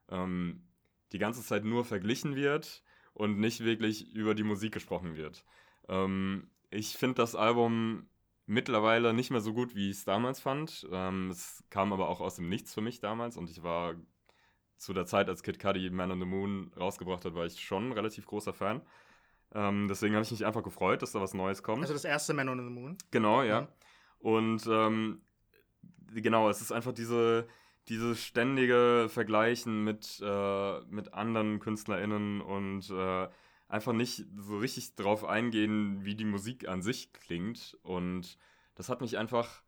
ähm, 0.09 0.63
die 1.11 1.19
ganze 1.19 1.43
Zeit 1.43 1.65
nur 1.65 1.83
verglichen 1.83 2.35
wird 2.35 2.83
und 3.13 3.39
nicht 3.39 3.63
wirklich 3.63 4.13
über 4.13 4.33
die 4.33 4.43
Musik 4.43 4.73
gesprochen 4.73 5.17
wird. 5.17 5.43
Ähm, 5.89 6.49
ich 6.69 6.95
finde 6.95 7.15
das 7.15 7.35
Album 7.35 8.07
mittlerweile 8.49 9.13
nicht 9.13 9.29
mehr 9.29 9.41
so 9.41 9.53
gut, 9.53 9.75
wie 9.75 9.91
ich 9.91 9.97
es 9.97 10.05
damals 10.05 10.39
fand. 10.39 10.87
Ähm, 10.91 11.29
es 11.29 11.63
kam 11.69 11.93
aber 11.93 12.09
auch 12.09 12.19
aus 12.19 12.35
dem 12.35 12.49
Nichts 12.49 12.73
für 12.73 12.81
mich 12.81 12.99
damals 12.99 13.37
und 13.37 13.49
ich 13.49 13.61
war 13.63 13.93
zu 14.77 14.93
der 14.93 15.05
Zeit, 15.05 15.29
als 15.29 15.43
Kid 15.43 15.59
Cudi 15.59 15.89
Man 15.89 16.11
on 16.11 16.19
the 16.19 16.25
Moon 16.25 16.71
rausgebracht 16.75 17.25
hat, 17.25 17.35
war 17.35 17.45
ich 17.45 17.59
schon 17.61 17.89
ein 17.89 17.91
relativ 17.91 18.25
großer 18.25 18.53
Fan. 18.53 18.81
Ähm, 19.53 19.87
deswegen 19.87 20.15
habe 20.15 20.23
ich 20.23 20.31
mich 20.31 20.45
einfach 20.45 20.63
gefreut, 20.63 21.01
dass 21.01 21.11
da 21.11 21.21
was 21.21 21.33
Neues 21.33 21.63
kommt. 21.63 21.81
Also 21.81 21.93
das 21.93 22.05
erste 22.05 22.33
Man 22.33 22.49
on 22.49 22.57
the 22.57 22.69
Moon. 22.69 22.97
Genau, 23.11 23.43
ja. 23.43 23.61
Mhm. 23.61 23.67
Und 24.19 24.67
ähm, 24.67 25.21
genau, 26.13 26.49
es 26.49 26.61
ist 26.61 26.71
einfach 26.71 26.93
diese, 26.93 27.47
dieses 27.87 28.23
ständige 28.23 29.07
Vergleichen 29.09 29.83
mit, 29.83 30.19
äh, 30.23 30.79
mit 30.85 31.13
anderen 31.13 31.59
KünstlerInnen 31.59 32.41
und 32.41 32.89
äh, 32.89 33.27
einfach 33.69 33.93
nicht 33.93 34.25
so 34.37 34.57
richtig 34.57 34.95
drauf 34.95 35.23
eingehen, 35.23 36.03
wie 36.03 36.15
die 36.15 36.25
Musik 36.25 36.67
an 36.67 36.81
sich 36.81 37.13
klingt. 37.13 37.77
Und 37.83 38.37
das 38.75 38.89
hat 38.89 38.99
mich 38.99 39.17
einfach, 39.17 39.63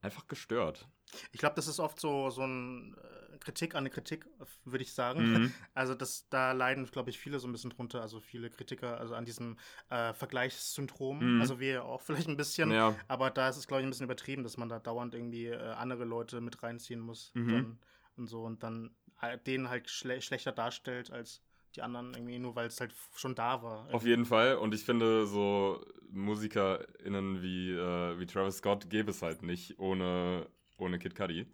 einfach 0.00 0.28
gestört. 0.28 0.86
Ich 1.32 1.40
glaube, 1.40 1.56
das 1.56 1.66
ist 1.66 1.80
oft 1.80 1.98
so, 1.98 2.28
so 2.28 2.42
ein 2.42 2.94
äh, 2.94 3.38
Kritik 3.38 3.74
an 3.74 3.78
eine 3.78 3.90
Kritik, 3.90 4.26
würde 4.66 4.82
ich 4.82 4.92
sagen. 4.92 5.32
Mhm. 5.32 5.52
Also 5.74 5.94
das, 5.94 6.28
da 6.28 6.52
leiden, 6.52 6.84
glaube 6.84 7.08
ich, 7.08 7.18
viele 7.18 7.40
so 7.40 7.48
ein 7.48 7.52
bisschen 7.52 7.70
drunter, 7.70 8.02
also 8.02 8.20
viele 8.20 8.50
Kritiker, 8.50 9.00
also 9.00 9.14
an 9.14 9.24
diesem 9.24 9.56
äh, 9.88 10.12
Vergleichssyndrom. 10.12 11.36
Mhm. 11.36 11.40
Also 11.40 11.58
wir 11.58 11.72
ja 11.72 11.82
auch 11.82 12.02
vielleicht 12.06 12.28
ein 12.28 12.36
bisschen, 12.36 12.70
ja. 12.70 12.94
aber 13.08 13.30
da 13.30 13.48
ist 13.48 13.56
es, 13.56 13.66
glaube 13.66 13.80
ich, 13.80 13.86
ein 13.86 13.90
bisschen 13.90 14.04
übertrieben, 14.04 14.42
dass 14.42 14.58
man 14.58 14.68
da 14.68 14.78
dauernd 14.78 15.14
irgendwie 15.14 15.46
äh, 15.46 15.56
andere 15.56 16.04
Leute 16.04 16.42
mit 16.42 16.62
reinziehen 16.62 17.00
muss 17.00 17.32
mhm. 17.32 17.48
dann, 17.48 17.78
und 18.16 18.26
so 18.26 18.44
und 18.44 18.62
dann 18.62 18.90
äh, 19.22 19.38
denen 19.38 19.70
halt 19.70 19.88
schle 19.88 20.20
schlechter 20.20 20.52
darstellt 20.52 21.10
als 21.10 21.40
die 21.78 21.82
anderen 21.82 22.12
irgendwie, 22.12 22.38
nur 22.38 22.56
weil 22.56 22.66
es 22.66 22.80
halt 22.80 22.92
schon 23.14 23.34
da 23.34 23.62
war. 23.62 23.80
Irgendwie. 23.80 23.94
Auf 23.94 24.04
jeden 24.04 24.24
Fall. 24.24 24.56
Und 24.56 24.74
ich 24.74 24.84
finde, 24.84 25.26
so 25.26 25.84
MusikerInnen 26.10 27.40
wie, 27.42 27.72
äh, 27.72 28.18
wie 28.18 28.26
Travis 28.26 28.58
Scott 28.58 28.90
gäbe 28.90 29.10
es 29.10 29.22
halt 29.22 29.42
nicht 29.42 29.78
ohne, 29.78 30.48
ohne 30.76 30.98
Kid 30.98 31.14
Cudi. 31.14 31.46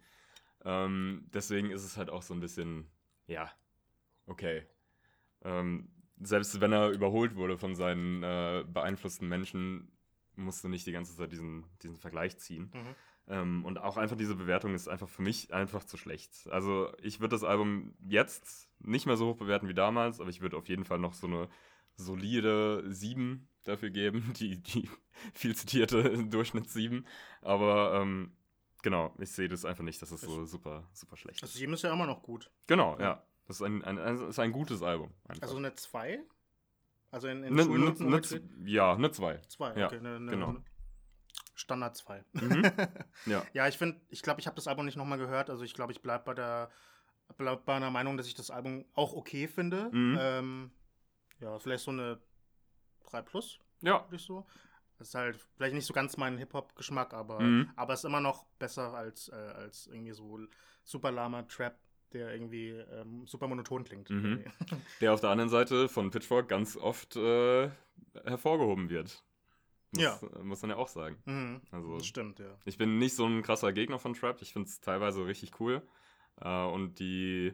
Ähm, 0.63 1.29
deswegen 1.33 1.69
ist 1.69 1.83
es 1.83 1.95
halt 1.95 2.09
auch 2.09 2.23
so 2.23 2.33
ein 2.33 2.39
bisschen, 2.39 2.89
ja, 3.27 3.51
okay. 4.25 4.63
Ähm, 5.43 5.91
selbst 6.19 6.59
wenn 6.59 6.73
er 6.73 6.89
überholt 6.89 7.35
wurde 7.35 7.57
von 7.57 7.75
seinen 7.75 8.23
äh, 8.23 8.63
beeinflussten 8.67 9.27
Menschen, 9.27 9.91
musst 10.35 10.63
du 10.63 10.69
nicht 10.69 10.87
die 10.87 10.91
ganze 10.91 11.15
Zeit 11.15 11.31
diesen, 11.31 11.65
diesen 11.83 11.97
Vergleich 11.97 12.37
ziehen. 12.39 12.71
Mhm. 12.73 12.95
Ähm, 13.27 13.65
und 13.65 13.79
auch 13.79 13.97
einfach 13.97 14.15
diese 14.15 14.35
Bewertung 14.35 14.75
ist 14.75 14.87
einfach 14.87 15.09
für 15.09 15.23
mich 15.23 15.53
einfach 15.53 15.83
zu 15.83 15.97
schlecht. 15.97 16.47
Also 16.51 16.91
ich 17.01 17.19
würde 17.19 17.35
das 17.35 17.43
Album 17.43 17.95
jetzt 18.07 18.69
nicht 18.79 19.07
mehr 19.07 19.17
so 19.17 19.27
hoch 19.27 19.37
bewerten 19.37 19.67
wie 19.67 19.73
damals, 19.73 20.19
aber 20.19 20.29
ich 20.29 20.41
würde 20.41 20.57
auf 20.57 20.67
jeden 20.67 20.85
Fall 20.85 20.99
noch 20.99 21.13
so 21.13 21.27
eine 21.27 21.49
solide 21.95 22.83
7 22.87 23.47
dafür 23.63 23.89
geben, 23.89 24.33
die, 24.37 24.61
die 24.61 24.89
viel 25.33 25.55
zitierte 25.55 26.23
Durchschnitt 26.29 26.69
7. 26.69 27.05
Aber 27.41 27.99
ähm, 27.99 28.35
genau, 28.83 29.13
ich 29.19 29.31
sehe 29.31 29.47
das 29.47 29.65
einfach 29.65 29.83
nicht, 29.83 30.01
dass 30.01 30.11
es 30.11 30.21
so 30.21 30.45
super, 30.45 30.87
super 30.93 31.17
schlecht 31.17 31.37
ist. 31.37 31.43
Also 31.43 31.57
7 31.57 31.73
ist 31.73 31.81
ja 31.81 31.93
immer 31.93 32.05
noch 32.05 32.21
gut. 32.21 32.51
Genau, 32.67 32.97
ja. 32.99 33.23
Das 33.47 33.57
ist 33.57 33.61
ein, 33.61 33.83
ein, 33.83 33.99
ein, 33.99 34.29
ist 34.29 34.39
ein 34.39 34.51
gutes 34.51 34.81
Album. 34.81 35.13
Einfach. 35.27 35.43
Also 35.43 35.57
eine 35.57 35.73
2? 35.73 36.19
Also 37.11 37.27
in, 37.27 37.43
in 37.43 37.53
ne, 37.53 37.65
ne, 37.65 37.93
ne, 37.97 38.21
Ja, 38.65 38.93
eine 38.93 39.11
2. 39.11 39.37
2, 39.47 39.71
okay. 39.71 39.79
Ja, 39.79 40.01
ne, 40.01 40.19
ne, 40.19 40.31
genau. 40.31 40.55
Standard 41.55 41.95
2. 41.95 42.23
Mhm. 42.33 42.71
Ja. 43.25 43.43
ja, 43.53 43.67
ich 43.67 43.77
finde, 43.77 43.99
ich 44.09 44.21
glaube, 44.21 44.39
ich 44.39 44.47
habe 44.47 44.55
das 44.55 44.67
Album 44.67 44.85
nicht 44.85 44.97
nochmal 44.97 45.17
gehört. 45.17 45.49
Also 45.49 45.63
ich 45.63 45.73
glaube, 45.73 45.91
ich 45.91 46.01
bleibe 46.01 46.25
bei 46.25 46.33
der 46.33 46.69
bleib 47.37 47.65
bei 47.65 47.75
einer 47.75 47.91
Meinung, 47.91 48.17
dass 48.17 48.27
ich 48.27 48.35
das 48.35 48.51
Album 48.51 48.85
auch 48.93 49.13
okay 49.13 49.47
finde. 49.47 49.89
Mhm. 49.91 50.17
Ähm, 50.19 50.71
ja, 51.39 51.57
vielleicht 51.59 51.83
so 51.83 51.91
eine 51.91 52.19
3 53.09 53.21
Plus. 53.23 53.59
Ja. 53.81 54.07
Ich 54.11 54.21
so. 54.21 54.45
Das 54.97 55.09
ist 55.09 55.15
halt 55.15 55.37
vielleicht 55.55 55.75
nicht 55.75 55.85
so 55.85 55.93
ganz 55.93 56.15
mein 56.15 56.37
Hip-Hop-Geschmack, 56.37 57.13
aber, 57.13 57.41
mhm. 57.41 57.69
aber 57.75 57.93
ist 57.93 58.05
immer 58.05 58.21
noch 58.21 58.45
besser 58.59 58.93
als, 58.93 59.27
äh, 59.27 59.35
als 59.35 59.87
irgendwie 59.87 60.13
so 60.13 60.39
super 60.85 61.11
lama 61.11 61.43
Trap, 61.43 61.77
der 62.13 62.31
irgendwie 62.33 62.69
ähm, 62.69 63.27
super 63.27 63.47
monoton 63.47 63.83
klingt. 63.83 64.09
Mhm. 64.09 64.45
Der 65.01 65.13
auf 65.13 65.19
der 65.19 65.31
anderen 65.31 65.49
Seite 65.49 65.89
von 65.89 66.11
Pitchfork 66.11 66.47
ganz 66.47 66.77
oft 66.77 67.17
äh, 67.17 67.69
hervorgehoben 68.23 68.89
wird. 68.89 69.21
Muss, 69.95 70.03
ja. 70.03 70.19
Muss 70.43 70.61
man 70.61 70.71
ja 70.71 70.77
auch 70.77 70.87
sagen. 70.87 71.17
Mhm. 71.25 71.61
Also, 71.71 71.97
das 71.97 72.05
stimmt, 72.05 72.39
ja. 72.39 72.57
Ich 72.65 72.77
bin 72.77 72.97
nicht 72.97 73.15
so 73.15 73.25
ein 73.25 73.41
krasser 73.41 73.73
Gegner 73.73 73.99
von 73.99 74.13
Trap. 74.13 74.41
Ich 74.41 74.53
finde 74.53 74.67
es 74.67 74.79
teilweise 74.79 75.25
richtig 75.25 75.59
cool. 75.59 75.81
Äh, 76.41 76.65
und 76.65 76.99
die, 76.99 77.53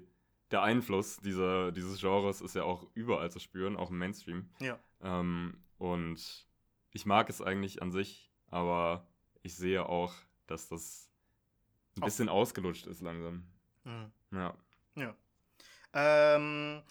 der 0.51 0.63
Einfluss 0.63 1.17
dieser, 1.17 1.71
dieses 1.71 1.99
Genres 1.99 2.41
ist 2.41 2.55
ja 2.55 2.63
auch 2.63 2.87
überall 2.93 3.31
zu 3.31 3.39
spüren, 3.39 3.77
auch 3.77 3.89
im 3.89 3.97
Mainstream. 3.97 4.49
Ja. 4.59 4.79
Ähm, 5.01 5.63
und 5.77 6.47
ich 6.91 7.05
mag 7.05 7.29
es 7.29 7.41
eigentlich 7.41 7.81
an 7.81 7.91
sich, 7.91 8.31
aber 8.47 9.07
ich 9.43 9.55
sehe 9.55 9.87
auch, 9.87 10.13
dass 10.47 10.67
das 10.67 11.09
ein 11.97 12.01
bisschen 12.01 12.29
ausgelutscht 12.29 12.87
ist 12.87 13.01
langsam. 13.01 13.45
Mhm. 13.83 14.11
Ja. 14.31 14.53
Ja. 14.95 15.15
Ähm, 15.93 16.81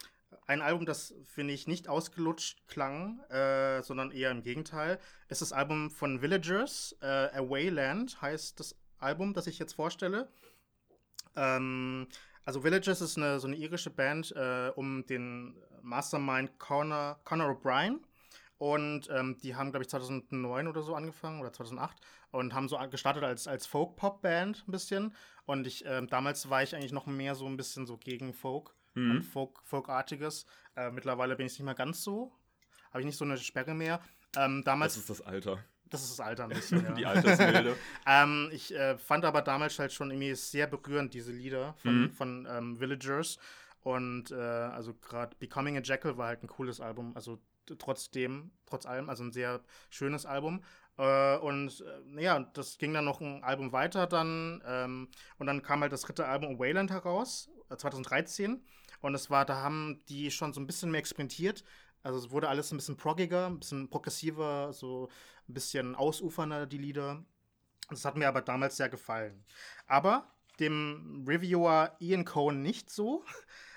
ein 0.47 0.63
Album, 0.63 0.87
das, 0.87 1.15
finde 1.25 1.55
ich, 1.55 1.67
nicht 1.67 1.89
ausgelutscht 1.89 2.67
klang, 2.69 3.21
äh, 3.31 3.83
sondern 3.83 4.11
eher 4.11 4.31
im 4.31 4.43
Gegenteil, 4.43 4.99
ist 5.29 5.43
das 5.43 5.53
Album 5.53 5.91
von 5.91 6.21
Villagers. 6.23 6.97
Äh, 7.01 7.29
Awayland 7.35 8.21
heißt 8.21 8.59
das 8.59 8.77
Album, 8.99 9.35
das 9.35 9.47
ich 9.47 9.59
jetzt 9.59 9.75
vorstelle. 9.75 10.29
Ähm, 11.37 12.09
also 12.45 12.65
Villagers 12.65 13.01
ist 13.01 13.17
eine, 13.17 13.39
so 13.41 13.47
eine 13.47 13.57
irische 13.57 13.91
Band 13.91 14.33
äh, 14.35 14.73
um 14.75 15.07
den 15.07 15.57
Mastermind 15.83 16.59
Conor, 16.59 17.21
Conor 17.25 17.51
O'Brien. 17.51 18.01
Und 18.59 19.09
ähm, 19.11 19.39
die 19.43 19.55
haben, 19.55 19.71
glaube 19.71 19.85
ich, 19.85 19.89
2009 19.89 20.69
oder 20.69 20.83
so 20.83 20.95
angefangen 20.95 21.41
oder 21.41 21.53
2008 21.53 21.97
und 22.31 22.53
haben 22.53 22.69
so 22.69 22.77
gestartet 22.91 23.25
als, 23.25 23.49
als 23.49 23.67
Folk-Pop-Band 23.67 24.65
ein 24.69 24.71
bisschen. 24.71 25.15
Und 25.47 25.67
ich, 25.67 25.87
äh, 25.87 26.05
damals 26.07 26.51
war 26.51 26.63
ich 26.63 26.75
eigentlich 26.75 26.93
noch 26.93 27.07
mehr 27.07 27.35
so 27.35 27.47
ein 27.47 27.57
bisschen 27.57 27.87
so 27.87 27.97
gegen 27.97 28.35
Folk 28.35 28.75
mhm. 28.95 29.11
und 29.11 29.23
Folk, 29.23 29.61
Folkartiges. 29.65 30.47
Äh, 30.77 30.91
mittlerweile 30.91 31.37
bin 31.37 31.47
ich 31.47 31.53
nicht 31.53 31.65
mehr 31.65 31.75
ganz 31.75 32.03
so. 32.03 32.33
Habe 32.91 33.01
ich 33.01 33.07
nicht 33.07 33.17
so 33.17 33.25
eine 33.25 33.37
Sperre 33.37 33.75
mehr. 33.75 34.01
Ähm, 34.37 34.63
damals, 34.65 34.95
das 34.95 35.03
ist 35.03 35.11
das 35.11 35.21
Alter. 35.23 35.65
Das 35.89 36.03
ist 36.03 36.19
das 36.19 36.21
Alter 36.21 36.45
ein 36.45 36.51
bisschen, 36.51 36.85
ja. 36.85 36.93
Die 36.93 37.07
Altersmilde. 37.07 37.77
ähm, 38.07 38.49
ich 38.53 38.75
äh, 38.75 38.97
fand 38.97 39.25
aber 39.25 39.43
damals 39.43 39.79
halt 39.79 39.93
schon 39.93 40.11
irgendwie 40.11 40.35
sehr 40.35 40.67
berührend, 40.67 41.15
diese 41.15 41.33
Lieder 41.33 41.75
von, 41.75 42.03
mhm. 42.03 42.11
von 42.13 42.49
ähm, 42.49 42.81
Villagers. 42.81 43.39
Und 43.81 44.31
äh, 44.31 44.35
also 44.37 44.95
gerade 44.95 45.35
Becoming 45.37 45.77
a 45.77 45.81
Jackal 45.83 46.17
war 46.17 46.29
halt 46.29 46.43
ein 46.43 46.49
cooles 46.49 46.81
Album. 46.81 47.13
Also 47.17 47.41
trotzdem, 47.79 48.53
trotz 48.67 48.87
allem, 48.87 49.09
also 49.09 49.25
ein 49.25 49.33
sehr 49.33 49.61
schönes 49.91 50.27
Album. 50.27 50.63
Äh, 51.01 51.39
und 51.39 51.83
äh, 52.17 52.23
ja, 52.23 52.41
das 52.53 52.77
ging 52.77 52.93
dann 52.93 53.07
noch 53.07 53.21
ein 53.21 53.43
Album 53.43 53.73
weiter 53.73 54.07
dann. 54.07 54.63
Ähm, 54.67 55.09
und 55.39 55.47
dann 55.47 55.63
kam 55.63 55.81
halt 55.81 55.93
das 55.93 56.03
dritte 56.03 56.27
Album 56.27 56.59
Wayland 56.59 56.91
heraus, 56.91 57.49
2013. 57.75 58.57
Äh, 58.57 58.59
und 59.01 59.15
es 59.15 59.31
war, 59.31 59.47
da 59.47 59.63
haben 59.63 60.03
die 60.11 60.31
schon 60.31 60.53
so 60.53 60.61
ein 60.61 60.67
bisschen 60.67 60.91
mehr 60.91 61.01
experimentiert. 61.01 61.65
Also 62.03 62.19
es 62.19 62.31
wurde 62.31 62.49
alles 62.49 62.71
ein 62.71 62.77
bisschen 62.77 62.99
proggiger, 62.99 63.47
ein 63.47 63.59
bisschen 63.59 63.89
progressiver, 63.89 64.73
so 64.75 65.09
ein 65.49 65.55
bisschen 65.55 65.95
ausufernder, 65.95 66.67
die 66.67 66.79
Lieder. 66.79 67.25
Das 67.89 68.05
hat 68.05 68.17
mir 68.17 68.29
aber 68.29 68.43
damals 68.43 68.77
sehr 68.77 68.91
gefallen. 68.91 69.45
Aber 69.87 70.31
dem 70.61 71.25
Reviewer 71.27 71.97
Ian 72.01 72.25
Cohen 72.25 72.63
nicht 72.63 72.91
so. 72.91 73.25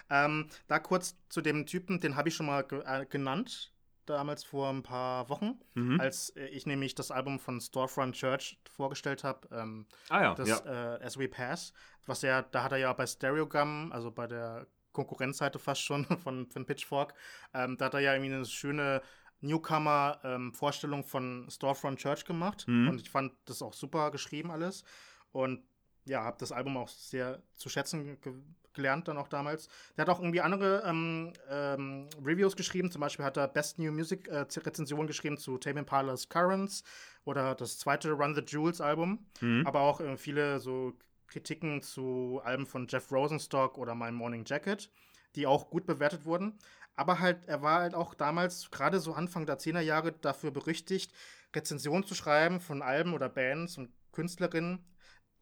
Ähm, 0.09 0.49
da 0.67 0.79
kurz 0.79 1.15
zu 1.29 1.41
dem 1.41 1.65
Typen, 1.65 1.99
den 1.99 2.17
habe 2.17 2.29
ich 2.29 2.35
schon 2.35 2.45
mal 2.45 2.61
ge 2.63 2.83
äh, 2.85 3.05
genannt, 3.05 3.72
damals 4.05 4.43
vor 4.43 4.69
ein 4.69 4.83
paar 4.83 5.29
Wochen, 5.29 5.59
mhm. 5.73 5.99
als 5.99 6.29
äh, 6.31 6.45
ich 6.47 6.65
nämlich 6.65 6.95
das 6.95 7.11
Album 7.11 7.39
von 7.39 7.59
Storefront 7.59 8.15
Church 8.15 8.59
vorgestellt 8.69 9.23
habe. 9.23 9.47
Ähm, 9.51 9.85
ah 10.09 10.21
ja, 10.21 10.35
das 10.35 10.49
ja. 10.49 10.95
Äh, 10.95 11.03
As 11.03 11.17
We 11.17 11.27
Pass. 11.27 11.73
Was 12.05 12.23
er, 12.23 12.43
da 12.43 12.63
hat 12.63 12.71
er 12.71 12.79
ja 12.79 12.93
bei 12.93 13.05
Stereogum, 13.05 13.91
also 13.91 14.11
bei 14.11 14.27
der 14.27 14.67
Konkurrenzseite 14.91 15.59
fast 15.59 15.81
schon 15.81 16.05
von, 16.23 16.49
von 16.49 16.65
Pitchfork, 16.65 17.13
ähm, 17.53 17.77
da 17.77 17.85
hat 17.85 17.93
er 17.93 18.01
ja 18.01 18.13
irgendwie 18.13 18.33
eine 18.33 18.45
schöne 18.45 19.01
Newcomer-Vorstellung 19.41 20.99
ähm, 21.01 21.05
von 21.05 21.47
Storefront 21.49 21.99
Church 21.99 22.25
gemacht. 22.25 22.65
Mhm. 22.67 22.89
Und 22.89 23.01
ich 23.01 23.09
fand 23.09 23.33
das 23.45 23.61
auch 23.61 23.73
super 23.73 24.11
geschrieben 24.11 24.51
alles. 24.51 24.83
Und 25.31 25.63
ja, 26.05 26.23
habe 26.23 26.37
das 26.39 26.51
Album 26.51 26.77
auch 26.77 26.89
sehr 26.89 27.41
zu 27.55 27.69
schätzen 27.69 28.19
ge 28.21 28.33
gelernt 28.73 29.07
dann 29.07 29.17
auch 29.17 29.27
damals. 29.27 29.67
Der 29.97 30.03
hat 30.05 30.09
auch 30.09 30.19
irgendwie 30.19 30.41
andere 30.41 30.83
ähm, 30.85 31.33
ähm, 31.49 32.07
Reviews 32.23 32.55
geschrieben. 32.55 32.91
Zum 32.91 33.01
Beispiel 33.01 33.25
hat 33.25 33.37
er 33.37 33.47
Best 33.47 33.79
New 33.79 33.91
Music 33.91 34.27
äh, 34.27 34.45
Rezension 34.59 35.07
geschrieben 35.07 35.37
zu 35.37 35.57
Tame 35.57 35.79
Impala's 35.81 36.29
Currents 36.29 36.83
oder 37.25 37.55
das 37.55 37.77
zweite 37.79 38.11
Run 38.11 38.35
the 38.35 38.41
Jewels 38.45 38.81
Album, 38.81 39.25
Mhm. 39.41 39.65
aber 39.65 39.81
auch 39.81 40.01
äh, 40.01 40.17
viele 40.17 40.59
so 40.59 40.93
Kritiken 41.27 41.81
zu 41.81 42.41
Alben 42.43 42.65
von 42.67 42.87
Jeff 42.87 43.11
Rosenstock 43.11 43.77
oder 43.77 43.95
My 43.95 44.11
Morning 44.11 44.43
Jacket, 44.45 44.89
die 45.35 45.47
auch 45.47 45.69
gut 45.69 45.85
bewertet 45.85 46.25
wurden. 46.25 46.57
Aber 46.95 47.19
halt, 47.19 47.39
er 47.47 47.63
war 47.63 47.79
halt 47.81 47.95
auch 47.95 48.13
damals, 48.13 48.69
gerade 48.69 48.99
so 48.99 49.13
Anfang 49.13 49.47
der 49.47 49.57
10er 49.57 49.79
Jahre, 49.79 50.11
dafür 50.11 50.51
berüchtigt, 50.51 51.11
Rezensionen 51.55 52.03
zu 52.05 52.13
schreiben 52.13 52.59
von 52.59 52.81
Alben 52.83 53.13
oder 53.15 53.29
Bands 53.29 53.77
und 53.79 53.89
Künstlerinnen, 54.11 54.85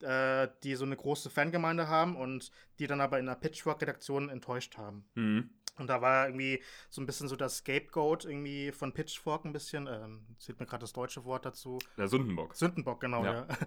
äh, 0.04 0.50
die 0.64 0.76
so 0.76 0.86
eine 0.86 0.96
große 0.96 1.30
Fangemeinde 1.30 1.88
haben 1.88 2.16
und 2.16 2.52
die 2.80 2.88
dann 2.88 3.02
aber 3.02 3.20
in 3.20 3.26
der 3.26 3.36
Pitchfork-Redaktion 3.36 4.30
enttäuscht 4.30 4.78
haben. 4.78 5.06
Mhm. 5.16 5.50
Und 5.78 5.88
da 5.88 6.02
war 6.02 6.28
irgendwie 6.28 6.62
so 6.90 7.02
ein 7.02 7.06
bisschen 7.06 7.28
so 7.28 7.36
das 7.36 7.58
Scapegoat 7.58 8.26
irgendwie 8.26 8.72
von 8.72 8.92
Pitchfork 8.94 9.46
ein 9.46 9.54
bisschen. 9.54 9.88
Ähm, 9.88 10.26
zählt 10.38 10.60
mir 10.60 10.66
gerade 10.66 10.82
das 10.82 10.94
deutsche 10.94 11.24
Wort 11.26 11.46
dazu. 11.46 11.80
Der 11.98 12.08
Sündenbock. 12.08 12.56
Sündenbock, 12.56 13.00
genau, 13.02 13.24
Ja. 13.24 13.34
ja. 13.34 13.48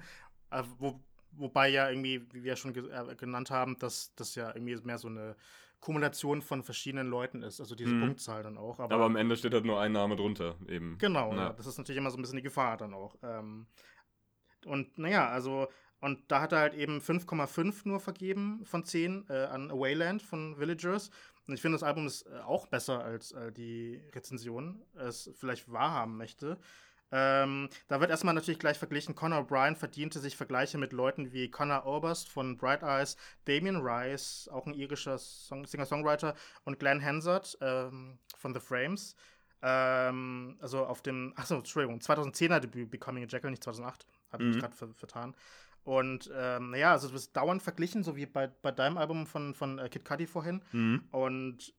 Äh, 0.51 0.63
Wo, 0.79 1.01
wobei 1.33 1.69
ja 1.71 1.89
irgendwie, 1.91 2.25
wie 2.33 2.45
wir 2.45 2.55
schon 2.55 2.73
ge 2.73 2.89
äh, 2.91 3.17
genannt 3.17 3.51
haben, 3.51 3.77
dass 3.81 4.15
das 4.15 4.37
ja 4.37 4.55
irgendwie 4.55 4.77
mehr 4.77 4.99
so 4.99 5.09
eine 5.09 5.35
Kumulation 5.81 6.41
von 6.43 6.63
verschiedenen 6.63 7.09
Leuten 7.09 7.43
ist. 7.43 7.61
Also 7.61 7.75
diese 7.75 7.93
Mhm. 7.93 8.01
Punktzahl 8.03 8.43
dann 8.45 8.57
auch. 8.57 8.79
Aber, 8.79 8.95
Aber 8.95 9.05
am 9.07 9.17
Ende 9.17 9.37
steht 9.37 9.53
halt 9.53 9.65
nur 9.65 9.81
ein 9.81 9.91
Name 9.93 10.15
drunter, 10.15 10.55
eben. 10.69 10.97
genau, 10.99 11.35
ja. 11.35 11.53
das 11.55 11.67
ist 11.67 11.77
natürlich 11.79 11.99
immer 11.99 12.11
so 12.11 12.19
ein 12.19 12.23
bisschen 12.23 12.37
die 12.37 12.43
Gefahr 12.43 12.77
dann 12.77 12.95
auch. 12.95 13.17
Ähm, 13.23 13.67
und 14.67 14.97
naja, 14.97 15.29
also, 15.29 15.67
und 16.05 16.31
da 16.31 16.41
hat 16.43 16.53
er 16.53 16.59
halt 16.61 16.75
eben 16.75 17.01
5,5 17.01 17.89
nur 17.89 17.99
vergeben 18.01 18.63
von 18.65 18.85
10 18.85 19.27
äh, 19.29 19.45
an 19.47 19.71
Awayland 19.71 20.23
von 20.23 20.59
Villagers. 20.59 21.11
Und 21.47 21.55
ich 21.55 21.61
finde, 21.63 21.77
das 21.77 21.83
Album 21.83 22.07
ist 22.07 22.27
äh, 22.27 22.41
auch 22.41 22.67
besser, 22.67 23.03
als 23.05 23.33
äh, 23.33 23.51
die 23.53 24.03
Rezension 24.15 24.83
es 24.95 25.31
vielleicht 25.35 25.71
wahrhaben 25.73 26.17
möchte. 26.17 26.59
Ähm, 27.11 27.69
da 27.89 28.01
wird 28.01 28.11
erstmal 28.11 28.35
natürlich 28.35 28.59
gleich 28.59 28.79
verglichen, 28.79 29.15
Conor 29.15 29.41
O'Brien 29.47 29.77
verdiente 29.77 30.19
sich 30.19 30.37
Vergleiche 30.37 30.79
mit 30.79 30.93
Leuten 30.93 31.33
wie 31.33 31.51
Conor 31.51 31.87
Oberst 31.87 32.29
von 32.29 32.57
Bright 32.57 32.83
Eyes, 32.83 33.17
Damien 33.45 33.77
Rice, 33.77 34.49
auch 34.53 34.67
ein 34.67 34.75
irischer 34.75 35.17
Song 35.19 35.65
Singer-Songwriter, 35.67 36.35
und 36.65 36.79
Glenn 36.81 37.03
Hansard 37.05 37.57
ähm, 37.61 38.19
von 38.37 38.53
The 38.53 38.61
Frames. 38.61 39.15
Ähm, 39.63 40.57
also 40.61 40.85
auf 40.87 41.03
dem, 41.03 41.33
achso, 41.37 41.57
Entschuldigung, 41.57 42.01
2010er 42.01 42.61
Debüt 42.61 42.91
Becoming 42.91 43.25
a 43.25 43.27
Jackal, 43.29 43.51
nicht 43.51 43.63
2008, 43.65 44.07
habe 44.33 44.43
ich 44.43 44.47
Mhm. 44.49 44.53
mich 44.55 44.61
gerade 44.61 44.75
ver 44.77 44.89
vertan. 44.95 45.35
Und 45.85 46.31
ähm, 46.35 46.71
naja, 46.71 46.93
also 46.93 47.09
du 47.09 47.15
wirst 47.15 47.37
dauernd 47.37 47.63
verglichen, 47.63 48.03
so 48.03 48.17
wie 48.17 48.27
bei, 48.27 48.47
bei 48.47 48.73
deinem 48.73 48.97
Album 48.97 49.27
von, 49.27 49.55
von 49.55 49.79
äh, 49.79 49.89
Kid 49.89 50.05
Cudi 50.05 50.27
vorhin. 50.27 50.63
Mhm. 50.73 51.05
Und 51.11 51.75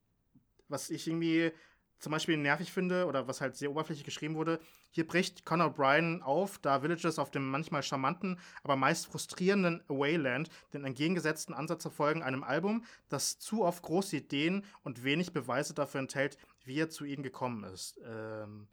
was 0.67 0.89
ich 0.89 1.07
irgendwie 1.07 1.51
zum 1.99 2.11
Beispiel 2.11 2.37
nervig 2.37 2.71
finde 2.71 3.07
oder 3.07 3.27
was 3.27 3.41
halt 3.41 3.55
sehr 3.55 3.71
oberflächlich 3.71 4.05
geschrieben 4.05 4.35
wurde, 4.35 4.59
hier 4.91 5.07
bricht 5.07 5.45
Conor 5.45 5.73
O'Brien 5.73 6.21
auf, 6.21 6.59
da 6.59 6.83
Villagers 6.83 7.19
auf 7.19 7.31
dem 7.31 7.49
manchmal 7.49 7.83
charmanten, 7.83 8.39
aber 8.63 8.75
meist 8.75 9.07
frustrierenden 9.07 9.83
Awayland 9.89 10.49
den 10.73 10.85
entgegengesetzten 10.85 11.55
Ansatz 11.55 11.81
verfolgen, 11.81 12.21
einem 12.21 12.43
Album, 12.43 12.85
das 13.09 13.39
zu 13.39 13.63
oft 13.63 13.81
große 13.81 14.17
Ideen 14.17 14.65
und 14.83 15.03
wenig 15.03 15.33
Beweise 15.33 15.73
dafür 15.73 16.01
enthält, 16.01 16.37
wie 16.63 16.79
er 16.79 16.89
zu 16.89 17.05
ihnen 17.05 17.23
gekommen 17.23 17.63
ist. 17.63 17.99
Ähm, 18.05 18.67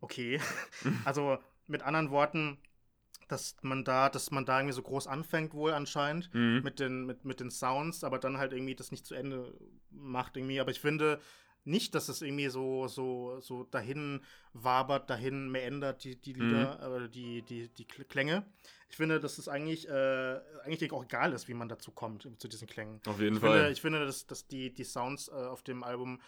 okay. 0.00 0.40
also 1.04 1.38
mit 1.66 1.82
anderen 1.82 2.10
Worten, 2.10 2.58
dass 3.28 3.56
man 3.62 3.84
da, 3.84 4.08
dass 4.08 4.30
man 4.30 4.44
da 4.44 4.58
irgendwie 4.58 4.74
so 4.74 4.82
groß 4.82 5.06
anfängt, 5.06 5.54
wohl 5.54 5.72
anscheinend 5.72 6.32
Mhm. 6.34 6.60
mit 6.62 6.80
den, 6.80 7.04
mit, 7.06 7.24
mit 7.24 7.40
den 7.40 7.50
Sounds, 7.50 8.04
aber 8.04 8.18
dann 8.18 8.38
halt 8.38 8.52
irgendwie 8.52 8.74
das 8.74 8.90
nicht 8.90 9.06
zu 9.06 9.14
Ende 9.14 9.54
macht 9.90 10.36
irgendwie. 10.36 10.60
Aber 10.60 10.70
ich 10.70 10.80
finde 10.80 11.20
nicht, 11.64 11.94
dass 11.94 12.08
es 12.08 12.22
irgendwie 12.22 12.48
so, 12.48 12.88
so, 12.88 13.40
so 13.40 13.64
dahin 13.64 14.22
wabert, 14.54 15.10
dahin 15.10 15.50
meandert, 15.50 16.02
die, 16.02 16.16
die 16.16 16.32
Lieder, 16.32 17.02
äh, 17.04 17.08
die, 17.10 17.42
die, 17.42 17.68
die 17.68 17.84
Kl- 17.84 18.04
Klänge. 18.04 18.46
Ich 18.88 18.96
finde, 18.96 19.20
dass 19.20 19.36
es 19.36 19.48
eigentlich, 19.48 19.86
äh, 19.88 20.40
eigentlich 20.64 20.90
auch 20.92 21.04
egal 21.04 21.34
ist, 21.34 21.46
wie 21.46 21.54
man 21.54 21.68
dazu 21.68 21.90
kommt, 21.92 22.26
zu 22.38 22.48
diesen 22.48 22.66
Klängen. 22.68 23.00
Auf 23.06 23.20
jeden 23.20 23.36
Ich 23.36 23.40
Fall. 23.40 23.58
finde, 23.58 23.70
ich 23.72 23.80
finde 23.82 24.06
dass, 24.06 24.26
dass 24.26 24.46
die, 24.46 24.72
die 24.72 24.84
Sounds 24.84 25.28
äh, 25.28 25.32
auf 25.32 25.62
dem 25.62 25.84
Album 25.84 26.20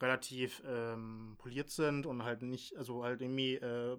relativ 0.00 0.62
ähm, 0.66 1.34
poliert 1.38 1.70
sind 1.70 2.06
und 2.06 2.22
halt 2.22 2.42
nicht, 2.42 2.76
also 2.76 3.04
halt 3.04 3.20
irgendwie 3.20 3.56
äh, 3.56 3.98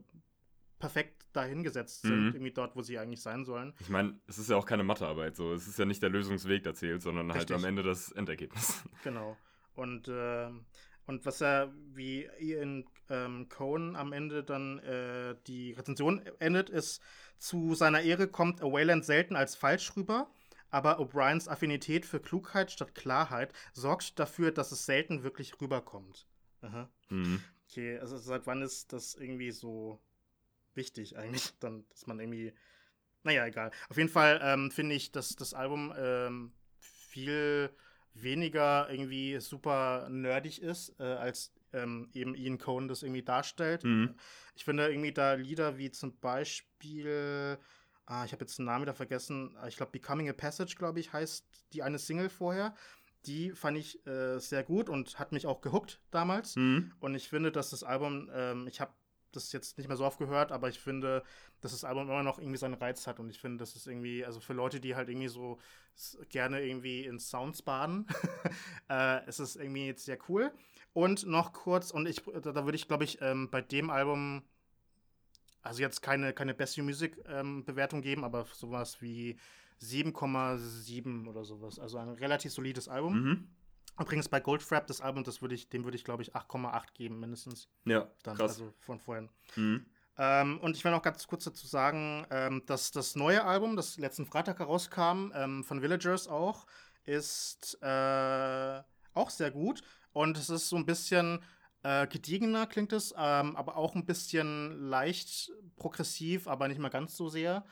perfekt 0.80 1.26
dahingesetzt 1.34 2.02
sind, 2.04 2.28
Mhm. 2.30 2.34
irgendwie 2.34 2.52
dort, 2.54 2.76
wo 2.76 2.82
sie 2.82 2.98
eigentlich 2.98 3.22
sein 3.22 3.46
sollen. 3.46 3.74
Ich 3.80 3.90
meine, 3.90 4.20
es 4.28 4.38
ist 4.40 4.50
ja 4.50 4.56
auch 4.56 4.66
keine 4.66 4.84
Mathearbeit 4.84 5.36
so. 5.36 5.54
Es 5.54 5.68
ist 5.68 5.78
ja 5.78 5.86
nicht 5.86 6.02
der 6.02 6.10
Lösungsweg, 6.10 6.64
der 6.64 6.74
zählt, 6.74 7.02
sondern 7.02 7.30
halt 7.32 7.42
Richtig. 7.42 7.56
am 7.58 7.66
Ende 7.66 7.84
das 7.84 8.12
Endergebnis. 8.12 8.84
Genau. 9.04 9.38
Und, 9.76 10.08
ähm, 10.12 10.66
und 11.06 11.26
was 11.26 11.42
er, 11.42 11.74
wie 11.94 12.28
Ian 12.40 12.86
ähm, 13.10 13.48
Cohen 13.50 13.96
am 13.96 14.12
Ende 14.14 14.44
dann 14.44 14.80
äh, 14.80 15.36
die 15.48 15.72
Rezension 15.74 16.22
endet, 16.40 16.70
ist, 16.70 17.02
zu 17.38 17.76
seiner 17.76 18.02
Ehre 18.02 18.28
kommt 18.28 18.62
Wayland 18.62 19.06
selten 19.06 19.36
als 19.36 19.56
falsch 19.56 19.96
rüber, 19.96 20.30
aber 20.70 21.00
O'Briens 21.00 21.48
Affinität 21.48 22.06
für 22.06 22.20
Klugheit 22.20 22.72
statt 22.72 22.94
Klarheit 22.94 23.54
sorgt 23.74 24.20
dafür, 24.20 24.52
dass 24.52 24.72
es 24.72 24.86
selten 24.86 25.24
wirklich 25.24 25.60
rüberkommt. 25.62 26.28
Mhm. 27.10 27.42
Okay, 27.70 27.98
also 28.00 28.18
seit 28.18 28.46
wann 28.48 28.62
ist 28.62 28.92
das 28.92 29.16
irgendwie 29.16 29.52
so 29.52 30.00
wichtig 30.76 31.18
eigentlich, 31.18 31.54
dann, 31.60 31.86
dass 31.90 32.08
man 32.08 32.20
irgendwie, 32.20 32.54
naja, 33.24 33.46
egal. 33.46 33.72
Auf 33.90 33.98
jeden 33.98 34.10
Fall 34.10 34.40
ähm, 34.44 34.72
finde 34.72 34.96
ich, 34.96 35.12
dass 35.12 35.36
das 35.36 35.54
Album 35.54 35.94
ähm, 35.98 36.54
viel 36.78 37.72
weniger 38.14 38.90
irgendwie 38.90 39.40
super 39.40 40.08
nerdig 40.10 40.62
ist, 40.62 41.00
äh, 41.00 41.04
als 41.04 41.54
ähm, 41.74 42.10
eben 42.14 42.36
Ian 42.36 42.58
Cohen 42.58 42.88
das 42.88 43.04
irgendwie 43.04 43.24
darstellt. 43.24 43.84
Mhm. 43.84 44.16
Ich 44.56 44.66
finde 44.66 44.90
irgendwie 44.90 45.14
da 45.14 45.34
Lieder 45.34 45.78
wie 45.78 45.92
zum 45.92 46.18
Beispiel, 46.20 47.58
ah, 48.06 48.26
ich 48.26 48.32
habe 48.32 48.44
jetzt 48.44 48.58
den 48.58 48.66
Namen 48.66 48.84
wieder 48.84 48.94
vergessen, 48.94 49.56
ah, 49.58 49.68
ich 49.68 49.78
glaube 49.78 49.92
Becoming 49.92 50.30
a 50.30 50.34
Passage, 50.34 50.76
glaube 50.76 51.00
ich, 51.00 51.14
heißt 51.14 51.46
die 51.74 51.84
eine 51.84 52.00
Single 52.00 52.30
vorher. 52.30 52.76
Die 53.26 53.52
fand 53.52 53.78
ich 53.78 54.06
äh, 54.08 54.40
sehr 54.40 54.64
gut 54.64 54.90
und 54.90 55.20
hat 55.20 55.34
mich 55.34 55.46
auch 55.46 55.62
gehuckt 55.62 56.02
damals. 56.10 56.56
Mhm. 56.56 56.94
Und 57.00 57.16
ich 57.16 57.28
finde, 57.28 57.52
dass 57.52 57.70
das 57.70 57.84
Album, 57.84 58.30
ähm, 58.34 58.66
ich 58.68 58.80
habe 58.80 58.94
das 59.32 59.52
jetzt 59.52 59.78
nicht 59.78 59.88
mehr 59.88 59.98
so 59.98 60.06
oft 60.06 60.18
gehört, 60.18 60.52
aber 60.52 60.70
ich 60.70 60.80
finde, 60.80 61.24
dass 61.62 61.72
das 61.72 61.84
Album 61.84 62.10
immer 62.10 62.24
noch 62.24 62.40
irgendwie 62.40 62.58
seinen 62.58 62.76
Reiz 62.76 63.06
hat. 63.08 63.20
Und 63.20 63.30
ich 63.30 63.40
finde, 63.40 63.58
das 63.58 63.76
ist 63.76 63.88
irgendwie, 63.88 64.26
also 64.26 64.40
für 64.40 64.54
Leute, 64.54 64.80
die 64.80 64.96
halt 64.96 65.10
irgendwie 65.10 65.28
so 65.28 65.60
gerne 66.30 66.62
irgendwie 66.62 67.06
in 67.06 67.20
Sounds 67.20 67.62
baden, 67.62 68.08
äh, 68.90 69.28
ist 69.28 69.40
es 69.40 69.56
irgendwie 69.56 69.88
jetzt 69.88 70.06
sehr 70.06 70.18
cool. 70.30 70.52
Und 70.94 71.26
noch 71.26 71.54
kurz, 71.54 71.92
und 71.92 72.08
ich, 72.08 72.24
da, 72.24 72.52
da 72.52 72.66
würde 72.66 72.76
ich, 72.76 72.88
glaube 72.88 73.04
ich, 73.04 73.22
ähm, 73.22 73.50
bei 73.50 73.62
dem 73.62 73.90
Album, 73.90 74.44
also 75.62 75.82
jetzt 75.82 76.02
keine, 76.02 76.34
keine 76.34 76.54
Best 76.54 76.78
New 76.78 76.84
Music 76.84 77.18
ähm, 77.28 77.66
Bewertung 77.66 78.02
geben, 78.02 78.24
aber 78.24 78.46
sowas 78.54 79.02
wie 79.02 79.38
7,7 79.82 81.28
oder 81.28 81.44
sowas. 81.44 81.80
Also 81.80 81.98
ein 81.98 82.10
relativ 82.10 82.52
solides 82.52 82.88
Album. 82.88 83.24
Mhm. 83.24 83.48
Übrigens 84.00 84.30
bei 84.30 84.40
Goldfrapp, 84.40 84.88
das 84.88 85.02
Album, 85.02 85.24
das 85.24 85.42
würde 85.42 85.56
ich, 85.56 85.70
dem 85.70 85.84
würde 85.84 85.98
ich, 85.98 86.04
glaube 86.04 86.24
ich, 86.24 86.36
8,8 86.36 86.94
geben, 86.94 87.20
mindestens. 87.20 87.68
Ja, 87.86 88.10
Dann, 88.24 88.38
krass. 88.38 88.52
Also 88.52 88.74
von 88.80 89.00
vorhin. 89.00 89.30
Mhm. 89.56 89.86
Ähm, 90.18 90.60
und 90.60 90.76
ich 90.76 90.84
will 90.84 90.92
noch 90.92 91.02
ganz 91.02 91.26
kurz 91.28 91.46
dazu 91.46 91.66
sagen, 91.66 92.26
ähm, 92.30 92.64
dass 92.66 92.92
das 92.92 93.16
neue 93.16 93.44
Album, 93.46 93.76
das 93.76 93.98
letzten 93.98 94.26
Freitag 94.26 94.60
herauskam, 94.60 95.32
ähm, 95.34 95.64
von 95.64 95.82
Villagers 95.82 96.28
auch, 96.28 96.66
ist 97.06 97.78
äh, 97.82 98.82
auch 99.14 99.30
sehr 99.30 99.52
gut. 99.52 99.82
Und 100.12 100.38
es 100.38 100.50
ist 100.50 100.68
so 100.68 100.76
ein 100.76 100.86
bisschen 100.86 101.40
äh, 101.84 102.08
gediegener, 102.08 102.68
klingt 102.68 102.92
es, 102.92 103.14
ähm, 103.18 103.56
aber 103.56 103.78
auch 103.78 103.96
ein 103.96 104.06
bisschen 104.06 104.90
leicht 104.90 105.52
progressiv, 105.78 106.48
aber 106.48 106.68
nicht 106.68 106.80
mal 106.80 106.90
ganz 106.90 107.16
so 107.16 107.30
sehr. 107.30 107.64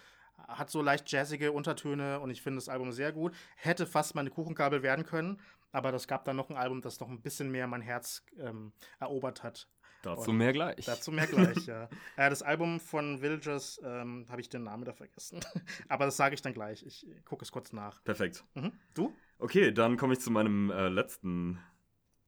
Hat 0.47 0.69
so 0.69 0.81
leicht 0.81 1.11
jazzige 1.11 1.51
Untertöne 1.51 2.19
und 2.19 2.29
ich 2.29 2.41
finde 2.41 2.59
das 2.59 2.69
Album 2.69 2.91
sehr 2.91 3.11
gut. 3.11 3.35
Hätte 3.55 3.85
fast 3.85 4.15
meine 4.15 4.29
Kuchenkabel 4.29 4.83
werden 4.83 5.03
können, 5.05 5.41
aber 5.77 5.91
das 5.91 6.07
gab 6.07 6.25
dann 6.25 6.35
noch 6.35 6.49
ein 6.49 6.55
Album, 6.55 6.81
das 6.81 6.99
noch 6.99 7.07
ein 7.07 7.21
bisschen 7.21 7.51
mehr 7.51 7.67
mein 7.67 7.81
Herz 7.81 8.25
ähm, 8.39 8.73
erobert 8.99 9.43
hat. 9.43 9.69
Dazu 10.01 10.31
Und 10.31 10.37
mehr 10.37 10.51
gleich. 10.51 10.85
Dazu 10.85 11.11
mehr 11.11 11.27
gleich, 11.27 11.67
ja. 11.67 11.87
Äh, 12.17 12.29
das 12.31 12.41
Album 12.41 12.79
von 12.79 13.21
Villagers 13.21 13.79
ähm, 13.83 14.25
habe 14.27 14.41
ich 14.41 14.49
den 14.49 14.63
Namen 14.63 14.85
da 14.85 14.93
vergessen. 14.93 15.39
Aber 15.87 16.05
das 16.05 16.17
sage 16.17 16.33
ich 16.33 16.41
dann 16.41 16.53
gleich. 16.53 16.83
Ich 16.83 17.05
gucke 17.25 17.43
es 17.43 17.51
kurz 17.51 17.73
nach. 17.73 18.03
Perfekt. 18.03 18.43
Mhm. 18.55 18.71
Du? 18.95 19.13
Okay, 19.37 19.71
dann 19.71 19.97
komme 19.97 20.13
ich 20.13 20.19
zu 20.19 20.31
meinem 20.31 20.71
äh, 20.71 20.89
letzten 20.89 21.59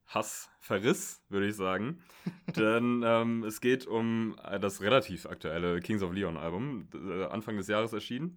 Hassverriss, 0.06 1.22
würde 1.28 1.48
ich 1.48 1.56
sagen. 1.56 2.02
Denn 2.56 3.02
ähm, 3.04 3.42
es 3.42 3.60
geht 3.60 3.86
um 3.86 4.38
äh, 4.44 4.60
das 4.60 4.80
relativ 4.80 5.26
aktuelle 5.26 5.80
Kings 5.80 6.02
of 6.02 6.12
Leon 6.12 6.36
Album, 6.36 6.88
äh, 6.94 7.24
Anfang 7.24 7.56
des 7.56 7.66
Jahres 7.66 7.92
erschienen. 7.92 8.36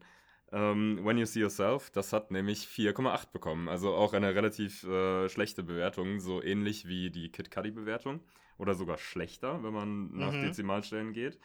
Ähm, 0.54 1.02
When 1.04 1.18
You 1.20 1.26
See 1.26 1.42
Yourself, 1.42 1.92
das 1.92 2.14
hat 2.14 2.32
nämlich 2.32 2.68
4,8 2.68 3.34
bekommen. 3.34 3.70
Also 3.70 3.96
auch 3.96 4.14
eine 4.14 4.36
relativ 4.36 4.84
äh, 4.86 5.30
schlechte 5.30 5.64
Bewertung, 5.64 6.22
so 6.22 6.44
ähnlich 6.44 6.88
wie 6.88 7.12
die 7.12 7.32
Kid 7.32 7.52
Cudi 7.52 7.72
Bewertung. 7.72 8.22
Oder 8.60 8.76
sogar 8.76 9.00
schlechter, 9.00 9.64
wenn 9.64 9.74
man 9.74 10.18
nach 10.18 10.34
Mhm. 10.34 10.42
Dezimalstellen 10.42 11.14
geht. 11.14 11.40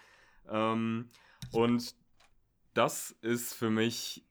Ähm, 0.49 1.09
und 1.53 1.97
das 2.75 3.13
ist 3.23 3.55
für 3.55 3.71
mich 3.71 4.27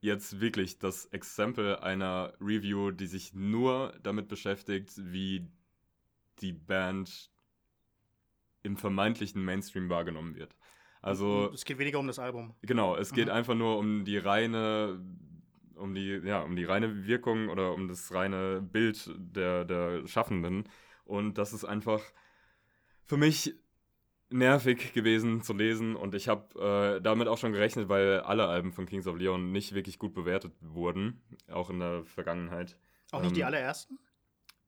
jetzt 0.00 0.40
wirklich 0.40 0.78
das 0.78 1.06
Exempel 1.06 1.76
einer 1.78 2.34
Review, 2.40 2.92
die 2.92 3.06
sich 3.08 3.34
nur 3.34 3.94
damit 4.02 4.28
beschäftigt, 4.28 4.92
wie 4.96 5.48
die 6.40 6.52
Band 6.52 7.30
im 8.62 8.76
vermeintlichen 8.76 9.44
Mainstream 9.44 9.88
wahrgenommen 9.88 10.34
wird. 10.36 10.56
Also. 11.02 11.50
Es 11.52 11.64
geht 11.64 11.78
weniger 11.78 11.98
um 11.98 12.06
das 12.06 12.18
Album. 12.18 12.54
Genau, 12.62 12.96
es 12.96 13.12
geht 13.12 13.26
mhm. 13.26 13.32
einfach 13.32 13.54
nur 13.54 13.78
um 13.78 14.04
die 14.04 14.18
reine, 14.18 15.00
um 15.76 15.94
die, 15.94 16.20
ja, 16.24 16.40
um 16.42 16.56
die 16.56 16.64
reine 16.64 17.06
Wirkung 17.06 17.48
oder 17.48 17.72
um 17.74 17.88
das 17.88 18.12
reine 18.12 18.60
Bild 18.60 19.10
der, 19.16 19.64
der 19.64 20.06
Schaffenden. 20.06 20.68
Und 21.04 21.38
das 21.38 21.52
ist 21.52 21.64
einfach 21.64 22.02
für 23.04 23.16
mich 23.16 23.54
nervig 24.30 24.92
gewesen 24.92 25.42
zu 25.42 25.54
lesen 25.54 25.96
und 25.96 26.14
ich 26.14 26.28
habe 26.28 26.98
äh, 26.98 27.00
damit 27.00 27.28
auch 27.28 27.38
schon 27.38 27.52
gerechnet, 27.52 27.88
weil 27.88 28.20
alle 28.20 28.46
Alben 28.46 28.72
von 28.72 28.86
Kings 28.86 29.06
of 29.06 29.16
Leon 29.16 29.52
nicht 29.52 29.74
wirklich 29.74 29.98
gut 29.98 30.12
bewertet 30.12 30.52
wurden, 30.60 31.22
auch 31.50 31.70
in 31.70 31.80
der 31.80 32.04
Vergangenheit. 32.04 32.76
Auch 33.10 33.20
nicht 33.20 33.30
ähm, 33.30 33.34
die 33.34 33.44
allerersten? 33.44 33.98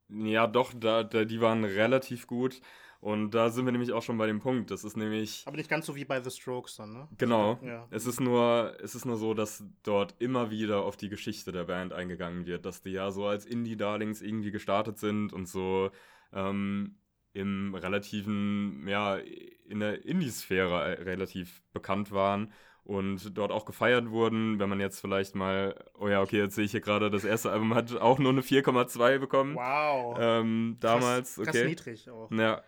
Ja, 0.09 0.47
doch, 0.47 0.73
da, 0.75 1.03
da, 1.03 1.25
die 1.25 1.39
waren 1.41 1.63
relativ 1.63 2.27
gut. 2.27 2.59
Und 3.01 3.31
da 3.31 3.49
sind 3.49 3.65
wir 3.65 3.71
nämlich 3.71 3.91
auch 3.93 4.03
schon 4.03 4.19
bei 4.19 4.27
dem 4.27 4.39
Punkt. 4.39 4.69
Das 4.69 4.83
ist 4.83 4.95
nämlich. 4.95 5.43
Aber 5.47 5.57
nicht 5.57 5.69
ganz 5.69 5.87
so 5.87 5.95
wie 5.95 6.05
bei 6.05 6.21
The 6.21 6.29
Strokes 6.29 6.75
dann, 6.75 6.93
ne? 6.93 7.07
Genau. 7.17 7.59
Ja. 7.63 7.87
Es, 7.89 8.05
ist 8.05 8.21
nur, 8.21 8.77
es 8.79 8.93
ist 8.93 9.05
nur 9.05 9.17
so, 9.17 9.33
dass 9.33 9.63
dort 9.81 10.13
immer 10.19 10.51
wieder 10.51 10.83
auf 10.83 10.97
die 10.97 11.09
Geschichte 11.09 11.51
der 11.51 11.63
Band 11.63 11.93
eingegangen 11.93 12.45
wird, 12.45 12.63
dass 12.63 12.83
die 12.83 12.91
ja 12.91 13.09
so 13.09 13.25
als 13.25 13.45
Indie-Darlings 13.45 14.21
irgendwie 14.21 14.51
gestartet 14.51 14.99
sind 14.99 15.33
und 15.33 15.47
so 15.47 15.89
ähm, 16.31 16.99
im 17.33 17.73
relativen, 17.73 18.87
ja, 18.87 19.15
in 19.15 19.79
der 19.79 20.05
Indie-Sphäre 20.05 20.95
äh, 20.95 21.01
relativ 21.01 21.63
bekannt 21.73 22.11
waren 22.11 22.53
und 22.83 23.35
dort 23.35 23.51
auch 23.51 23.65
gefeiert 23.65 24.11
wurden. 24.11 24.59
Wenn 24.59 24.69
man 24.69 24.79
jetzt 24.79 24.99
vielleicht 24.99 25.33
mal, 25.33 25.73
oh 25.97 26.07
ja, 26.07 26.21
okay, 26.21 26.37
jetzt 26.37 26.53
sehe 26.53 26.65
ich 26.65 26.71
hier 26.71 26.81
gerade, 26.81 27.09
das 27.09 27.23
erste 27.23 27.51
Album 27.51 27.73
hat 27.73 27.95
auch 27.97 28.19
nur 28.19 28.31
eine 28.31 28.41
4,2 28.41 29.17
bekommen. 29.17 29.55
Wow. 29.55 30.17
Ähm, 30.19 30.77
damals, 30.79 31.35
krass, 31.35 31.47
okay. 31.47 31.57
Krass 31.57 31.69
niedrig 31.69 32.09
auch. 32.09 32.29
Ja, 32.31 32.61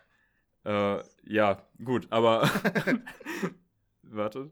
äh, 0.64 1.02
ja, 1.24 1.62
gut, 1.82 2.06
aber 2.10 2.48
warte. 4.02 4.50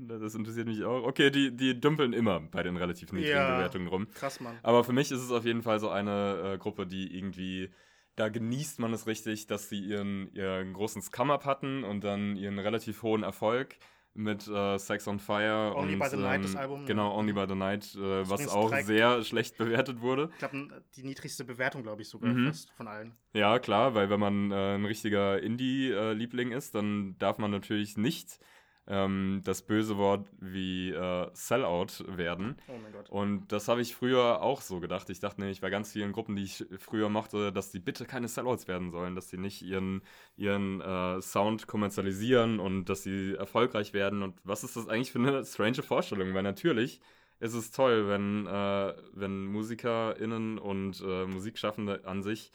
Das 0.00 0.36
interessiert 0.36 0.68
mich 0.68 0.84
auch. 0.84 1.02
Okay, 1.02 1.28
die, 1.30 1.56
die 1.56 1.80
dümpeln 1.80 2.12
immer 2.12 2.38
bei 2.38 2.62
den 2.62 2.76
relativ 2.76 3.12
niedrigen 3.12 3.36
ja, 3.36 3.56
Bewertungen 3.56 3.88
rum. 3.88 4.06
Krass, 4.14 4.38
Mann. 4.38 4.56
Aber 4.62 4.84
für 4.84 4.92
mich 4.92 5.10
ist 5.10 5.20
es 5.20 5.32
auf 5.32 5.44
jeden 5.44 5.62
Fall 5.62 5.80
so 5.80 5.88
eine 5.88 6.52
äh, 6.54 6.58
Gruppe, 6.58 6.86
die 6.86 7.18
irgendwie 7.18 7.70
da 8.18 8.28
genießt 8.28 8.80
man 8.80 8.92
es 8.92 9.06
richtig, 9.06 9.46
dass 9.46 9.68
sie 9.68 9.78
ihren, 9.78 10.32
ihren 10.34 10.72
großen 10.72 11.00
Scum-Up 11.02 11.44
hatten 11.44 11.84
und 11.84 12.02
dann 12.02 12.36
ihren 12.36 12.58
relativ 12.58 13.02
hohen 13.02 13.22
Erfolg 13.22 13.76
mit 14.18 14.46
äh, 14.48 14.78
Sex 14.78 15.06
on 15.08 15.18
Fire 15.18 15.72
Only 15.74 15.94
und 15.94 16.00
by 16.00 16.08
the 16.08 16.16
ähm, 16.16 16.22
Night, 16.22 16.44
das 16.44 16.56
Album. 16.56 16.84
Genau, 16.86 17.16
Only 17.16 17.32
by 17.32 17.46
the 17.48 17.54
Night, 17.54 17.94
äh, 17.94 18.28
was 18.28 18.48
auch 18.48 18.74
sehr 18.82 19.22
schlecht 19.22 19.56
bewertet 19.56 20.00
wurde. 20.00 20.30
Ich 20.32 20.38
glaube, 20.38 20.82
die 20.96 21.04
niedrigste 21.04 21.44
Bewertung, 21.44 21.82
glaube 21.82 22.02
ich, 22.02 22.08
sogar 22.08 22.32
mhm. 22.32 22.48
fast 22.48 22.70
von 22.72 22.88
allen. 22.88 23.16
Ja, 23.32 23.58
klar, 23.58 23.94
weil 23.94 24.10
wenn 24.10 24.20
man 24.20 24.50
äh, 24.50 24.74
ein 24.74 24.84
richtiger 24.84 25.42
Indie-Liebling 25.42 26.52
ist, 26.52 26.74
dann 26.74 27.16
darf 27.18 27.38
man 27.38 27.50
natürlich 27.50 27.96
nicht 27.96 28.40
ähm, 28.88 29.42
das 29.44 29.62
böse 29.62 29.98
Wort 29.98 30.28
wie 30.40 30.90
äh, 30.90 31.28
Sellout 31.34 32.04
werden. 32.06 32.56
Oh 32.68 32.78
mein 32.82 32.92
Gott. 32.92 33.10
Und 33.10 33.52
das 33.52 33.68
habe 33.68 33.82
ich 33.82 33.94
früher 33.94 34.40
auch 34.40 34.62
so 34.62 34.80
gedacht. 34.80 35.10
Ich 35.10 35.20
dachte 35.20 35.40
nämlich 35.40 35.60
bei 35.60 35.68
ganz 35.68 35.92
vielen 35.92 36.12
Gruppen, 36.12 36.36
die 36.36 36.44
ich 36.44 36.64
früher 36.78 37.10
mochte, 37.10 37.52
dass 37.52 37.70
die 37.70 37.80
bitte 37.80 38.06
keine 38.06 38.28
Sellouts 38.28 38.66
werden 38.66 38.90
sollen, 38.90 39.14
dass 39.14 39.28
sie 39.28 39.36
nicht 39.36 39.62
ihren, 39.62 40.02
ihren 40.36 40.80
äh, 40.80 41.20
Sound 41.20 41.66
kommerzialisieren 41.66 42.60
und 42.60 42.86
dass 42.86 43.02
sie 43.02 43.34
erfolgreich 43.34 43.92
werden. 43.92 44.22
Und 44.22 44.40
was 44.42 44.64
ist 44.64 44.76
das 44.76 44.88
eigentlich 44.88 45.12
für 45.12 45.18
eine 45.18 45.44
strange 45.44 45.82
Vorstellung? 45.82 46.32
Weil 46.32 46.42
natürlich 46.42 47.00
ist 47.40 47.54
es 47.54 47.70
toll, 47.70 48.08
wenn, 48.08 48.46
äh, 48.46 48.94
wenn 49.12 49.44
MusikerInnen 49.46 50.58
und 50.58 51.02
äh, 51.06 51.26
Musikschaffende 51.26 52.04
an 52.04 52.22
sich 52.22 52.52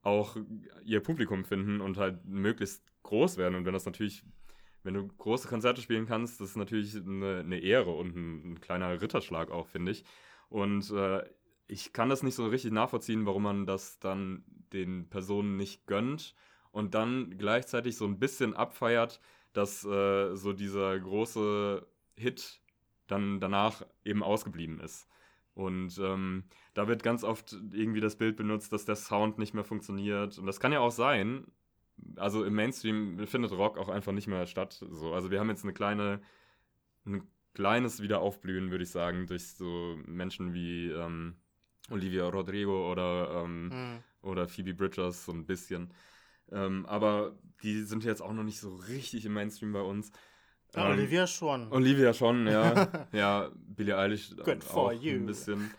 auch 0.00 0.36
ihr 0.84 1.00
Publikum 1.00 1.44
finden 1.44 1.82
und 1.82 1.98
halt 1.98 2.24
möglichst 2.24 2.82
groß 3.02 3.36
werden. 3.36 3.54
Und 3.54 3.66
wenn 3.66 3.74
das 3.74 3.84
natürlich 3.84 4.24
wenn 4.82 4.94
du 4.94 5.06
große 5.06 5.48
Konzerte 5.48 5.82
spielen 5.82 6.06
kannst, 6.06 6.40
das 6.40 6.50
ist 6.50 6.56
natürlich 6.56 6.96
eine, 6.96 7.40
eine 7.40 7.58
Ehre 7.58 7.90
und 7.90 8.16
ein, 8.16 8.52
ein, 8.52 8.60
kleiner 8.60 9.00
Ritterschlag 9.00 9.50
auch, 9.50 9.66
finde 9.66 9.92
ich. 9.92 10.04
Und 10.48 10.90
äh, 10.90 11.24
ich 11.66 11.92
kann 11.92 12.08
das 12.08 12.22
nicht 12.22 12.34
so 12.34 12.46
richtig 12.46 12.72
nachvollziehen, 12.72 13.26
warum 13.26 13.42
man 13.42 13.66
das 13.66 13.98
dann 13.98 14.44
den 14.72 15.08
Personen 15.08 15.56
nicht 15.56 15.86
gönnt 15.86 16.34
und 16.70 16.94
dann 16.94 17.36
gleichzeitig 17.38 17.96
so 17.96 18.06
ein 18.06 18.18
bisschen 18.18 18.54
abfeiert, 18.54 19.20
dass 19.52 19.84
äh, 19.84 20.34
so 20.34 20.52
dieser 20.52 20.98
große 20.98 21.86
Hit 22.16 22.60
dann 23.06 23.40
danach 23.40 23.84
eben 24.04 24.22
ausgeblieben 24.22 24.80
ist. 24.80 25.08
Und 25.54 25.98
ähm, 25.98 26.44
da 26.74 26.86
wird 26.86 27.02
ganz 27.02 27.24
oft 27.24 27.56
irgendwie 27.72 28.00
das 28.00 28.16
Bild 28.16 28.36
benutzt, 28.36 28.72
dass 28.72 28.84
der 28.84 28.94
Sound 28.94 29.38
nicht 29.38 29.54
mehr 29.54 29.64
funktioniert. 29.64 30.38
Und 30.38 30.46
das 30.46 30.60
kann 30.60 30.72
ja 30.72 30.78
auch 30.78 30.92
sein, 30.92 31.46
also 32.16 32.44
im 32.44 32.54
Mainstream 32.54 33.26
findet 33.26 33.52
Rock 33.52 33.78
auch 33.78 33.88
einfach 33.88 34.12
nicht 34.12 34.26
mehr 34.26 34.46
statt. 34.46 34.84
So. 34.90 35.12
Also 35.12 35.30
wir 35.30 35.40
haben 35.40 35.50
jetzt 35.50 35.64
eine 35.64 35.72
kleine, 35.72 36.20
ein 37.06 37.22
kleines 37.54 38.02
Wiederaufblühen, 38.02 38.70
würde 38.70 38.84
ich 38.84 38.90
sagen, 38.90 39.26
durch 39.26 39.48
so 39.48 39.98
Menschen 40.06 40.54
wie 40.54 40.90
ähm, 40.90 41.36
Olivia 41.90 42.28
Rodrigo 42.28 42.90
oder, 42.90 43.44
ähm, 43.44 43.68
mhm. 43.68 44.02
oder 44.22 44.48
Phoebe 44.48 44.74
Bridgers 44.74 45.24
so 45.24 45.32
ein 45.32 45.46
bisschen. 45.46 45.92
Ähm, 46.50 46.86
aber 46.86 47.38
die 47.62 47.82
sind 47.82 48.04
jetzt 48.04 48.22
auch 48.22 48.32
noch 48.32 48.44
nicht 48.44 48.60
so 48.60 48.74
richtig 48.74 49.24
im 49.24 49.34
Mainstream 49.34 49.72
bei 49.72 49.80
uns. 49.80 50.10
Ja, 50.74 50.86
ähm, 50.86 50.98
Olivia 50.98 51.26
schon. 51.26 51.72
Olivia 51.72 52.12
schon, 52.12 52.46
ja. 52.46 53.08
ja, 53.12 53.50
Billie 53.54 53.96
Eilish 53.96 54.36
Good 54.36 54.66
auch 54.70 54.90
ein 54.90 55.26
bisschen. 55.26 55.70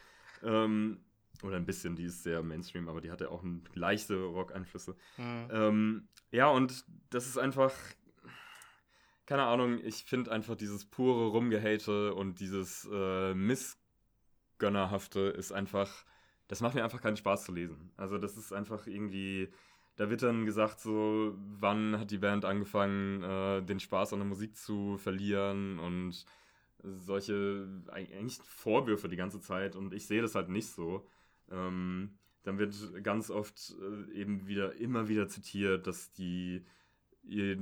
Ähm, 0.44 1.00
oder 1.44 1.58
ein 1.58 1.66
bisschen, 1.66 1.96
die 1.96 2.06
ist 2.06 2.24
sehr 2.24 2.44
Mainstream, 2.44 2.90
aber 2.90 3.02
die 3.02 3.12
hatte 3.12 3.32
auch 3.32 3.44
leichte 3.74 4.16
Rock-Einflüsse. 4.24 4.96
Mhm. 5.18 5.48
Ähm, 5.52 6.08
ja, 6.32 6.48
und 6.50 6.86
das 7.10 7.28
ist 7.28 7.38
einfach, 7.38 7.74
keine 9.26 9.44
Ahnung, 9.44 9.80
ich 9.84 10.06
finde 10.06 10.32
einfach 10.32 10.56
dieses 10.56 10.86
pure 10.86 11.28
Rumgehate 11.28 12.14
und 12.14 12.40
dieses 12.40 12.90
äh, 12.92 13.34
Missgönnerhafte 13.34 15.20
ist 15.20 15.52
einfach, 15.52 16.06
das 16.48 16.62
macht 16.62 16.76
mir 16.76 16.84
einfach 16.84 17.02
keinen 17.02 17.18
Spaß 17.18 17.46
zu 17.46 17.54
lesen. 17.54 17.92
Also 17.96 18.18
das 18.18 18.38
ist 18.38 18.54
einfach 18.54 18.88
irgendwie, 18.88 19.50
da 19.96 20.10
wird 20.10 20.24
dann 20.24 20.46
gesagt 20.46 20.80
so, 20.80 21.36
wann 21.38 22.00
hat 22.00 22.12
die 22.12 22.18
Band 22.18 22.46
angefangen, 22.46 23.24
äh, 23.24 23.62
den 23.62 23.80
Spaß 23.80 24.14
an 24.14 24.20
der 24.20 24.28
Musik 24.28 24.56
zu 24.56 24.98
verlieren 24.98 25.80
und 25.80 26.26
solche 26.84 27.68
eigentlich 27.92 28.40
Vorwürfe 28.44 29.10
die 29.10 29.18
ganze 29.18 29.42
Zeit 29.42 29.76
und 29.76 29.94
ich 29.94 30.08
sehe 30.08 30.22
das 30.22 30.36
halt 30.36 30.50
nicht 30.50 30.70
so. 30.70 31.06
Ähm, 31.52 32.18
dann 32.44 32.58
wird 32.58 33.04
ganz 33.04 33.30
oft 33.30 33.76
äh, 33.80 34.14
eben 34.14 34.48
wieder, 34.48 34.76
immer 34.76 35.08
wieder 35.08 35.28
zitiert, 35.28 35.88
dass 35.88 36.12
die 36.14 36.66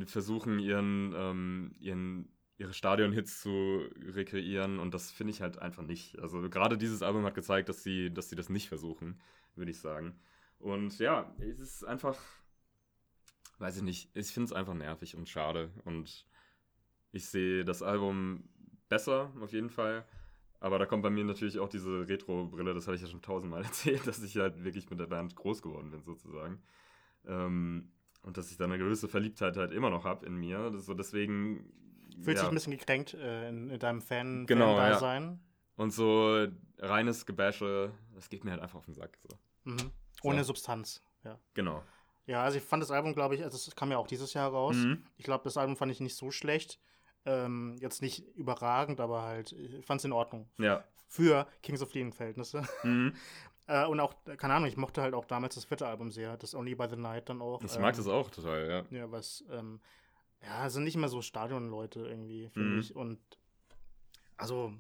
versuchen, 0.06 0.60
ihren, 0.60 1.14
ähm, 1.16 1.76
ihren, 1.80 2.30
ihre 2.58 2.74
Stadion-Hits 2.74 3.42
zu 3.42 3.90
rekreieren 4.14 4.80
und 4.80 4.94
das 4.94 5.12
finde 5.12 5.32
ich 5.32 5.42
halt 5.42 5.58
einfach 5.60 5.84
nicht. 5.84 6.18
Also 6.20 6.50
gerade 6.50 6.78
dieses 6.78 7.02
Album 7.02 7.26
hat 7.26 7.36
gezeigt, 7.36 7.70
dass 7.70 7.84
sie, 7.84 8.14
dass 8.14 8.30
sie 8.30 8.36
das 8.36 8.50
nicht 8.50 8.70
versuchen, 8.70 9.20
würde 9.56 9.72
ich 9.72 9.80
sagen. 9.80 10.18
Und 10.60 10.98
ja, 11.00 11.36
es 11.40 11.60
ist 11.60 11.84
einfach, 11.84 12.18
weiß 13.60 13.78
ich 13.78 13.84
nicht, 13.84 14.10
ich 14.16 14.28
finde 14.28 14.46
es 14.46 14.54
einfach 14.54 14.74
nervig 14.74 15.16
und 15.16 15.28
schade 15.28 15.72
und 15.86 16.26
ich 17.12 17.26
sehe 17.26 17.66
das 17.66 17.82
Album 17.82 18.48
besser 18.90 19.34
auf 19.42 19.52
jeden 19.54 19.70
Fall. 19.70 20.06
Aber 20.60 20.80
da 20.80 20.86
kommt 20.86 21.04
bei 21.04 21.10
mir 21.10 21.24
natürlich 21.24 21.60
auch 21.60 21.70
diese 21.70 22.08
Retro-Brille, 22.08 22.74
das 22.74 22.88
habe 22.88 22.96
ich 22.96 23.02
ja 23.02 23.08
schon 23.08 23.22
tausendmal 23.22 23.64
erzählt, 23.64 24.08
dass 24.08 24.22
ich 24.24 24.36
halt 24.38 24.64
wirklich 24.64 24.90
mit 24.90 25.00
der 25.00 25.08
Band 25.08 25.36
groß 25.36 25.62
geworden 25.62 25.92
bin, 25.92 26.04
sozusagen. 26.04 26.62
Ähm, 27.26 27.92
und 28.24 28.38
dass 28.38 28.52
ich 28.52 28.58
da 28.58 28.66
eine 28.66 28.78
gewisse 28.78 29.08
Verliebtheit 29.08 29.56
halt 29.58 29.72
immer 29.72 29.90
noch 29.90 30.04
habe 30.04 30.26
in 30.26 30.36
mir. 30.36 30.72
So 30.80 30.94
deswegen. 30.94 31.72
Fühlt 32.22 32.38
ja. 32.38 32.44
sich 32.44 32.50
ein 32.50 32.56
bisschen 32.56 32.78
gekränkt 32.78 33.14
äh, 33.14 33.50
in, 33.50 33.70
in, 33.70 33.80
deinem 33.80 34.02
Fan 34.02 34.48
genau, 34.48 34.76
Fan-Dasein. 34.76 35.24
Ja. 35.24 35.84
Und 35.84 35.92
so 35.92 36.48
reines 36.80 37.26
Gebäsche, 37.28 37.94
das 38.16 38.30
geht 38.30 38.44
mir 38.44 38.52
halt 38.52 38.62
einfach 38.62 38.80
auf 38.80 38.86
den 38.86 38.96
Sack. 38.96 39.18
So. 39.22 39.38
Mhm. 39.66 39.92
Ohne 40.24 40.40
so. 40.40 40.48
Substanz, 40.48 41.04
ja. 41.24 41.40
Genau. 41.54 41.84
Ja, 42.26 42.44
also 42.44 42.58
ich 42.58 42.64
fand 42.64 42.82
das 42.82 42.92
Album, 42.92 43.14
glaube 43.14 43.36
ich, 43.36 43.44
also 43.44 43.56
es 43.56 43.76
kam 43.76 43.92
ja 43.92 43.98
auch 43.98 44.08
dieses 44.08 44.34
Jahr 44.34 44.50
raus. 44.52 44.76
Mhm. 44.76 45.04
Ich 45.16 45.24
glaube, 45.24 45.44
das 45.44 45.56
Album 45.56 45.78
fand 45.78 45.92
ich 45.92 46.02
nicht 46.02 46.16
so 46.16 46.32
schlecht. 46.32 46.80
Ähm, 47.28 47.76
jetzt 47.82 48.02
nicht 48.02 48.26
überragend, 48.38 49.02
aber 49.02 49.24
halt, 49.24 49.52
ich 49.52 49.86
fand 49.86 50.00
es 50.00 50.06
in 50.06 50.14
Ordnung. 50.14 50.50
Ja. 50.58 50.86
Für 51.10 51.46
Kings 51.62 51.82
of 51.82 51.94
Leon-Verhältnisse. 51.94 52.64
Mhm. 52.84 53.14
äh, 53.68 53.86
und 53.86 54.00
auch, 54.00 54.16
keine 54.38 54.54
Ahnung, 54.54 54.70
ich 54.70 54.78
mochte 54.78 55.02
halt 55.02 55.14
auch 55.14 55.26
damals 55.26 55.56
das 55.56 55.66
vierte 55.66 55.88
Album 55.88 56.10
sehr, 56.10 56.38
das 56.38 56.56
Only 56.56 56.76
by 56.76 56.88
the 56.90 56.96
Night 56.96 57.28
dann 57.28 57.42
auch. 57.42 57.62
Ich 57.62 57.76
ähm, 57.76 57.82
mag 57.82 57.98
das 57.98 58.08
auch 58.08 58.30
total, 58.32 58.70
ja. 58.70 58.98
Ja, 58.98 59.12
was, 59.12 59.44
ähm, 59.52 59.82
ja, 60.42 60.70
sind 60.70 60.86
nicht 60.86 60.96
mehr 60.96 61.10
so 61.10 61.22
Stadionleute 61.22 62.00
irgendwie, 62.00 62.50
finde 62.50 62.70
mhm. 62.70 62.80
ich. 62.80 62.96
Und 62.96 63.20
also 64.38 64.74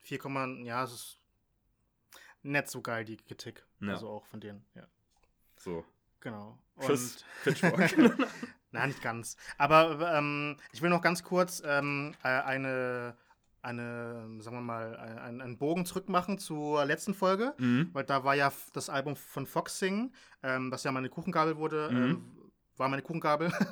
4, 0.00 0.20
ja, 0.64 0.84
es 0.84 0.92
ist 0.92 1.18
nicht 2.42 2.68
so 2.68 2.80
geil, 2.80 3.04
die 3.04 3.18
Kritik. 3.18 3.66
Ja. 3.80 3.90
Also 3.90 4.08
auch 4.08 4.24
von 4.24 4.40
denen, 4.40 4.64
ja. 4.74 4.86
So. 5.56 5.84
Genau. 6.20 6.58
Tschüss, 6.80 7.22
Pitchfork. 7.42 7.94
Nein, 8.74 8.88
nicht 8.88 9.02
ganz. 9.02 9.36
Aber 9.56 10.12
ähm, 10.14 10.56
ich 10.72 10.82
will 10.82 10.90
noch 10.90 11.02
ganz 11.02 11.22
kurz 11.22 11.62
ähm, 11.64 12.14
äh, 12.22 12.28
eine, 12.28 13.16
eine, 13.62 14.26
sagen 14.40 14.56
wir 14.56 14.62
mal, 14.62 14.96
einen, 14.96 15.40
einen 15.40 15.58
Bogen 15.58 15.86
zurückmachen 15.86 16.38
zur 16.38 16.84
letzten 16.84 17.14
Folge, 17.14 17.54
mhm. 17.58 17.90
weil 17.92 18.04
da 18.04 18.24
war 18.24 18.34
ja 18.34 18.52
das 18.72 18.90
Album 18.90 19.16
von 19.16 19.46
Foxing, 19.46 20.12
ähm, 20.42 20.70
das 20.70 20.84
ja 20.84 20.92
meine 20.92 21.08
Kuchengabel 21.08 21.56
wurde, 21.56 21.88
mhm. 21.90 21.96
Ähm, 21.96 22.24
war 22.76 22.88
meine 22.88 23.02
Kuchengabel. 23.02 23.52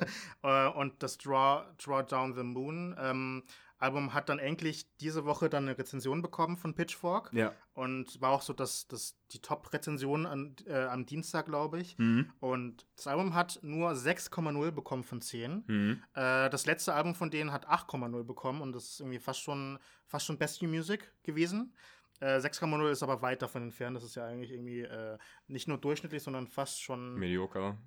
Äh, 0.43 0.67
und 0.67 1.01
das 1.01 1.17
Draw, 1.17 1.63
Draw 1.81 2.03
Down 2.03 2.33
the 2.35 2.43
Moon 2.43 2.97
ähm, 2.99 3.43
Album 3.83 4.13
hat 4.13 4.29
dann 4.29 4.39
endlich 4.39 4.87
diese 4.97 5.25
Woche 5.25 5.49
dann 5.49 5.67
eine 5.67 5.77
Rezension 5.77 6.21
bekommen 6.21 6.57
von 6.57 6.73
Pitchfork. 6.73 7.31
Ja. 7.33 7.53
Und 7.73 8.19
war 8.21 8.31
auch 8.31 8.41
so 8.41 8.53
das, 8.53 8.87
das, 8.87 9.17
die 9.31 9.41
Top-Rezension 9.41 10.25
an, 10.25 10.55
äh, 10.65 10.85
am 10.85 11.05
Dienstag, 11.05 11.45
glaube 11.47 11.79
ich. 11.79 11.97
Mhm. 11.97 12.31
Und 12.39 12.87
das 12.95 13.07
Album 13.07 13.35
hat 13.35 13.59
nur 13.61 13.91
6,0 13.91 14.71
bekommen 14.71 15.03
von 15.03 15.21
10. 15.21 15.63
Mhm. 15.67 16.03
Äh, 16.13 16.49
das 16.49 16.65
letzte 16.65 16.93
Album 16.93 17.13
von 17.13 17.29
denen 17.29 17.51
hat 17.51 17.67
8,0 17.67 18.23
bekommen 18.23 18.61
und 18.61 18.73
das 18.73 18.85
ist 18.85 18.99
irgendwie 19.01 19.19
fast 19.19 19.41
schon, 19.41 19.77
fast 20.07 20.25
schon 20.25 20.37
Best 20.37 20.61
New 20.61 20.69
Music 20.69 21.11
gewesen. 21.23 21.73
Äh, 22.19 22.37
6,0 22.37 22.89
ist 22.89 23.03
aber 23.03 23.21
weit 23.21 23.41
davon 23.41 23.63
entfernt. 23.63 23.97
Das 23.97 24.03
ist 24.03 24.15
ja 24.15 24.25
eigentlich 24.25 24.51
irgendwie 24.51 24.81
äh, 24.81 25.17
nicht 25.47 25.67
nur 25.67 25.77
durchschnittlich, 25.77 26.23
sondern 26.23 26.47
fast 26.47 26.81
schon 26.81 27.15
Medioker. 27.15 27.77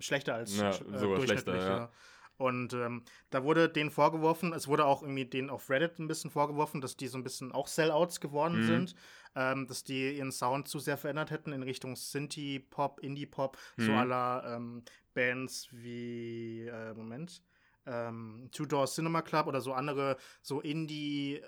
schlechter 0.00 0.34
als 0.34 0.56
Ja, 0.58 0.70
äh, 0.70 0.72
sogar 0.74 0.98
durchschnittlich, 1.16 1.40
schlechter, 1.40 1.56
ja. 1.56 1.90
Und 2.38 2.74
ähm, 2.74 3.02
da 3.30 3.44
wurde 3.44 3.68
denen 3.68 3.90
vorgeworfen, 3.90 4.52
es 4.52 4.68
wurde 4.68 4.84
auch 4.84 5.02
irgendwie 5.02 5.24
denen 5.24 5.48
auf 5.50 5.70
Reddit 5.70 5.98
ein 5.98 6.08
bisschen 6.08 6.30
vorgeworfen, 6.30 6.80
dass 6.80 6.96
die 6.96 7.08
so 7.08 7.16
ein 7.16 7.24
bisschen 7.24 7.52
auch 7.52 7.66
Sellouts 7.66 8.20
geworden 8.20 8.56
Mhm. 8.58 8.62
sind, 8.62 8.94
ähm, 9.34 9.66
dass 9.66 9.84
die 9.84 10.16
ihren 10.16 10.32
Sound 10.32 10.68
zu 10.68 10.78
sehr 10.78 10.96
verändert 10.98 11.30
hätten 11.30 11.52
in 11.52 11.62
Richtung 11.62 11.96
Synthie-Pop, 11.96 13.00
Indie-Pop, 13.00 13.56
so 13.78 13.92
Mhm. 13.92 13.98
aller 13.98 14.44
ähm, 14.56 14.82
Bands 15.14 15.68
wie, 15.72 16.66
äh, 16.66 16.92
Moment, 16.94 17.42
ähm, 17.86 18.48
Two 18.52 18.66
Door 18.66 18.86
Cinema 18.86 19.22
Club 19.22 19.46
oder 19.46 19.60
so 19.62 19.72
andere, 19.72 20.16
so 20.42 20.60
Indie, 20.60 21.40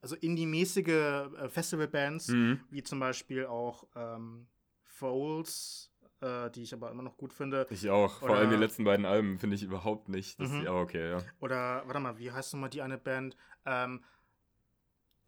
also 0.00 0.14
Indie-mäßige 0.14 0.88
äh, 0.88 1.48
Festival-Bands, 1.48 2.28
Mhm. 2.28 2.60
wie 2.70 2.82
zum 2.84 3.00
Beispiel 3.00 3.46
auch 3.46 3.86
ähm, 3.96 4.46
Foles, 4.84 5.90
äh, 6.20 6.50
die 6.50 6.62
ich 6.62 6.72
aber 6.72 6.90
immer 6.90 7.02
noch 7.02 7.16
gut 7.16 7.32
finde. 7.32 7.66
Ich 7.70 7.88
auch. 7.90 8.20
Vor 8.20 8.30
Oder- 8.30 8.38
allem 8.40 8.50
die 8.50 8.56
letzten 8.56 8.84
beiden 8.84 9.04
Alben 9.06 9.38
finde 9.38 9.56
ich 9.56 9.62
überhaupt 9.62 10.08
nicht. 10.08 10.40
Das, 10.40 10.50
Mhm. 10.50 10.66
Aber 10.66 10.80
okay, 10.80 11.10
ja. 11.10 11.18
Oder, 11.40 11.82
warte 11.86 12.00
mal, 12.00 12.18
wie 12.18 12.30
heißt 12.32 12.54
nochmal 12.54 12.70
die 12.70 12.82
eine 12.82 12.98
Band? 12.98 13.36
Ähm, 13.64 14.02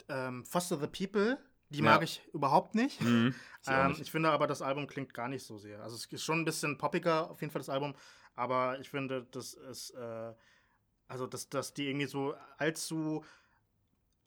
ähm, 0.09 0.45
Foster 0.45 0.78
the 0.78 0.86
People, 0.86 1.39
die 1.70 1.78
Ja. 1.78 1.84
mag 1.84 2.03
ich 2.03 2.22
überhaupt 2.32 2.74
nicht. 2.74 3.01
Mhm. 3.03 3.34
Ich 3.62 3.68
Ähm, 3.68 3.89
nicht. 3.89 4.01
ich 4.01 4.11
finde 4.11 4.30
aber, 4.30 4.47
das 4.47 4.62
Album 4.62 4.86
klingt 4.86 5.12
gar 5.12 5.28
nicht 5.28 5.45
so 5.45 5.59
sehr. 5.59 5.82
Also 5.82 5.97
es 5.97 6.07
ist 6.07 6.24
schon 6.24 6.41
ein 6.41 6.45
bisschen 6.45 6.78
poppiger, 6.78 7.30
auf 7.30 7.41
jeden 7.41 7.53
Fall 7.53 7.61
das 7.61 7.68
Album, 7.68 7.95
aber 8.34 8.78
ich 8.80 8.89
finde, 8.89 9.26
das 9.30 9.55
ist, 9.55 9.91
äh, 9.91 10.32
also 11.09 11.26
dass, 11.26 11.49
dass 11.49 11.74
die 11.74 11.89
irgendwie 11.89 12.07
so 12.07 12.34
allzu 12.57 13.24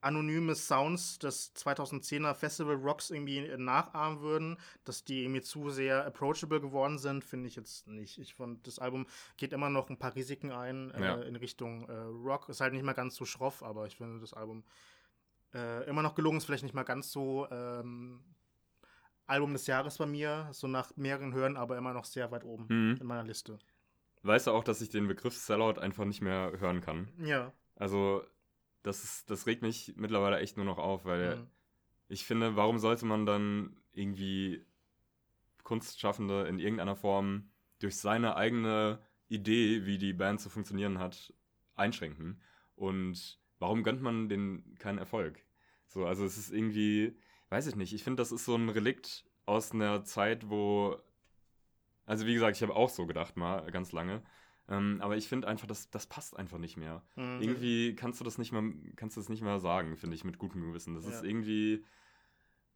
anonyme 0.02 0.56
Sounds 0.56 1.20
des 1.20 1.56
2010er 1.56 2.34
Festival 2.34 2.76
Rocks 2.76 3.10
irgendwie 3.12 3.47
nachahmen 3.58 4.22
würden, 4.22 4.58
dass 4.84 5.04
die 5.04 5.24
irgendwie 5.24 5.41
zu 5.41 5.70
sehr 5.70 6.06
approachable 6.06 6.60
geworden 6.60 6.97
sind, 6.97 7.24
finde 7.24 7.47
ich 7.47 7.56
jetzt 7.56 7.88
nicht. 7.88 8.18
Ich 8.18 8.34
fand, 8.36 8.66
das 8.68 8.80
Album 8.80 9.06
geht 9.38 9.54
immer 9.54 9.70
noch 9.70 9.89
ein 9.89 9.97
paar 9.97 10.16
Risiken 10.16 10.52
ein 10.52 10.91
äh, 10.91 11.02
Ja. 11.04 11.16
in 11.22 11.36
Richtung 11.36 11.88
äh, 11.88 11.93
Rock. 11.93 12.49
Ist 12.49 12.62
halt 12.62 12.74
nicht 12.74 12.84
mal 12.84 12.93
ganz 12.93 13.16
so 13.16 13.26
schroff, 13.26 13.64
aber 13.64 13.86
ich 13.88 13.95
finde 13.97 14.20
das 14.20 14.34
Album 14.34 14.64
äh, 15.54 15.88
immer 15.88 16.02
noch 16.02 16.16
gelungen. 16.16 16.38
Ist 16.38 16.45
vielleicht 16.45 16.64
nicht 16.64 16.76
mal 16.76 16.84
ganz 16.84 17.12
so 17.12 17.47
ähm, 17.52 18.24
Album 19.28 19.54
des 19.54 19.68
Jahres 19.68 19.97
bei 19.97 20.06
mir, 20.06 20.49
so 20.52 20.68
nach 20.68 20.95
mehreren 20.97 21.34
Hören, 21.34 21.56
aber 21.58 21.78
immer 21.78 21.93
noch 21.93 22.06
sehr 22.06 22.32
weit 22.32 22.43
oben 22.43 22.66
Mhm. 22.70 22.97
in 22.99 23.08
meiner 23.08 23.24
Liste. 23.24 23.60
Weißt 24.24 24.47
du 24.47 24.52
auch, 24.52 24.64
dass 24.64 24.82
ich 24.82 24.89
den 24.89 25.08
Begriff 25.08 25.36
Sellout 25.38 25.80
einfach 25.80 26.06
nicht 26.06 26.22
mehr 26.22 26.54
hören 26.60 26.82
kann? 26.82 27.08
Ja. 27.18 27.54
Also, 27.76 28.24
das, 28.84 29.04
ist, 29.04 29.30
das 29.30 29.46
regt 29.48 29.62
mich 29.62 29.94
mittlerweile 29.96 30.40
echt 30.40 30.58
nur 30.58 30.66
noch 30.66 30.78
auf, 30.78 31.06
weil 31.06 31.38
Mhm. 31.38 31.48
ich 32.10 32.26
finde, 32.26 32.56
warum 32.56 32.80
sollte 32.80 33.06
man 33.06 33.26
dann 33.26 33.78
irgendwie 33.94 34.66
Kunstschaffende 35.64 36.48
in 36.48 36.60
irgendeiner 36.60 36.96
Form 36.96 37.50
durch 37.80 37.98
seine 37.98 38.36
eigene 38.36 39.00
Idee, 39.30 39.86
wie 39.86 39.98
die 39.98 40.14
Band 40.14 40.42
zu 40.42 40.50
funktionieren 40.50 41.00
hat, 41.00 41.34
einschränken? 41.76 42.42
Und 42.76 43.40
warum 43.60 43.84
gönnt 43.84 44.02
man 44.02 44.30
denen 44.30 44.76
keinen 44.76 44.98
Erfolg? 44.98 45.46
So, 45.88 46.06
also 46.06 46.26
es 46.26 46.38
ist 46.38 46.52
irgendwie, 46.52 47.18
weiß 47.50 47.68
ich 47.68 47.76
nicht, 47.76 47.94
ich 47.94 48.04
finde, 48.04 48.22
das 48.22 48.32
ist 48.32 48.46
so 48.46 48.56
ein 48.56 48.70
Relikt 48.70 49.26
aus 49.46 49.72
einer 49.72 50.04
Zeit, 50.04 50.50
wo, 50.50 50.98
also 52.06 52.26
wie 52.26 52.34
gesagt, 52.34 52.58
ich 52.58 52.64
habe 52.64 52.76
auch 52.76 52.90
so 52.90 53.06
gedacht 53.08 53.38
mal 53.38 53.70
ganz 53.72 53.92
lange, 53.92 54.24
ähm, 54.72 54.97
aber 55.01 55.17
ich 55.17 55.28
finde 55.28 55.47
einfach, 55.47 55.67
das, 55.67 55.89
das 55.91 56.07
passt 56.07 56.36
einfach 56.38 56.57
nicht 56.57 56.78
mehr. 56.78 57.03
Mhm. 57.15 57.41
Irgendwie 57.41 57.95
kannst 57.95 58.19
du 58.19 58.24
das 58.24 58.38
nicht 58.38 58.51
mehr, 58.51 58.63
kannst 58.95 59.17
du 59.17 59.22
das 59.22 59.30
nicht 59.30 59.43
mehr 59.43 59.59
sagen, 59.59 59.97
finde 59.97 60.15
ich, 60.15 60.24
mit 60.24 60.38
gutem 60.39 60.61
Gewissen. 60.61 60.95
Das 60.95 61.05
Ja. 61.05 61.11
ist 61.11 61.24
irgendwie, 61.24 61.84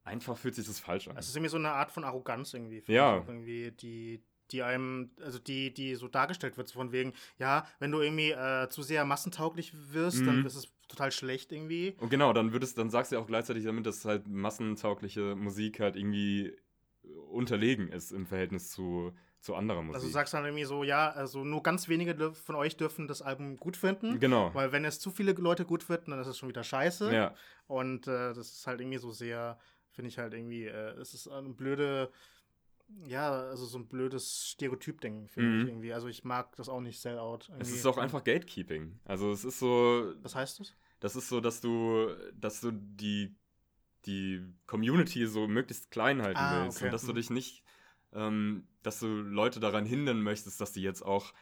einfach 0.03 0.37
fühlt 0.37 0.55
sich 0.55 0.67
das 0.67 0.79
falsch 0.79 1.07
an. 1.07 1.17
Es 1.17 1.27
ist 1.27 1.35
irgendwie 1.35 1.49
so 1.49 1.57
eine 1.57 1.71
Art 1.71 1.91
von 1.91 2.03
Arroganz 2.03 2.53
irgendwie. 2.53 2.83
Ja. 2.87 3.23
Irgendwie, 3.27 3.71
die, 3.71 4.21
die 4.51 4.61
einem, 4.61 5.11
also 5.21 5.39
die, 5.39 5.73
die 5.73 5.95
so 5.95 6.07
dargestellt 6.07 6.57
wird, 6.57 6.67
so 6.67 6.75
von 6.75 6.91
wegen, 6.91 7.13
ja, 7.39 7.65
wenn 7.79 7.91
du 7.91 7.99
irgendwie 8.01 8.31
äh, 8.31 8.69
zu 8.69 8.83
sehr 8.83 9.03
massentauglich 9.05 9.73
wirst, 9.91 10.27
dann 10.27 10.41
Mhm. 10.41 10.45
ist 10.45 10.55
es 10.55 10.67
total 10.87 11.11
schlecht 11.11 11.51
irgendwie. 11.51 11.95
Und 11.99 12.09
genau, 12.09 12.31
dann 12.33 12.51
würdest, 12.51 12.77
dann 12.77 12.91
sagst 12.91 13.11
du 13.11 13.15
ja 13.15 13.21
auch 13.21 13.27
gleichzeitig 13.27 13.63
damit, 13.63 13.85
dass 13.87 14.05
halt 14.05 14.27
massentaugliche 14.27 15.35
Musik 15.35 15.79
halt 15.79 15.95
irgendwie 15.95 16.55
unterlegen 17.31 17.87
ist 17.87 18.11
im 18.11 18.25
Verhältnis 18.27 18.69
zu, 18.69 19.13
zu 19.45 19.55
anderer 19.55 19.81
Musik. 19.81 19.95
Also 19.95 20.07
du 20.07 20.13
sagst 20.13 20.33
dann 20.33 20.43
irgendwie 20.45 20.65
so, 20.65 20.83
ja, 20.83 21.09
also 21.11 21.43
nur 21.45 21.61
ganz 21.63 21.87
wenige 21.87 22.33
von 22.33 22.55
euch 22.55 22.77
dürfen 22.77 23.07
das 23.07 23.21
Album 23.21 23.57
gut 23.57 23.77
finden. 23.77 24.19
genau. 24.19 24.53
Weil 24.53 24.71
wenn 24.71 24.83
es 24.85 24.99
zu 24.99 25.11
viele 25.11 25.31
Leute 25.33 25.65
gut 25.65 25.83
finden, 25.83 26.11
dann 26.11 26.19
ist 26.19 26.27
es 26.27 26.37
schon 26.37 26.49
wieder 26.49 26.63
scheiße. 26.63 27.13
Ja, 27.13 27.33
Und 27.67 28.07
äh, 28.07 28.33
das 28.33 28.37
ist 28.51 28.67
halt 28.67 28.81
irgendwie 28.81 28.97
so 28.97 29.11
sehr, 29.11 29.57
finde 29.91 30.09
ich 30.09 30.17
halt 30.17 30.33
irgendwie, 30.33 30.65
äh, 30.65 30.91
es 30.99 31.13
ist 31.13 31.27
eine 31.27 31.49
blöde, 31.49 32.11
ja, 33.07 33.31
also 33.31 33.65
so 33.65 33.77
ein 33.79 33.87
blödes 33.87 34.47
Stereotyp-Ding, 34.49 35.27
finde 35.27 35.49
Mhm. 35.49 35.61
ich 35.61 35.67
irgendwie. 35.69 35.93
Also 35.93 36.07
ich 36.07 36.23
mag 36.23 36.55
das 36.55 36.69
auch 36.69 36.81
nicht 36.81 36.99
Sellout. 36.99 37.39
es 37.43 37.49
irgendwie. 37.49 37.73
ist 37.75 37.85
auch 37.85 37.97
einfach 37.97 38.23
Gatekeeping. 38.23 38.99
Also 39.05 39.31
es 39.31 39.43
ist 39.45 39.59
so, 39.59 40.13
Was 40.21 40.35
heißt 40.35 40.59
das? 40.59 40.73
das 40.99 41.15
ist 41.15 41.29
so, 41.29 41.39
dass 41.41 41.61
du, 41.61 42.09
dass 42.33 42.61
du 42.61 42.71
die, 42.71 43.35
die 44.05 44.41
Community 44.67 45.25
so 45.25 45.47
möglichst 45.47 45.89
klein 45.91 46.21
halten 46.21 46.39
Ah, 46.39 46.63
willst 46.63 46.77
okay. 46.77 46.85
und 46.85 46.91
dass 46.93 47.05
du 47.05 47.11
Mhm. 47.11 47.15
dich 47.15 47.29
nicht, 47.31 47.63
ähm, 48.15 48.67
dass 48.81 48.99
du 48.99 49.07
Leute 49.07 49.59
daran 49.59 49.85
hindern 49.85 50.21
möchtest, 50.21 50.59
dass 50.61 50.71
die 50.71 50.81
jetzt 50.81 51.03
auch 51.03 51.33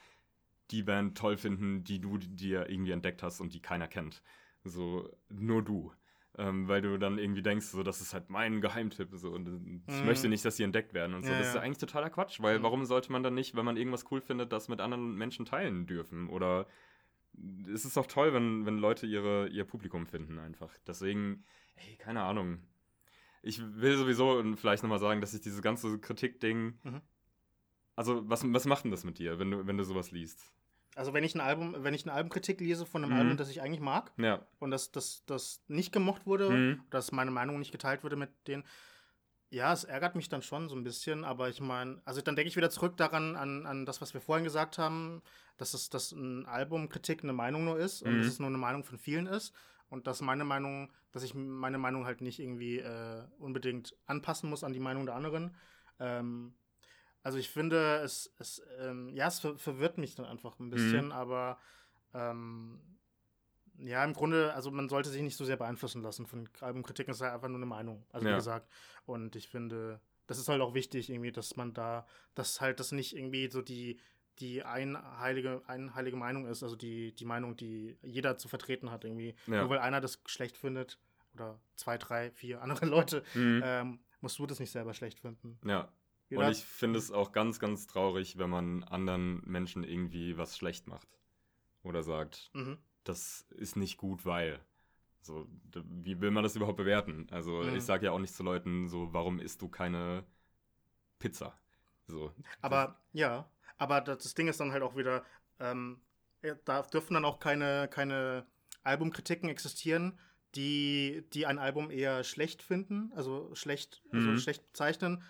die 0.71 0.83
Band 0.83 1.17
toll 1.17 1.37
finden, 1.37 1.83
die 1.83 1.99
du 1.99 2.17
dir 2.17 2.69
irgendwie 2.69 2.91
entdeckt 2.91 3.21
hast 3.23 3.39
und 3.41 3.53
die 3.53 3.61
keiner 3.61 3.87
kennt. 3.87 4.21
So, 4.63 5.09
nur 5.29 5.63
du. 5.63 5.93
Ähm, 6.35 6.67
weil 6.67 6.81
du 6.81 6.97
dann 6.97 7.19
irgendwie 7.19 7.43
denkst, 7.43 7.67
so, 7.67 7.83
das 7.83 8.01
ist 8.01 8.13
halt 8.13 8.29
mein 8.29 8.59
Geheimtipp. 8.59 9.09
So, 9.13 9.29
und 9.29 9.83
ich 9.87 10.01
Mhm. 10.01 10.07
möchte 10.07 10.29
nicht, 10.29 10.43
dass 10.45 10.55
die 10.55 10.63
entdeckt 10.63 10.93
werden 10.93 11.13
und 11.13 11.23
so. 11.23 11.31
Ja, 11.31 11.37
das 11.37 11.49
ist 11.49 11.55
ja 11.55 11.61
eigentlich 11.61 11.77
totaler 11.77 12.09
Quatsch, 12.09 12.41
weil 12.41 12.57
Mhm. 12.59 12.63
warum 12.63 12.85
sollte 12.85 13.11
man 13.11 13.21
dann 13.21 13.35
nicht, 13.35 13.55
wenn 13.55 13.65
man 13.65 13.77
irgendwas 13.77 14.09
cool 14.09 14.19
findet, 14.19 14.51
das 14.51 14.67
mit 14.67 14.81
anderen 14.81 15.15
Menschen 15.15 15.45
teilen 15.45 15.85
dürfen? 15.85 16.29
Oder 16.29 16.65
es 17.71 17.85
ist 17.85 17.97
doch 17.97 18.07
toll, 18.07 18.33
wenn, 18.33 18.65
wenn 18.65 18.77
Leute 18.77 19.05
ihre, 19.05 19.47
ihr 19.49 19.65
Publikum 19.65 20.07
finden 20.07 20.39
einfach. 20.39 20.75
Deswegen, 20.87 21.43
ey, 21.75 21.97
keine 21.97 22.23
Ahnung. 22.23 22.59
Ich 23.43 23.61
will 23.61 23.97
sowieso 23.97 24.41
vielleicht 24.55 24.83
nochmal 24.83 24.99
sagen, 24.99 25.21
dass 25.21 25.33
ich 25.33 25.41
dieses 25.41 25.61
ganze 25.61 25.99
Kritik-Ding. 25.99 26.79
Mhm. 26.83 27.01
Also, 27.95 28.27
was, 28.27 28.43
was 28.51 28.65
macht 28.65 28.85
denn 28.85 28.91
das 28.91 29.03
mit 29.03 29.19
dir, 29.19 29.37
wenn 29.37 29.51
du, 29.51 29.67
wenn 29.67 29.77
du 29.77 29.83
sowas 29.83 30.11
liest? 30.11 30.51
Also 30.95 31.13
wenn 31.13 31.23
ich 31.23 31.33
ein 31.35 31.41
Album, 31.41 31.75
wenn 31.79 31.93
ich 31.93 32.05
eine 32.05 32.13
Albumkritik 32.13 32.59
lese 32.61 32.85
von 32.85 33.03
einem 33.03 33.13
Mhm. 33.13 33.19
Album, 33.19 33.37
das 33.37 33.49
ich 33.49 33.61
eigentlich 33.61 33.81
mag 33.81 34.13
Ja. 34.17 34.45
und 34.59 34.71
das, 34.71 34.91
das, 34.91 35.23
das 35.25 35.63
nicht 35.67 35.91
gemocht 35.91 36.25
wurde, 36.25 36.49
Mhm. 36.49 36.81
dass 36.91 37.11
meine 37.11 37.31
Meinung 37.31 37.59
nicht 37.59 37.71
geteilt 37.71 38.03
wurde 38.03 38.15
mit 38.15 38.29
denen, 38.47 38.63
ja, 39.49 39.73
es 39.73 39.83
ärgert 39.83 40.15
mich 40.15 40.29
dann 40.29 40.41
schon 40.41 40.69
so 40.69 40.75
ein 40.75 40.83
bisschen, 40.83 41.23
aber 41.23 41.49
ich 41.49 41.61
meine, 41.61 42.01
also 42.05 42.21
dann 42.21 42.35
denke 42.35 42.47
ich 42.49 42.55
wieder 42.55 42.69
zurück 42.69 42.95
daran, 42.97 43.35
an, 43.35 43.65
an 43.65 43.85
das, 43.85 44.01
was 44.01 44.13
wir 44.13 44.21
vorhin 44.21 44.43
gesagt 44.43 44.77
haben, 44.77 45.21
dass 45.57 45.73
es 45.73 45.89
dass 45.89 46.11
ein 46.11 46.45
Albumkritik 46.45 47.23
eine 47.23 47.33
Meinung 47.33 47.65
nur 47.65 47.77
ist 47.77 48.01
und 48.03 48.13
Mhm. 48.13 48.17
dass 48.19 48.27
es 48.27 48.39
nur 48.39 48.49
eine 48.49 48.57
Meinung 48.57 48.83
von 48.83 48.97
vielen 48.97 49.25
ist 49.27 49.53
und 49.93 50.07
dass 50.07 50.21
meine 50.21 50.43
Meinung, 50.43 50.91
dass 51.11 51.21
ich 51.21 51.35
meine 51.35 51.77
Meinung 51.77 52.05
halt 52.05 52.21
nicht 52.21 52.39
irgendwie 52.39 52.79
äh, 52.79 53.23
unbedingt 53.37 53.95
anpassen 54.07 54.49
muss 54.49 54.63
an 54.63 54.73
die 54.73 54.79
Meinung 54.79 55.05
der 55.05 55.13
anderen. 55.13 55.55
Ähm, 55.99 56.55
also 57.21 57.37
ich 57.37 57.49
finde, 57.49 57.97
es, 57.97 58.33
es 58.39 58.61
ähm, 58.79 59.15
ja, 59.15 59.27
es 59.27 59.39
ver 59.39 59.55
verwirrt 59.57 59.99
mich 59.99 60.15
dann 60.15 60.25
einfach 60.25 60.59
ein 60.59 60.71
bisschen, 60.71 61.11
aber 61.11 61.59
ähm, 62.15 62.81
ja, 63.77 64.03
im 64.03 64.13
Grunde, 64.13 64.53
also 64.55 64.71
man 64.71 64.89
sollte 64.89 65.09
sich 65.09 65.21
nicht 65.21 65.37
so 65.37 65.45
sehr 65.45 65.57
beeinflussen 65.57 66.01
lassen 66.01 66.25
von 66.25 66.49
Albumkritiken, 66.59 67.11
es 67.11 67.17
ist 67.17 67.21
halt 67.21 67.33
einfach 67.33 67.47
nur 67.47 67.57
eine 67.57 67.65
Meinung, 67.67 68.03
also 68.11 68.25
wie 68.25 68.31
Ja. 68.31 68.37
gesagt. 68.37 68.67
Und 69.05 69.35
ich 69.35 69.47
finde, 69.47 70.01
das 70.25 70.39
ist 70.39 70.49
halt 70.49 70.61
auch 70.61 70.73
wichtig, 70.73 71.09
irgendwie, 71.11 71.31
dass 71.31 71.55
man 71.55 71.73
da, 71.73 72.07
dass 72.33 72.61
halt 72.61 72.79
das 72.79 72.91
nicht 72.91 73.15
irgendwie 73.15 73.49
so 73.51 73.61
die, 73.61 73.99
die 74.39 74.63
einheilige, 74.63 75.61
einheilige 75.67 76.17
Meinung 76.17 76.45
ist, 76.47 76.63
also 76.63 76.75
die, 76.75 77.13
die 77.13 77.25
Meinung, 77.25 77.55
die 77.55 77.97
jeder 78.01 78.37
zu 78.37 78.47
vertreten 78.47 78.91
hat, 78.91 79.03
irgendwie. 79.03 79.35
Ja. 79.47 79.61
Nur 79.61 79.69
weil 79.69 79.79
einer 79.79 80.01
das 80.01 80.19
schlecht 80.25 80.57
findet 80.57 80.99
oder 81.35 81.59
zwei, 81.75 81.97
drei, 81.97 82.31
vier 82.31 82.61
andere 82.61 82.85
Leute, 83.17 83.23
Mhm. 83.35 83.61
ähm, 83.63 83.99
musst 84.21 84.39
du 84.39 84.45
das 84.47 84.59
nicht 84.59 84.71
selber 84.71 84.93
schlecht 84.93 85.19
finden. 85.19 85.57
ja. 85.67 85.91
Jeder 86.29 86.45
Und 86.45 86.51
ich 86.53 86.63
finde 86.65 86.97
es 86.97 87.11
auch 87.11 87.31
ganz, 87.31 87.59
ganz 87.59 87.85
traurig, 87.85 88.37
wenn 88.39 88.49
man 88.49 88.83
anderen 88.85 89.41
Menschen 89.45 89.83
irgendwie 89.83 90.35
was 90.37 90.57
schlecht 90.57 90.87
macht. 90.87 91.07
Oder 91.83 92.01
sagt, 92.01 92.49
Mhm. 92.53 92.77
das 93.03 93.45
ist 93.51 93.75
nicht 93.75 93.97
gut, 93.97 94.25
weil. 94.25 94.59
So, 95.21 95.47
wie 95.73 96.19
will 96.21 96.31
man 96.31 96.43
das 96.43 96.55
überhaupt 96.55 96.77
bewerten? 96.77 97.27
Also, 97.29 97.61
Mhm. 97.61 97.75
ich 97.75 97.83
sage 97.83 98.05
ja 98.05 98.11
auch 98.13 98.19
nicht 98.19 98.33
zu 98.33 98.41
Leuten 98.43 98.87
so, 98.87 99.13
warum 99.13 99.39
isst 99.39 99.61
du 99.61 99.69
keine 99.69 100.23
Pizza? 101.19 101.57
So. 102.07 102.31
Aber 102.61 102.99
ja, 103.13 103.47
aber 103.77 104.01
das 104.01 104.33
Ding 104.33 104.47
ist 104.47 104.59
dann 104.59 104.71
halt 104.71 104.83
auch 104.83 104.95
wieder, 104.95 105.23
ähm, 105.59 106.01
da 106.65 106.81
dürfen 106.83 107.13
dann 107.13 107.25
auch 107.25 107.39
keine, 107.39 107.87
keine 107.89 108.45
Albumkritiken 108.83 109.49
existieren, 109.49 110.19
die, 110.55 111.25
die 111.33 111.45
ein 111.45 111.57
Album 111.59 111.89
eher 111.89 112.23
schlecht 112.23 112.61
finden, 112.61 113.11
also 113.15 113.53
schlecht, 113.55 114.03
also 114.11 114.31
Mhm. 114.31 114.37
schlecht 114.37 114.65
bezeichnen. 114.67 115.23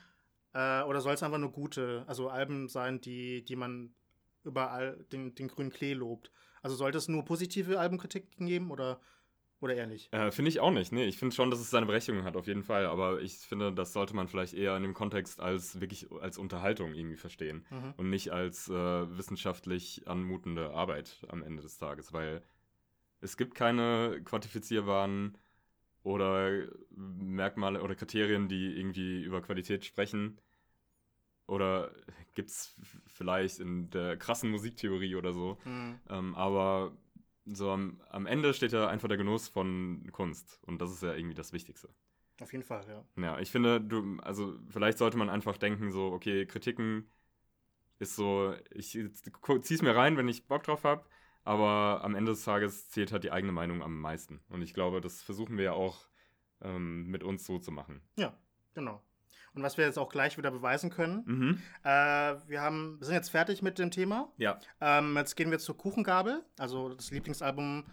Äh, 0.53 0.83
oder 0.83 1.01
soll 1.01 1.13
es 1.13 1.23
einfach 1.23 1.37
nur 1.37 1.51
gute, 1.51 2.03
also 2.07 2.29
Alben 2.29 2.67
sein, 2.67 2.99
die, 3.01 3.43
die 3.43 3.55
man 3.55 3.95
überall 4.43 5.05
den, 5.11 5.33
den 5.35 5.47
grünen 5.47 5.71
Klee 5.71 5.93
lobt? 5.93 6.31
Also 6.61 6.75
sollte 6.75 6.97
es 6.97 7.07
nur 7.07 7.25
positive 7.25 7.79
Albumkritiken 7.79 8.47
geben 8.47 8.71
oder, 8.71 8.99
oder 9.63 9.75
eher 9.75 9.87
nicht? 9.87 10.13
Äh, 10.13 10.31
finde 10.31 10.49
ich 10.49 10.59
auch 10.59 10.71
nicht. 10.71 10.91
Nee, 10.91 11.05
ich 11.05 11.17
finde 11.17 11.35
schon, 11.35 11.49
dass 11.49 11.59
es 11.59 11.69
seine 11.69 11.85
Berechtigung 11.85 12.23
hat, 12.23 12.35
auf 12.35 12.47
jeden 12.47 12.63
Fall. 12.63 12.85
Aber 12.85 13.21
ich 13.21 13.33
finde, 13.33 13.71
das 13.73 13.93
sollte 13.93 14.15
man 14.15 14.27
vielleicht 14.27 14.53
eher 14.53 14.75
in 14.75 14.83
dem 14.83 14.93
Kontext 14.93 15.39
als 15.39 15.79
wirklich 15.79 16.11
als 16.11 16.37
Unterhaltung 16.37 16.93
irgendwie 16.93 17.17
verstehen. 17.17 17.65
Mhm. 17.69 17.93
Und 17.97 18.09
nicht 18.09 18.31
als 18.31 18.69
äh, 18.69 19.17
wissenschaftlich 19.17 20.07
anmutende 20.07 20.71
Arbeit 20.71 21.25
am 21.29 21.43
Ende 21.43 21.61
des 21.61 21.77
Tages. 21.77 22.13
Weil 22.13 22.43
es 23.21 23.37
gibt 23.37 23.55
keine 23.55 24.21
quantifizierbaren 24.25 25.37
oder 26.03 26.67
Merkmale 26.89 27.81
oder 27.81 27.95
Kriterien, 27.95 28.49
die 28.49 28.77
irgendwie 28.77 29.23
über 29.23 29.41
Qualität 29.41 29.85
sprechen. 29.85 30.39
Oder 31.47 31.91
gibt 32.35 32.49
es 32.49 32.75
vielleicht 33.07 33.59
in 33.59 33.89
der 33.89 34.17
krassen 34.17 34.51
Musiktheorie 34.51 35.15
oder 35.15 35.33
so. 35.33 35.57
Mhm. 35.65 35.99
Ähm, 36.09 36.35
aber 36.35 36.97
so 37.45 37.71
am, 37.71 38.01
am 38.09 38.25
Ende 38.25 38.53
steht 38.53 38.71
ja 38.71 38.87
einfach 38.87 39.07
der 39.07 39.17
Genuss 39.17 39.47
von 39.47 40.09
Kunst. 40.11 40.59
Und 40.65 40.81
das 40.81 40.91
ist 40.91 41.03
ja 41.03 41.13
irgendwie 41.13 41.35
das 41.35 41.53
Wichtigste. 41.53 41.89
Auf 42.41 42.51
jeden 42.51 42.63
Fall, 42.63 42.85
ja. 42.87 43.05
Ja, 43.21 43.39
ich 43.39 43.51
finde, 43.51 43.79
du, 43.79 44.17
also 44.21 44.57
vielleicht 44.69 44.97
sollte 44.97 45.17
man 45.17 45.29
einfach 45.29 45.57
denken, 45.57 45.91
so, 45.91 46.11
okay, 46.11 46.45
Kritiken 46.45 47.11
ist 47.99 48.15
so, 48.15 48.55
ich 48.71 48.97
zieh's 49.61 49.81
mir 49.81 49.95
rein, 49.95 50.17
wenn 50.17 50.27
ich 50.27 50.47
Bock 50.47 50.63
drauf 50.63 50.83
habe, 50.83 51.05
aber 51.43 52.03
am 52.03 52.15
Ende 52.15 52.31
des 52.31 52.43
Tages 52.43 52.89
zählt 52.89 53.11
halt 53.11 53.23
die 53.23 53.31
eigene 53.31 53.53
Meinung 53.53 53.83
am 53.83 53.99
meisten. 53.99 54.41
Und 54.49 54.61
ich 54.61 54.73
glaube, 54.73 54.99
das 54.99 55.21
versuchen 55.21 55.57
wir 55.57 55.65
ja 55.65 55.73
auch 55.73 56.07
ähm, 56.61 57.07
mit 57.07 57.23
uns 57.23 57.45
so 57.45 57.59
zu 57.59 57.71
machen. 57.71 58.01
Ja, 58.17 58.35
genau. 58.73 59.01
Und 59.55 59.61
was 59.63 59.77
wir 59.77 59.85
jetzt 59.85 59.99
auch 59.99 60.09
gleich 60.09 60.37
wieder 60.37 60.51
beweisen 60.51 60.89
können, 60.89 61.23
Mhm. 61.25 61.61
äh, 61.83 61.89
wir, 62.47 62.61
haben, 62.61 62.99
wir 62.99 63.05
sind 63.05 63.15
jetzt 63.15 63.29
fertig 63.29 63.61
mit 63.61 63.77
dem 63.79 63.91
Thema. 63.91 64.31
Ja. 64.37 64.59
Ähm, 64.81 65.15
jetzt 65.17 65.35
gehen 65.35 65.51
wir 65.51 65.59
zur 65.59 65.77
Kuchengabel, 65.77 66.43
also 66.57 66.89
das 66.93 67.11
Lieblingsalbum. 67.11 67.85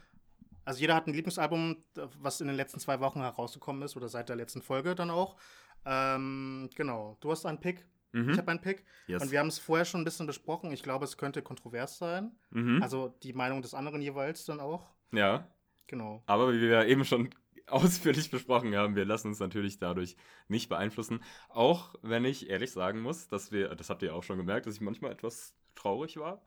Also 0.65 0.81
jeder 0.81 0.95
hat 0.95 1.07
ein 1.07 1.15
Lieblingsalbum, 1.15 1.83
was 2.19 2.41
in 2.41 2.47
den 2.47 2.57
letzten 2.57 2.79
zwei 2.81 3.01
Wochen 3.01 3.21
herausgekommen 3.21 3.83
ist 3.83 3.97
oder 3.97 4.09
seit 4.09 4.29
der 4.29 4.37
letzten 4.37 4.63
Folge 4.63 4.95
dann 4.95 5.11
auch. 5.11 5.37
Ähm, 5.85 6.69
genau, 6.75 7.17
du 7.21 7.31
hast 7.31 7.47
einen 7.47 7.59
Pick, 7.61 7.87
Mhm. 8.13 8.31
ich 8.31 8.39
habe 8.39 8.51
einen 8.51 8.61
Pick. 8.61 8.85
yes. 9.07 9.23
Und 9.23 9.31
wir 9.31 9.39
haben 9.39 9.47
es 9.49 9.59
vorher 9.59 9.85
schon 9.85 10.01
ein 10.01 10.05
bisschen 10.05 10.27
besprochen. 10.27 10.73
Ich 10.73 10.83
glaube, 10.83 11.05
es 11.05 11.17
könnte 11.17 11.43
kontrovers 11.43 11.97
sein. 11.99 12.33
mhm. 12.51 12.83
Also 12.83 13.09
die 13.23 13.33
Meinung 13.33 13.63
des 13.63 13.73
anderen 13.75 14.01
jeweils 14.03 14.45
dann 14.45 14.61
auch. 14.61 14.91
ja, 15.13 15.47
Genau. 15.87 16.23
Aber 16.27 16.53
wie 16.53 16.61
wir 16.61 16.69
ja 16.69 16.85
eben 16.85 17.05
schon 17.05 17.31
ausführlich 17.71 18.31
besprochen 18.31 18.75
haben, 18.77 18.97
wir 18.97 19.05
lassen 19.05 19.29
uns 19.29 19.41
natürlich 19.41 19.79
dadurch 19.79 20.17
nicht 20.49 20.69
beeinflussen. 20.69 21.23
Auch 21.49 21.95
wenn 22.03 22.25
ich 22.25 22.51
ehrlich 22.51 22.73
sagen 22.73 23.01
muss, 23.01 23.29
dass 23.29 23.53
wir, 23.53 23.75
das 23.75 23.91
habt 23.91 24.03
ihr 24.03 24.15
auch 24.15 24.23
schon 24.23 24.39
gemerkt, 24.39 24.67
dass 24.67 24.75
ich 24.75 24.81
manchmal 24.81 25.13
etwas 25.13 25.55
traurig 25.75 26.17
war. 26.17 26.43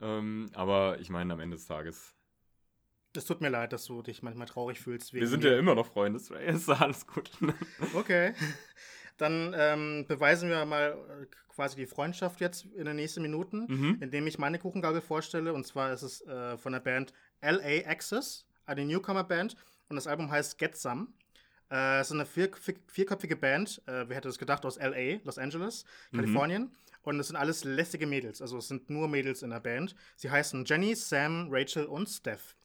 Ähm, 0.00 0.50
aber 0.54 1.00
ich 1.00 1.10
meine, 1.10 1.32
am 1.32 1.40
Ende 1.40 1.56
des 1.56 1.66
Tages. 1.66 2.14
Es 3.16 3.24
tut 3.24 3.40
mir 3.40 3.48
leid, 3.48 3.72
dass 3.72 3.86
du 3.86 4.02
dich 4.02 4.22
manchmal 4.22 4.46
traurig 4.46 4.78
fühlst. 4.78 5.14
Wir 5.14 5.26
sind 5.26 5.42
ja 5.42 5.58
immer 5.58 5.74
noch 5.74 5.86
Freunde, 5.86 6.20
Stray, 6.20 6.48
ist 6.48 6.68
alles 6.68 7.06
gut. 7.06 7.30
Okay. 7.94 8.34
Dann 9.16 9.54
ähm, 9.56 10.04
beweisen 10.06 10.50
wir 10.50 10.66
mal 10.66 10.98
äh, 11.22 11.26
quasi 11.48 11.76
die 11.76 11.86
Freundschaft 11.86 12.40
jetzt 12.40 12.66
in 12.66 12.84
den 12.84 12.96
nächsten 12.96 13.22
Minuten, 13.22 13.64
mhm. 13.66 13.98
indem 14.02 14.26
ich 14.26 14.38
meine 14.38 14.58
Kuchengabel 14.58 15.00
vorstelle. 15.00 15.54
Und 15.54 15.66
zwar 15.66 15.92
ist 15.92 16.02
es 16.02 16.20
äh, 16.26 16.58
von 16.58 16.72
der 16.72 16.80
Band 16.80 17.14
LA 17.40 17.88
Access, 17.88 18.46
eine 18.66 18.84
Newcomer-Band. 18.84 19.56
Und 19.88 19.96
das 19.96 20.06
Album 20.06 20.30
heißt 20.30 20.58
Get 20.58 20.76
Some. 20.76 21.08
Äh, 21.70 22.00
es 22.00 22.08
ist 22.08 22.12
eine 22.12 22.26
vier, 22.26 22.50
vier, 22.60 22.74
vierköpfige 22.86 23.36
Band. 23.36 23.82
Äh, 23.86 24.08
wer 24.08 24.16
hätte 24.16 24.28
das 24.28 24.38
gedacht? 24.38 24.64
Aus 24.64 24.76
LA, 24.78 25.20
Los 25.24 25.38
Angeles, 25.38 25.84
Mhm. 26.10 26.16
Kalifornien. 26.18 26.76
Und 27.02 27.20
es 27.20 27.28
sind 27.28 27.36
alles 27.36 27.62
lästige 27.64 28.06
Mädels. 28.06 28.42
Also 28.42 28.58
es 28.58 28.66
sind 28.68 28.90
nur 28.90 29.06
Mädels 29.08 29.42
in 29.42 29.50
der 29.50 29.60
Band. 29.60 29.94
Sie 30.16 30.30
heißen 30.30 30.64
Jenny, 30.64 30.94
Sam, 30.96 31.48
Rachel 31.50 31.86
und 31.86 32.08
Steph. 32.08 32.56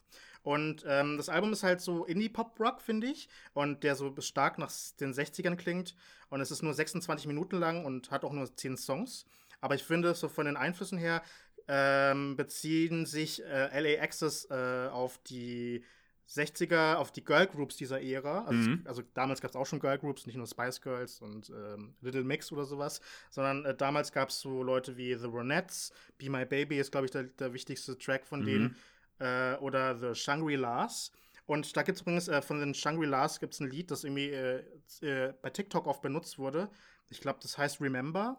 Und 0.43 0.83
ähm, 0.87 1.17
das 1.17 1.29
Album 1.29 1.53
ist 1.53 1.61
halt 1.61 1.81
so 1.81 2.05
Indie-Pop-Rock, 2.05 2.81
finde 2.81 3.05
ich. 3.07 3.29
Und 3.53 3.83
der 3.83 3.95
so 3.95 4.15
stark 4.19 4.57
nach 4.57 4.71
den 4.99 5.13
60ern 5.13 5.55
klingt. 5.55 5.95
Und 6.29 6.41
es 6.41 6.49
ist 6.49 6.63
nur 6.63 6.73
26 6.73 7.27
Minuten 7.27 7.57
lang 7.59 7.85
und 7.85 8.09
hat 8.09 8.23
auch 8.25 8.33
nur 8.33 8.55
10 8.55 8.77
Songs. 8.77 9.25
Aber 9.59 9.75
ich 9.75 9.83
finde, 9.83 10.15
so 10.15 10.27
von 10.27 10.47
den 10.47 10.57
Einflüssen 10.57 10.97
her 10.97 11.21
ähm, 11.67 12.35
beziehen 12.35 13.05
sich 13.05 13.43
äh, 13.45 13.79
LA 13.79 14.01
Access 14.01 14.45
äh, 14.49 14.87
auf 14.91 15.19
die 15.19 15.83
60er, 16.31 16.97
auf 16.99 17.11
die 17.11 17.23
Girl 17.23 17.45
Groups 17.47 17.75
dieser 17.75 18.01
Ära. 18.01 18.45
Also, 18.45 18.71
Mhm. 18.71 18.79
es, 18.81 18.87
also 18.87 19.01
damals 19.13 19.41
gab 19.41 19.51
es 19.51 19.55
auch 19.57 19.65
schon 19.65 19.79
Girl 19.79 19.97
Groups, 19.97 20.25
nicht 20.25 20.37
nur 20.37 20.47
Spice 20.47 20.81
Girls 20.81 21.21
und 21.21 21.49
ähm, 21.49 21.95
Little 22.01 22.23
Mix 22.23 22.51
oder 22.51 22.65
sowas, 22.65 23.01
sondern 23.29 23.65
äh, 23.65 23.75
damals 23.75 24.11
gab 24.11 24.29
es 24.29 24.39
so 24.39 24.63
Leute 24.63 24.95
wie 24.97 25.13
The 25.15 25.27
Ronettes, 25.27 25.91
Be 26.17 26.29
My 26.29 26.45
Baby 26.45 26.79
ist, 26.79 26.91
glaube 26.91 27.05
ich, 27.05 27.11
der, 27.11 27.23
der 27.23 27.53
wichtigste 27.53 27.97
Track 27.97 28.25
von 28.25 28.41
Mhm. 28.41 28.45
denen, 28.45 28.75
äh, 29.19 29.55
oder 29.57 29.97
The 29.99 30.15
Shangri-Las. 30.15 31.11
Und 31.45 31.75
da 31.75 31.83
gibt 31.83 31.97
es 31.97 32.01
übrigens 32.01 32.27
äh, 32.27 32.41
von 32.41 32.59
den 32.59 32.73
Shangri-Las 32.73 33.39
gibt 33.39 33.53
es 33.53 33.59
ein 33.59 33.69
Lied, 33.69 33.91
das 33.91 34.03
irgendwie 34.03 34.29
äh, 34.29 34.63
äh, 35.01 35.33
bei 35.41 35.49
TikTok 35.49 35.85
oft 35.87 36.01
benutzt 36.01 36.37
wurde. 36.39 36.69
Ich 37.09 37.19
glaube, 37.19 37.39
das 37.41 37.57
heißt 37.57 37.81
Remember 37.81 38.37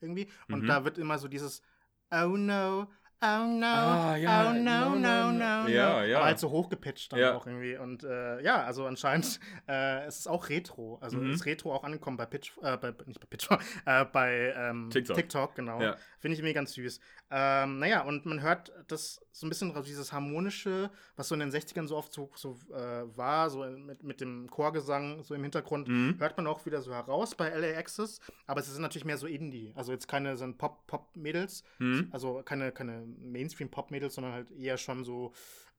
irgendwie. 0.00 0.28
Und 0.48 0.62
Mhm. 0.62 0.68
da 0.68 0.84
wird 0.84 0.98
immer 0.98 1.18
so 1.18 1.28
dieses 1.28 1.62
Oh 2.10 2.36
no, 2.36 2.88
oh 3.24 3.46
no, 3.46 3.66
Ah, 3.66 4.16
ja, 4.16 4.50
oh 4.50 4.52
no, 4.52 4.94
no, 4.94 4.96
no, 4.96 5.32
no. 5.32 5.68
Ja, 5.68 6.04
ja. 6.04 6.16
Aber 6.18 6.26
halt 6.26 6.38
so 6.38 6.50
hochgepitcht 6.50 7.12
dann 7.12 7.18
Ja. 7.20 7.34
auch 7.34 7.46
irgendwie. 7.46 7.76
Und 7.76 8.04
äh, 8.04 8.40
ja, 8.42 8.62
also 8.64 8.86
anscheinend 8.86 9.40
äh, 9.68 10.04
es 10.06 10.18
ist 10.20 10.26
auch 10.28 10.48
Retro. 10.48 10.98
Also 11.00 11.18
Mhm. 11.18 11.30
ist 11.32 11.46
Retro 11.46 11.72
auch 11.74 11.84
angekommen 11.84 12.16
bei 12.16 12.26
Pitch, 12.26 12.52
äh, 12.62 12.76
bei, 12.76 12.92
nicht 13.06 13.20
bei 13.20 13.26
Pitch, 13.28 13.48
äh, 13.86 14.04
bei 14.04 14.52
ähm, 14.56 14.90
TikTok. 14.90 15.54
genau. 15.54 15.80
Ja. 15.80 15.96
Finde 16.18 16.34
ich 16.34 16.38
irgendwie 16.40 16.54
ganz 16.54 16.72
süß. 16.74 17.00
Ähm, 17.30 17.78
naja, 17.78 18.02
und 18.02 18.26
man 18.26 18.42
hört 18.42 18.72
das 18.88 19.20
so 19.32 19.46
ein 19.46 19.48
bisschen, 19.48 19.70
also 19.74 19.82
dieses 19.82 20.12
harmonische, 20.12 20.90
was 21.16 21.28
so 21.28 21.34
in 21.34 21.40
den 21.40 21.50
60ern 21.50 21.86
so 21.88 21.96
oft 21.96 22.12
so, 22.12 22.30
so 22.36 22.56
äh, 22.72 23.16
war, 23.16 23.50
so 23.50 23.64
mit, 23.64 24.02
mit 24.02 24.20
dem 24.20 24.48
Chorgesang 24.50 25.22
so 25.22 25.34
im 25.34 25.42
Hintergrund, 25.42 25.88
Mhm. 25.88 26.16
hört 26.18 26.36
man 26.36 26.46
auch 26.46 26.64
wieder 26.66 26.80
so 26.82 26.92
heraus 26.94 27.34
bei 27.34 27.48
LA 27.48 27.76
Access. 27.78 28.20
Aber 28.46 28.60
es 28.60 28.66
sind 28.72 28.82
natürlich 28.82 29.04
mehr 29.04 29.18
so 29.18 29.26
Indie. 29.26 29.72
Also 29.76 29.92
jetzt 29.92 30.06
keine 30.08 30.36
so 30.36 30.44
ein 30.44 30.56
Pop- 30.56 30.86
Pop-Mädels, 30.86 31.64
Mhm. 31.78 32.08
also 32.12 32.42
keine, 32.44 32.72
keine 32.72 33.04
Mainstream-Pop-Mädels, 33.18 34.14
sondern 34.14 34.32
halt 34.32 34.50
eher 34.50 34.78
schon 34.78 35.04
so 35.04 35.32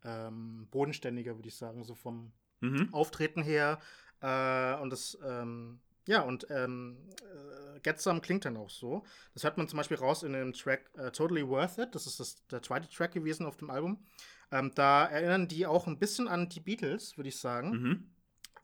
ähm, 0.04 0.68
bodenständiger, 0.72 1.36
würde 1.36 1.50
ich 1.50 1.56
sagen, 1.56 1.84
so 1.84 1.96
vom 1.96 2.32
Mhm. 2.62 2.94
Auftreten 2.94 3.42
her. 3.42 3.80
Äh, 4.22 4.76
und 4.82 4.90
das, 4.90 5.18
ähm, 5.24 5.80
ja, 6.08 6.22
und 6.22 6.48
ähm, 6.50 6.98
äh, 7.22 7.80
Get 7.82 8.00
Some 8.00 8.22
klingt 8.22 8.46
dann 8.46 8.58
auch 8.58 8.70
so. 8.70 9.04
Das 9.34 9.44
hört 9.44 9.58
man 9.58 9.68
zum 9.68 9.78
Beispiel 9.78 9.98
raus 9.98 10.24
in 10.24 10.34
dem 10.34 10.54
Track 10.54 10.90
äh, 10.98 11.12
Totally 11.12 11.48
Worth 11.48 11.78
It. 11.78 11.96
Das 11.96 12.08
ist 12.08 12.20
das, 12.20 12.46
der 12.48 12.62
zweite 12.62 12.90
Track 12.90 13.12
gewesen 13.14 13.46
auf 13.46 13.58
dem 13.58 13.70
Album. 13.70 14.06
Ähm, 14.52 14.72
da 14.76 15.06
erinnern 15.06 15.48
die 15.48 15.66
auch 15.66 15.88
ein 15.88 16.00
bisschen 16.00 16.28
an 16.28 16.50
die 16.50 16.60
Beatles, 16.60 17.18
würde 17.18 17.30
ich 17.30 17.40
sagen. 17.40 17.70
Mhm. 17.72 18.12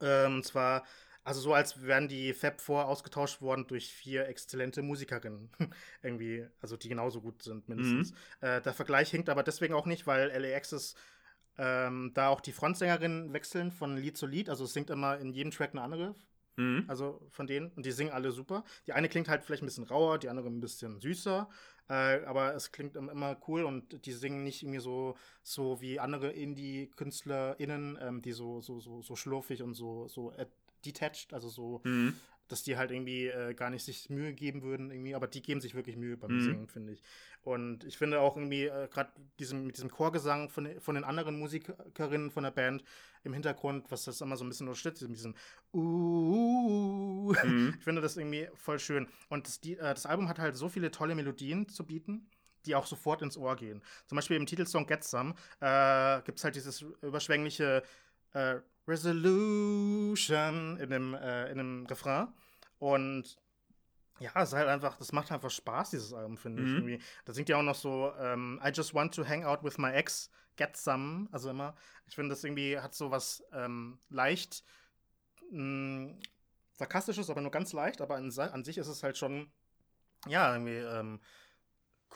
Ähm, 0.00 0.34
und 0.36 0.44
zwar, 0.44 0.84
also 1.24 1.40
so 1.40 1.54
als 1.54 1.82
wären 1.82 2.08
die 2.08 2.32
Fab 2.32 2.60
4 2.60 2.86
ausgetauscht 2.86 3.40
worden 3.40 3.66
durch 3.66 3.92
vier 3.92 4.28
exzellente 4.28 4.82
Musikerinnen. 4.82 5.50
Irgendwie, 6.02 6.46
also 6.60 6.76
die 6.76 6.88
genauso 6.88 7.20
gut 7.20 7.42
sind, 7.42 7.68
mindestens. 7.68 8.12
Äh, 8.40 8.60
der 8.60 8.74
Vergleich 8.74 9.10
hinkt 9.10 9.28
aber 9.28 9.42
deswegen 9.42 9.74
auch 9.74 9.86
nicht, 9.86 10.06
weil 10.06 10.30
LAX 10.30 10.94
ähm, 11.58 12.12
da 12.14 12.28
auch 12.28 12.40
die 12.40 12.52
Frontsängerinnen 12.52 13.32
wechseln 13.32 13.70
von 13.70 13.96
Lied 13.96 14.16
zu 14.16 14.26
Lied. 14.26 14.48
Also 14.48 14.64
es 14.64 14.72
singt 14.72 14.90
immer 14.90 15.18
in 15.18 15.32
jedem 15.32 15.50
Track 15.52 15.72
eine 15.72 15.82
andere. 15.82 16.14
Mhm. 16.56 16.84
Also 16.88 17.26
von 17.30 17.46
denen. 17.46 17.70
Und 17.72 17.86
die 17.86 17.92
singen 17.92 18.12
alle 18.12 18.30
super. 18.32 18.64
Die 18.86 18.92
eine 18.92 19.08
klingt 19.08 19.28
halt 19.28 19.44
vielleicht 19.44 19.62
ein 19.62 19.66
bisschen 19.66 19.84
rauer, 19.84 20.18
die 20.18 20.28
andere 20.28 20.48
ein 20.48 20.60
bisschen 20.60 20.98
süßer. 21.00 21.48
Äh, 21.88 22.24
aber 22.24 22.54
es 22.54 22.72
klingt 22.72 22.96
im- 22.96 23.08
immer 23.08 23.36
cool 23.48 23.64
und 23.64 24.06
die 24.06 24.12
singen 24.12 24.44
nicht 24.44 24.62
irgendwie 24.62 24.80
so, 24.80 25.16
so 25.42 25.80
wie 25.80 26.00
andere 26.00 26.30
Indie-KünstlerInnen, 26.32 27.98
ähm, 28.00 28.22
die 28.22 28.32
so, 28.32 28.60
so, 28.60 28.80
so, 28.80 29.02
so 29.02 29.16
schlurfig 29.16 29.62
und 29.62 29.74
so, 29.74 30.08
so 30.08 30.32
detached, 30.82 31.32
also 31.32 31.48
so, 31.48 31.80
Mhm. 31.84 32.14
dass 32.48 32.62
die 32.62 32.76
halt 32.76 32.90
irgendwie 32.90 33.28
äh, 33.28 33.54
gar 33.54 33.70
nicht 33.70 33.82
sich 33.84 34.10
Mühe 34.10 34.34
geben 34.34 34.62
würden, 34.62 34.90
irgendwie, 34.90 35.14
aber 35.14 35.26
die 35.26 35.40
geben 35.40 35.60
sich 35.62 35.74
wirklich 35.74 35.96
Mühe 35.96 36.16
beim 36.18 36.32
Mhm. 36.34 36.40
Singen, 36.40 36.68
finde 36.68 36.92
ich. 36.92 37.02
Und 37.40 37.84
ich 37.84 37.96
finde 37.96 38.20
auch 38.20 38.36
irgendwie, 38.36 38.64
äh, 38.66 38.88
gerade 38.88 39.10
diesem, 39.38 39.66
mit 39.66 39.76
diesem 39.76 39.90
Chorgesang 39.90 40.50
von, 40.50 40.64
den- 40.64 40.80
von 40.80 40.94
den 40.94 41.04
anderen 41.04 41.38
Musikerinnen 41.38 42.30
von 42.30 42.42
der 42.44 42.50
Band 42.50 42.84
im 43.24 43.32
Hintergrund, 43.32 43.90
was 43.90 44.04
das 44.04 44.20
immer 44.20 44.36
so 44.36 44.44
ein 44.44 44.48
bisschen 44.50 44.68
unterstützt, 44.68 45.02
mit 45.02 45.16
diesem 45.16 45.34
Uh, 45.72 47.32
Mhm. 47.42 47.74
ich 47.78 47.84
finde 47.84 48.02
das 48.02 48.16
irgendwie 48.16 48.48
voll 48.54 48.78
schön. 48.78 49.08
Und 49.28 49.46
das, 49.46 49.60
die, 49.60 49.74
äh, 49.74 49.94
das 49.94 50.06
Album 50.06 50.28
hat 50.28 50.38
halt 50.38 50.56
so 50.56 50.68
viele 50.68 50.90
tolle 50.90 51.14
Melodien 51.14 51.68
zu 51.68 51.86
bieten, 51.86 52.28
die 52.66 52.74
auch 52.74 52.86
sofort 52.86 53.22
ins 53.22 53.36
Ohr 53.36 53.56
gehen. 53.56 53.82
Zum 54.06 54.16
Beispiel 54.16 54.36
im 54.36 54.46
Titelsong 54.46 54.86
Get 54.86 55.02
Some 55.04 55.34
äh, 55.60 56.20
gibt 56.22 56.38
es 56.38 56.44
halt 56.44 56.54
dieses 56.54 56.82
überschwängliche 57.02 57.82
äh, 58.32 58.60
Resolution 58.88 60.76
in 60.78 60.90
dem, 60.90 61.14
äh, 61.14 61.50
in 61.50 61.58
dem 61.58 61.86
Refrain. 61.86 62.28
Und 62.78 63.38
Ja, 64.18 64.30
es 64.42 64.50
ist 64.50 64.54
halt 64.54 64.68
einfach, 64.68 64.96
das 64.98 65.10
macht 65.12 65.32
einfach 65.32 65.50
Spaß, 65.50 65.90
dieses 65.90 66.12
Album, 66.12 66.36
finde 66.36 66.62
ich. 66.62 66.68
Mhm. 66.68 66.76
Irgendwie. 66.76 67.02
Da 67.24 67.32
singt 67.32 67.48
ja 67.48 67.56
auch 67.58 67.62
noch 67.62 67.74
so, 67.74 68.12
ähm, 68.18 68.60
I 68.64 68.68
just 68.68 68.94
want 68.94 69.14
to 69.14 69.26
hang 69.26 69.44
out 69.44 69.64
with 69.64 69.78
my 69.78 69.90
ex, 69.92 70.30
get 70.56 70.76
some, 70.76 71.28
also 71.32 71.50
immer. 71.50 71.74
Ich 72.06 72.14
finde, 72.14 72.30
das 72.30 72.44
irgendwie 72.44 72.78
hat 72.78 72.94
so 72.94 73.10
was 73.10 73.42
ähm, 73.52 73.98
leicht 74.10 74.62
mh, 75.50 76.14
sarkastisches, 76.74 77.30
aber 77.30 77.40
nur 77.40 77.50
ganz 77.50 77.72
leicht, 77.72 78.00
aber 78.00 78.16
an, 78.16 78.30
an 78.38 78.64
sich 78.64 78.78
ist 78.78 78.88
es 78.88 79.02
halt 79.02 79.16
schon, 79.16 79.50
ja, 80.28 80.52
irgendwie 80.52 80.76
ähm, 80.76 81.20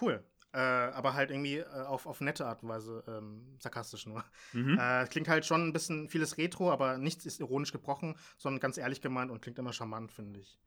cool. 0.01 0.23
Äh, 0.57 0.59
aber 0.59 1.13
halt 1.13 1.31
irgendwie 1.31 1.59
äh, 1.59 1.67
auf, 1.67 2.07
auf 2.07 2.23
nette 2.23 2.47
Art 2.47 2.63
und 2.63 2.71
Weise 2.71 3.05
ähm, 3.07 3.57
sarkastisch 3.59 4.07
nur. 4.07 4.25
Mhm. 4.55 4.79
Äh, 4.81 5.07
klingt 5.07 5.29
halt 5.29 5.45
schon 5.45 5.69
ein 5.69 5.75
bisschen 5.75 6.09
vieles 6.09 6.39
Retro, 6.39 6.73
aber 6.73 6.97
nichts 6.97 7.27
ist 7.27 7.41
ironisch 7.41 7.73
gebrochen, 7.73 8.17
sondern 8.39 8.59
ganz 8.61 8.79
ehrlich 8.79 9.03
gemeint 9.03 9.31
und 9.31 9.43
klingt 9.43 9.59
immer 9.59 9.75
charmant, 9.75 10.13
finde 10.13 10.41
ich. 10.41 10.59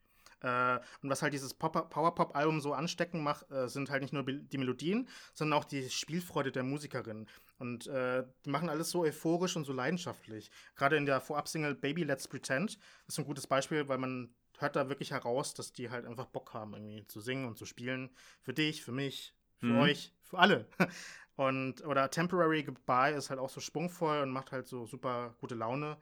Äh, 0.41 0.79
und 1.01 1.09
was 1.09 1.23
halt 1.23 1.33
dieses 1.33 1.55
Pop- 1.55 1.89
Power-Pop-Album 1.89 2.61
so 2.61 2.73
anstecken 2.73 3.23
macht, 3.23 3.49
äh, 3.49 3.67
sind 3.67 3.89
halt 3.89 4.03
nicht 4.03 4.13
nur 4.13 4.23
die 4.23 4.57
Melodien, 4.59 5.09
sondern 5.33 5.57
auch 5.57 5.65
die 5.65 5.89
Spielfreude 5.89 6.51
der 6.51 6.61
Musikerin. 6.61 7.25
Und 7.57 7.87
äh, 7.87 8.23
die 8.45 8.51
machen 8.51 8.69
alles 8.69 8.91
so 8.91 9.01
euphorisch 9.01 9.55
und 9.55 9.65
so 9.65 9.73
leidenschaftlich. 9.73 10.51
Gerade 10.75 10.97
in 10.97 11.07
der 11.07 11.19
Vorab-Single 11.19 11.73
Baby 11.73 12.03
Let's 12.03 12.27
Pretend 12.27 12.77
ist 13.07 13.17
ein 13.17 13.25
gutes 13.25 13.47
Beispiel, 13.47 13.87
weil 13.87 13.97
man 13.97 14.35
hört 14.59 14.75
da 14.75 14.87
wirklich 14.87 15.11
heraus, 15.11 15.55
dass 15.55 15.73
die 15.73 15.89
halt 15.89 16.05
einfach 16.05 16.27
Bock 16.27 16.53
haben, 16.53 16.73
irgendwie 16.73 17.07
zu 17.07 17.21
singen 17.21 17.45
und 17.45 17.57
zu 17.57 17.65
spielen. 17.65 18.11
Für 18.41 18.53
dich, 18.53 18.83
für 18.83 18.91
mich, 18.91 19.33
für 19.59 19.73
Mhm. 19.73 19.79
euch, 19.79 20.13
für 20.23 20.39
alle. 20.39 20.67
Und, 21.35 21.85
oder 21.85 22.09
Temporary 22.11 22.63
Goodbye 22.63 23.13
ist 23.15 23.29
halt 23.29 23.39
auch 23.39 23.49
so 23.49 23.61
schwungvoll 23.61 24.19
und 24.21 24.29
macht 24.29 24.51
halt 24.51 24.67
so 24.67 24.85
super 24.85 25.35
gute 25.39 25.55
Laune. 25.55 25.97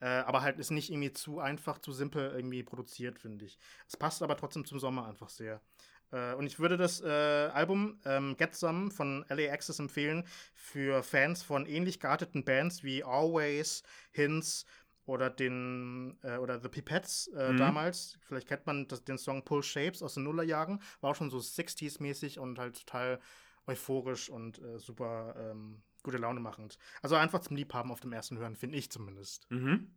Äh, 0.00 0.06
aber 0.06 0.42
halt 0.42 0.58
ist 0.58 0.70
nicht 0.70 0.90
irgendwie 0.90 1.12
zu 1.12 1.38
einfach, 1.40 1.78
zu 1.78 1.92
simpel 1.92 2.30
irgendwie 2.34 2.62
produziert, 2.62 3.18
finde 3.18 3.46
ich. 3.46 3.58
Es 3.88 3.96
passt 3.96 4.22
aber 4.22 4.36
trotzdem 4.36 4.66
zum 4.66 4.78
Sommer 4.78 5.06
einfach 5.06 5.30
sehr. 5.30 5.62
Äh, 6.10 6.34
und 6.34 6.46
ich 6.46 6.58
würde 6.58 6.76
das 6.76 7.00
äh, 7.00 7.06
Album 7.08 8.00
ähm, 8.04 8.36
Get 8.36 8.54
Some 8.54 8.90
von 8.90 9.24
LA 9.28 9.52
Access 9.52 9.78
empfehlen 9.78 10.24
für 10.54 11.02
Fans 11.02 11.42
von 11.42 11.66
ähnlich 11.66 12.00
gearteten 12.00 12.44
Bands 12.44 12.82
wie 12.82 13.04
Always, 13.04 13.82
Hints 14.10 14.66
oder 15.06 15.30
den 15.30 16.16
äh, 16.22 16.36
oder 16.36 16.60
The 16.60 16.68
Pipettes 16.68 17.28
äh, 17.28 17.52
Mhm. 17.52 17.58
damals. 17.58 18.18
Vielleicht 18.22 18.48
kennt 18.48 18.66
man 18.66 18.86
das, 18.88 19.04
den 19.04 19.18
Song 19.18 19.44
Pull 19.44 19.62
Shapes 19.62 20.02
aus 20.02 20.14
den 20.14 20.22
Nullerjahren. 20.24 20.80
War 21.00 21.10
auch 21.10 21.16
schon 21.16 21.30
so 21.30 21.38
60s-mäßig 21.38 22.38
und 22.38 22.58
halt 22.58 22.78
total 22.86 23.20
euphorisch 23.66 24.28
und 24.30 24.58
äh, 24.60 24.78
super 24.78 25.34
ähm, 25.38 25.82
gute 26.02 26.18
Laune 26.18 26.40
machend. 26.40 26.78
Also 27.00 27.14
einfach 27.16 27.40
zum 27.40 27.56
Liebhaben 27.56 27.90
auf 27.92 28.00
dem 28.00 28.12
ersten 28.12 28.38
Hören, 28.38 28.56
finde 28.56 28.76
ich 28.78 28.90
zumindest. 28.90 29.48
Mhm. 29.50 29.90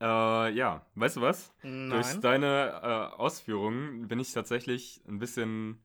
Äh, 0.00 0.50
ja, 0.52 0.84
weißt 0.94 1.16
du 1.16 1.20
was? 1.22 1.52
Durch 1.62 1.72
Nein. 1.72 2.20
deine 2.20 2.80
äh, 2.82 3.16
Ausführungen 3.16 4.08
bin 4.08 4.20
ich 4.20 4.32
tatsächlich 4.32 5.00
ein 5.08 5.18
bisschen 5.18 5.82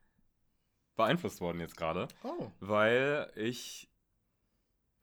beeinflusst 0.97 1.39
worden 1.39 1.59
jetzt 1.61 1.77
gerade, 1.77 2.07
Oh. 2.23 2.51
weil 2.59 3.31
ich 3.35 3.89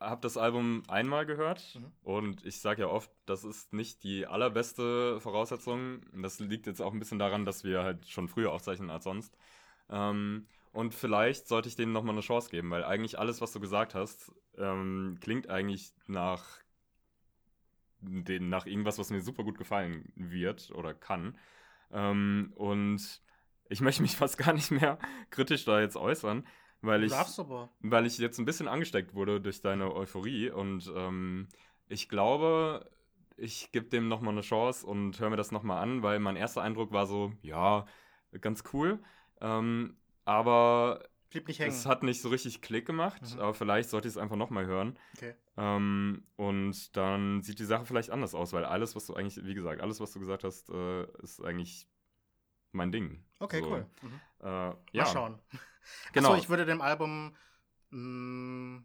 habe 0.01 0.21
das 0.21 0.37
Album 0.37 0.83
einmal 0.89 1.27
gehört 1.27 1.77
Mhm. 1.77 1.93
und 2.03 2.45
ich 2.47 2.61
sage 2.61 2.83
ja 2.83 2.89
oft, 2.89 3.11
das 3.27 3.45
ist 3.45 3.73
nicht 3.73 4.05
die 4.05 4.27
allerbeste 4.27 5.21
Voraussetzung. 5.21 6.01
Das 6.23 6.39
liegt 6.41 6.67
jetzt 6.67 6.81
auch 6.81 6.93
ein 6.93 6.99
bisschen 6.99 7.19
daran, 7.19 7.45
dass 7.45 7.65
wir 7.65 7.83
halt 7.83 8.07
schon 8.09 8.29
früher 8.29 8.53
aufzeichnen 8.53 8.91
als 8.91 9.05
sonst. 9.05 9.37
Ähm, 9.91 10.47
und 10.73 10.95
vielleicht 10.95 11.49
sollte 11.49 11.69
ich 11.69 11.77
denen 11.77 11.93
nochmal 11.93 12.15
eine 12.15 12.21
Chance 12.23 12.51
geben, 12.51 12.71
weil 12.71 12.85
eigentlich 12.85 13.19
alles, 13.19 13.41
was 13.41 13.53
du 13.53 13.61
gesagt 13.61 13.95
hast, 13.95 14.33
ähm, 14.57 15.19
klingt 15.21 15.49
eigentlich 15.49 15.93
nach, 16.07 16.61
den, 18.01 18.49
nach 18.49 18.67
irgendwas, 18.67 18.99
was 18.99 19.11
mir 19.11 19.21
super 19.21 19.45
gut 19.45 19.59
gefallen 19.59 20.13
wird 20.15 20.71
oder 20.73 20.95
kann. 20.95 21.37
Ähm, 21.91 22.53
und 22.55 23.23
ich 23.69 23.81
möchte 23.81 24.03
mich 24.03 24.17
fast 24.17 24.39
gar 24.39 24.53
nicht 24.53 24.71
mehr 24.71 24.99
kritisch 25.31 25.65
da 25.65 25.81
jetzt 25.81 25.97
äußern, 25.97 26.47
weil 26.83 27.05
ich, 27.05 27.13
weil 27.81 28.07
ich 28.07 28.19
jetzt 28.19 28.39
ein 28.39 28.45
bisschen 28.45 28.69
angesteckt 28.69 29.15
wurde 29.15 29.41
durch 29.41 29.61
deine 29.61 29.95
Euphorie 29.95 30.51
und 30.51 30.91
ähm, 30.95 31.49
ich 31.89 32.09
glaube, 32.09 32.89
ich 33.37 33.73
gebe 33.73 33.87
dem 33.87 34.09
nochmal 34.09 34.33
eine 34.35 34.43
Chance 34.43 34.87
und 34.87 35.19
höre 35.21 35.31
mir 35.31 35.37
das 35.37 35.53
nochmal 35.53 35.83
an, 35.83 36.03
weil 36.03 36.19
mein 36.19 36.37
erster 36.37 36.63
Eindruck 36.63 36.93
war 36.93 37.07
so, 37.07 37.33
ja, 37.43 37.87
ganz 38.41 38.65
cool. 38.73 39.01
Ähm, 39.41 39.97
aber 40.25 41.05
es 41.69 41.87
hat 41.87 42.03
nicht 42.03 42.21
so 42.23 42.29
richtig 42.31 42.63
Klick 42.63 42.87
gemacht, 42.87 43.23
Mhm. 43.35 43.41
aber 43.41 43.55
vielleicht 43.55 43.91
sollte 43.91 44.09
ich 44.09 44.15
es 44.15 44.19
einfach 44.19 44.37
nochmal 44.37 44.67
hören. 44.67 44.99
Okay. 45.17 45.35
Ähm, 45.57 46.25
und 46.37 46.97
dann 46.97 47.43
sieht 47.43 47.59
die 47.59 47.65
Sache 47.65 47.87
vielleicht 47.87 48.11
anders 48.11 48.35
aus, 48.35 48.53
weil 48.53 48.65
alles, 48.65 48.97
was 48.97 49.07
du 49.07 49.15
eigentlich, 49.15 49.45
wie 49.45 49.55
gesagt, 49.55 49.81
alles, 49.81 50.01
was 50.01 50.13
du 50.13 50.21
gesagt 50.21 50.45
hast, 50.45 50.71
äh, 50.71 51.05
ist 51.23 51.43
eigentlich 51.43 51.87
mein 52.73 52.93
Ding. 52.93 53.25
Okay, 53.41 53.61
So, 53.61 53.67
cool. 53.71 53.87
Mhm. 54.03 54.21
Äh, 54.41 54.45
Mal 54.45 54.77
ja, 54.93 55.07
schauen. 55.07 55.39
genau. 56.13 56.31
Achso, 56.31 56.43
ich 56.43 56.49
würde 56.49 56.67
dem 56.67 56.81
Album 56.81 57.35
mh, 57.91 58.83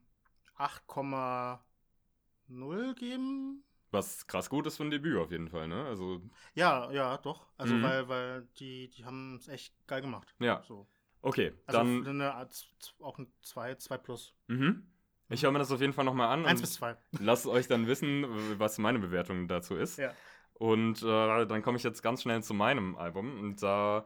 8,0 0.57 2.93
geben. 2.95 3.63
was 3.91 4.25
krass 4.27 4.49
gut 4.49 4.65
ist 4.67 4.77
für 4.77 4.83
ein 4.83 4.91
Debüt 4.91 5.17
auf 5.17 5.31
jeden 5.31 5.49
Fall, 5.49 5.67
ne? 5.67 5.85
Also, 5.85 6.21
Ja, 6.55 6.91
ja, 6.91 7.17
doch. 7.17 7.47
Also, 7.57 7.75
Mhm. 7.75 7.83
weil, 7.83 8.07
weil 8.09 8.47
die, 8.57 8.89
die 8.89 9.05
haben 9.05 9.35
es 9.35 9.47
echt 9.47 9.75
geil 9.87 10.01
gemacht. 10.01 10.33
ja, 10.39 10.61
So. 10.67 10.87
okay, 11.21 11.53
Also 11.67 11.79
dann, 11.79 12.07
eine, 12.07 12.33
Art- 12.33 12.73
auch 13.01 13.17
ein 13.19 13.31
2, 13.41 13.75
2 13.75 13.97
plus. 13.97 14.33
mhm. 14.47 14.89
Ich 15.29 15.41
höre 15.43 15.51
mir 15.51 15.59
das 15.59 15.71
auf 15.71 15.81
jeden 15.81 15.93
Fall 15.93 16.05
nochmal 16.05 16.27
an 16.27 16.45
1 16.45 16.59
und 16.59 16.61
bis 16.61 16.73
2. 16.73 16.95
lasst 17.19 17.47
euch 17.47 17.67
dann 17.67 17.87
wissen, 17.87 18.59
was 18.59 18.77
meine 18.77 18.99
Bewertung 18.99 19.47
dazu 19.47 19.75
ist. 19.75 19.97
Ja. 19.97 20.13
Und 20.53 21.01
äh, 21.01 21.45
dann 21.47 21.63
komme 21.63 21.77
ich 21.77 21.83
jetzt 21.83 22.03
ganz 22.03 22.21
schnell 22.21 22.43
zu 22.43 22.53
meinem 22.53 22.95
Album. 22.95 23.39
Und 23.39 23.63
da, 23.63 24.05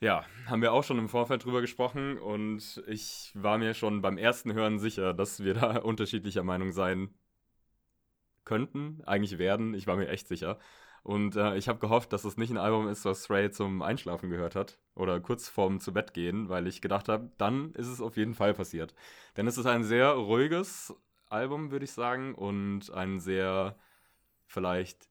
ja, 0.00 0.24
haben 0.46 0.62
wir 0.62 0.72
auch 0.72 0.84
schon 0.84 0.98
im 0.98 1.08
Vorfeld 1.08 1.44
drüber 1.44 1.60
gesprochen. 1.60 2.18
Und 2.18 2.82
ich 2.86 3.32
war 3.34 3.58
mir 3.58 3.74
schon 3.74 4.02
beim 4.02 4.18
ersten 4.18 4.52
Hören 4.52 4.78
sicher, 4.78 5.14
dass 5.14 5.42
wir 5.42 5.54
da 5.54 5.76
unterschiedlicher 5.82 6.42
Meinung 6.42 6.72
sein 6.72 7.14
könnten, 8.44 9.02
eigentlich 9.06 9.38
werden. 9.38 9.74
Ich 9.74 9.86
war 9.86 9.96
mir 9.96 10.08
echt 10.08 10.28
sicher. 10.28 10.58
Und 11.02 11.36
äh, 11.36 11.56
ich 11.56 11.68
habe 11.68 11.78
gehofft, 11.78 12.12
dass 12.12 12.24
es 12.24 12.38
nicht 12.38 12.50
ein 12.50 12.56
Album 12.56 12.88
ist, 12.88 13.04
was 13.04 13.24
Stray 13.24 13.50
zum 13.50 13.82
Einschlafen 13.82 14.30
gehört 14.30 14.54
hat. 14.54 14.78
Oder 14.94 15.20
kurz 15.20 15.48
vorm 15.48 15.80
zu 15.80 15.92
Bett 15.92 16.14
gehen, 16.14 16.48
weil 16.48 16.66
ich 16.66 16.80
gedacht 16.80 17.08
habe, 17.08 17.30
dann 17.36 17.72
ist 17.74 17.88
es 17.88 18.00
auf 18.00 18.16
jeden 18.16 18.34
Fall 18.34 18.54
passiert. 18.54 18.94
Denn 19.36 19.46
es 19.46 19.58
ist 19.58 19.66
ein 19.66 19.84
sehr 19.84 20.10
ruhiges 20.12 20.94
Album, 21.28 21.70
würde 21.70 21.84
ich 21.84 21.92
sagen. 21.92 22.34
Und 22.34 22.90
ein 22.90 23.20
sehr, 23.20 23.76
vielleicht 24.46 25.08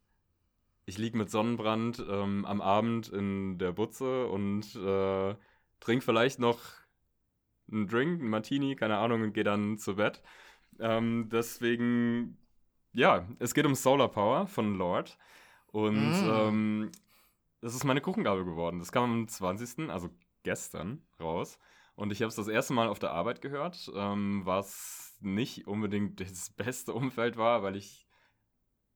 ich 0.85 0.97
liege 0.97 1.17
mit 1.17 1.29
Sonnenbrand 1.31 2.03
ähm, 2.09 2.45
am 2.45 2.61
Abend 2.61 3.09
in 3.09 3.57
der 3.57 3.71
Butze 3.71 4.27
und 4.27 4.75
äh, 4.75 5.35
trinke 5.79 6.05
vielleicht 6.05 6.39
noch 6.39 6.59
einen 7.71 7.87
Drink, 7.87 8.21
einen 8.21 8.29
Martini, 8.29 8.75
keine 8.75 8.97
Ahnung, 8.97 9.21
und 9.21 9.33
gehe 9.33 9.43
dann 9.43 9.77
zu 9.77 9.95
Bett. 9.95 10.21
Ähm, 10.79 11.29
deswegen, 11.31 12.37
ja, 12.93 13.27
es 13.39 13.53
geht 13.53 13.65
um 13.65 13.75
Solar 13.75 14.09
Power 14.09 14.47
von 14.47 14.75
Lord. 14.75 15.17
Und 15.67 16.21
Mm. 16.21 16.29
ähm, 16.29 16.91
das 17.61 17.75
ist 17.75 17.83
meine 17.85 18.01
Kuchengabel 18.01 18.45
geworden. 18.45 18.79
Das 18.79 18.91
kam 18.91 19.03
am 19.11 19.27
20., 19.27 19.89
also 19.89 20.09
gestern, 20.43 21.01
raus. 21.19 21.57
Und 21.95 22.11
ich 22.11 22.21
habe 22.21 22.29
es 22.29 22.35
das 22.35 22.47
erste 22.47 22.73
Mal 22.73 22.87
auf 22.89 22.99
der 22.99 23.11
Arbeit 23.11 23.41
gehört, 23.41 23.91
ähm, 23.95 24.41
was 24.45 25.17
nicht 25.21 25.67
unbedingt 25.67 26.19
das 26.19 26.49
beste 26.57 26.93
Umfeld 26.93 27.37
war, 27.37 27.63
weil 27.63 27.75
ich 27.75 28.05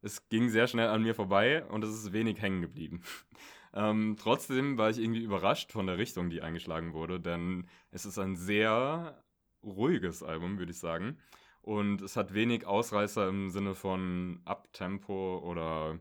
es 0.07 0.27
ging 0.29 0.49
sehr 0.49 0.67
schnell 0.67 0.87
an 0.87 1.03
mir 1.03 1.13
vorbei 1.13 1.63
und 1.65 1.83
es 1.83 1.91
ist 1.91 2.13
wenig 2.13 2.41
hängen 2.41 2.61
geblieben. 2.61 3.03
ähm, 3.73 4.15
trotzdem 4.19 4.77
war 4.77 4.89
ich 4.89 4.97
irgendwie 4.97 5.23
überrascht 5.23 5.71
von 5.71 5.87
der 5.87 5.97
Richtung, 5.97 6.29
die 6.29 6.41
eingeschlagen 6.41 6.93
wurde, 6.93 7.19
denn 7.19 7.67
es 7.91 8.05
ist 8.05 8.17
ein 8.17 8.35
sehr 8.35 9.23
ruhiges 9.63 10.23
Album, 10.23 10.57
würde 10.57 10.71
ich 10.71 10.79
sagen. 10.79 11.17
Und 11.61 12.01
es 12.01 12.15
hat 12.15 12.33
wenig 12.33 12.65
Ausreißer 12.65 13.27
im 13.27 13.49
Sinne 13.49 13.75
von 13.75 14.39
Abtempo 14.45 15.39
oder 15.39 15.99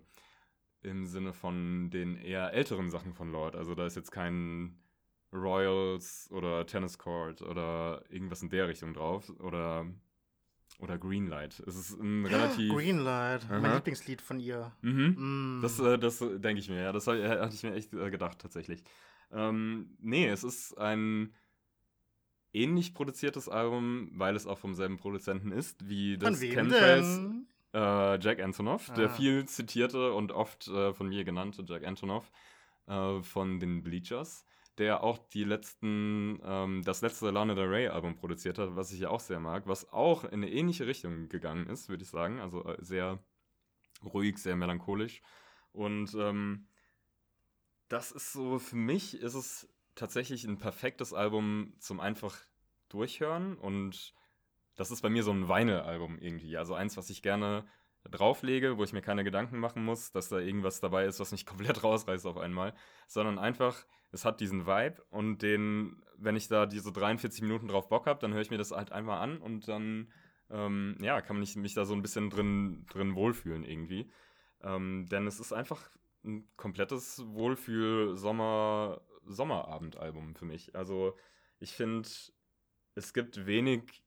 im 0.83 1.07
Sinne 1.07 1.33
von 1.33 1.91
den 1.91 2.17
eher 2.17 2.53
älteren 2.53 2.91
Sachen 2.91 3.15
von 3.15 3.33
Lord. 3.33 3.57
Also 3.57 3.75
da 3.75 3.87
ist 3.87 3.97
jetzt 3.97 4.13
kein 4.13 4.79
Royals 5.33 6.31
oder 6.31 6.67
Tennis 6.67 6.99
Court 6.99 7.43
oder 7.43 8.05
irgendwas 8.09 8.43
in 8.43 8.51
der 8.51 8.69
Richtung 8.69 8.95
drauf 8.95 9.29
oder 9.41 9.87
oder 10.79 10.99
Greenlight. 10.99 11.61
Es 11.67 11.77
ist 11.77 11.99
ein 12.01 12.27
relativ 12.27 12.73
Greenlight, 12.73 13.49
mein 13.49 13.65
Aha. 13.65 13.75
Lieblingslied 13.77 14.21
von 14.21 14.39
ihr. 14.41 14.73
Mhm. 14.83 15.59
Mm. 15.59 15.63
Das, 15.63 15.79
äh, 15.79 15.99
das 15.99 16.21
äh, 16.21 16.39
denke 16.39 16.61
ich 16.61 16.69
mir, 16.69 16.83
ja. 16.83 16.93
Das 16.93 17.07
äh, 17.07 17.29
hatte 17.41 17.55
ich 17.55 17.63
mir 17.63 17.75
echt 17.75 17.93
äh, 17.95 18.11
gedacht, 18.11 18.39
tatsächlich. 18.39 18.83
Ähm, 19.33 19.97
nee, 20.01 20.29
es 20.29 20.45
ist 20.45 20.77
ein 20.79 21.35
ähnlich 22.53 22.95
produziertes 22.95 23.49
Album, 23.49 24.11
weil 24.15 24.37
es 24.37 24.47
auch 24.47 24.59
vom 24.59 24.75
selben 24.75 24.97
Produzenten 24.97 25.53
ist, 25.53 25.89
wie 25.89 26.17
das 26.19 26.41
Chemtrails 26.41 27.21
äh, 27.75 28.19
Jack 28.21 28.41
Antonoff, 28.41 28.93
der 28.95 29.07
Ah. 29.07 29.13
viel 29.13 29.47
zitierte 29.47 30.13
und 30.13 30.33
oft 30.33 30.69
äh, 30.69 30.95
von 30.95 31.09
mir 31.09 31.25
genannte 31.25 31.65
Jack 31.67 31.85
Antonoff 31.85 32.31
von 33.23 33.59
den 33.59 33.83
Bleachers, 33.83 34.47
der 34.79 35.03
auch 35.03 35.19
die 35.19 35.45
letzten, 35.45 36.41
ähm, 36.45 36.83
das 36.85 37.01
letzte 37.01 37.31
Lana 37.31 37.55
Del 37.55 37.69
Rey 37.69 37.89
Album 37.89 38.17
produziert 38.17 38.59
hat, 38.59 38.77
was 38.77 38.93
ich 38.93 39.01
ja 39.01 39.11
auch 39.11 39.21
sehr 39.21 39.41
mag, 39.41 39.67
was 39.67 39.93
auch 39.93 40.25
in 40.25 40.43
eine 40.43 40.51
ähnliche 40.51 40.87
Richtung 40.87 41.29
gegangen 41.29 41.67
ist, 41.67 41.89
würde 41.89 42.03
ich 42.03 42.11
sagen. 42.11 42.41
Also 42.41 42.65
äh, 42.65 42.77
sehr 42.81 43.19
ruhig, 44.05 44.39
sehr 44.39 44.57
melancholisch. 44.57 45.23
Und 45.73 46.15
ähm, 46.15 46.69
das 47.89 48.13
ist 48.13 48.33
so, 48.33 48.59
für 48.59 48.77
mich 48.77 49.21
ist 49.21 49.35
es 49.35 49.69
tatsächlich 49.95 50.45
ein 50.45 50.59
perfektes 50.59 51.13
Album 51.13 51.75
zum 51.79 52.01
einfach 52.01 52.37
durchhören 52.89 53.57
und 53.57 54.15
das 54.77 54.91
ist 54.91 55.01
bei 55.01 55.09
mir 55.09 55.23
so 55.23 55.33
ein 55.33 55.49
Vinyl-Album 55.49 56.19
irgendwie. 56.19 56.57
Also 56.57 56.75
eins, 56.75 56.97
was 56.97 57.09
ich 57.09 57.23
gerne 57.23 57.67
drauflege, 58.05 58.79
wo 58.79 58.85
ich 58.85 58.93
mir 58.93 59.03
keine 59.03 59.25
Gedanken 59.25 59.59
machen 59.59 59.85
muss, 59.85 60.13
dass 60.13 60.29
da 60.29 60.39
irgendwas 60.39 60.81
dabei 60.81 61.07
ist, 61.07 61.19
was 61.19 61.33
mich 61.33 61.47
komplett 61.47 61.83
rausreißt 61.83 62.27
auf 62.27 62.37
einmal, 62.37 62.75
sondern 63.09 63.39
einfach, 63.39 63.85
es 64.13 64.25
hat 64.25 64.41
diesen 64.41 64.67
Vibe 64.67 65.03
und 65.11 65.43
den, 65.43 66.03
wenn 66.17 66.37
ich 66.37 66.49
da 66.49 66.67
diese 66.67 66.93
43 66.93 67.43
Minuten 67.43 67.69
drauf 67.69 67.89
Bock 67.89 68.07
habe, 68.07 68.21
dann 68.21 68.33
höre 68.33 68.41
ich 68.43 68.51
mir 68.51 68.59
das 68.59 68.71
halt 68.73 68.93
einmal 68.93 69.21
an 69.21 69.39
und 69.39 69.69
dann, 69.69 70.13
ähm, 70.51 70.97
ja, 71.01 71.21
kann 71.21 71.43
ich 71.43 71.57
mich 71.57 71.75
da 71.75 71.85
so 71.85 71.95
ein 71.95 72.03
bisschen 72.03 72.31
drin, 72.31 72.87
drin 72.91 73.15
wohlfühlen 73.15 73.65
irgendwie. 73.65 74.11
Ähm, 74.63 75.07
denn 75.11 75.27
es 75.27 75.41
ist 75.41 75.53
einfach 75.53 75.91
ein 76.25 76.49
komplettes 76.57 77.23
Wohlfühl-Sommer- 77.27 79.01
Sommerabendalbum 79.27 80.35
für 80.35 80.45
mich. 80.45 80.75
Also 80.75 81.17
ich 81.59 81.73
finde, 81.75 82.09
es 82.95 83.13
gibt 83.13 83.47
wenig 83.47 84.05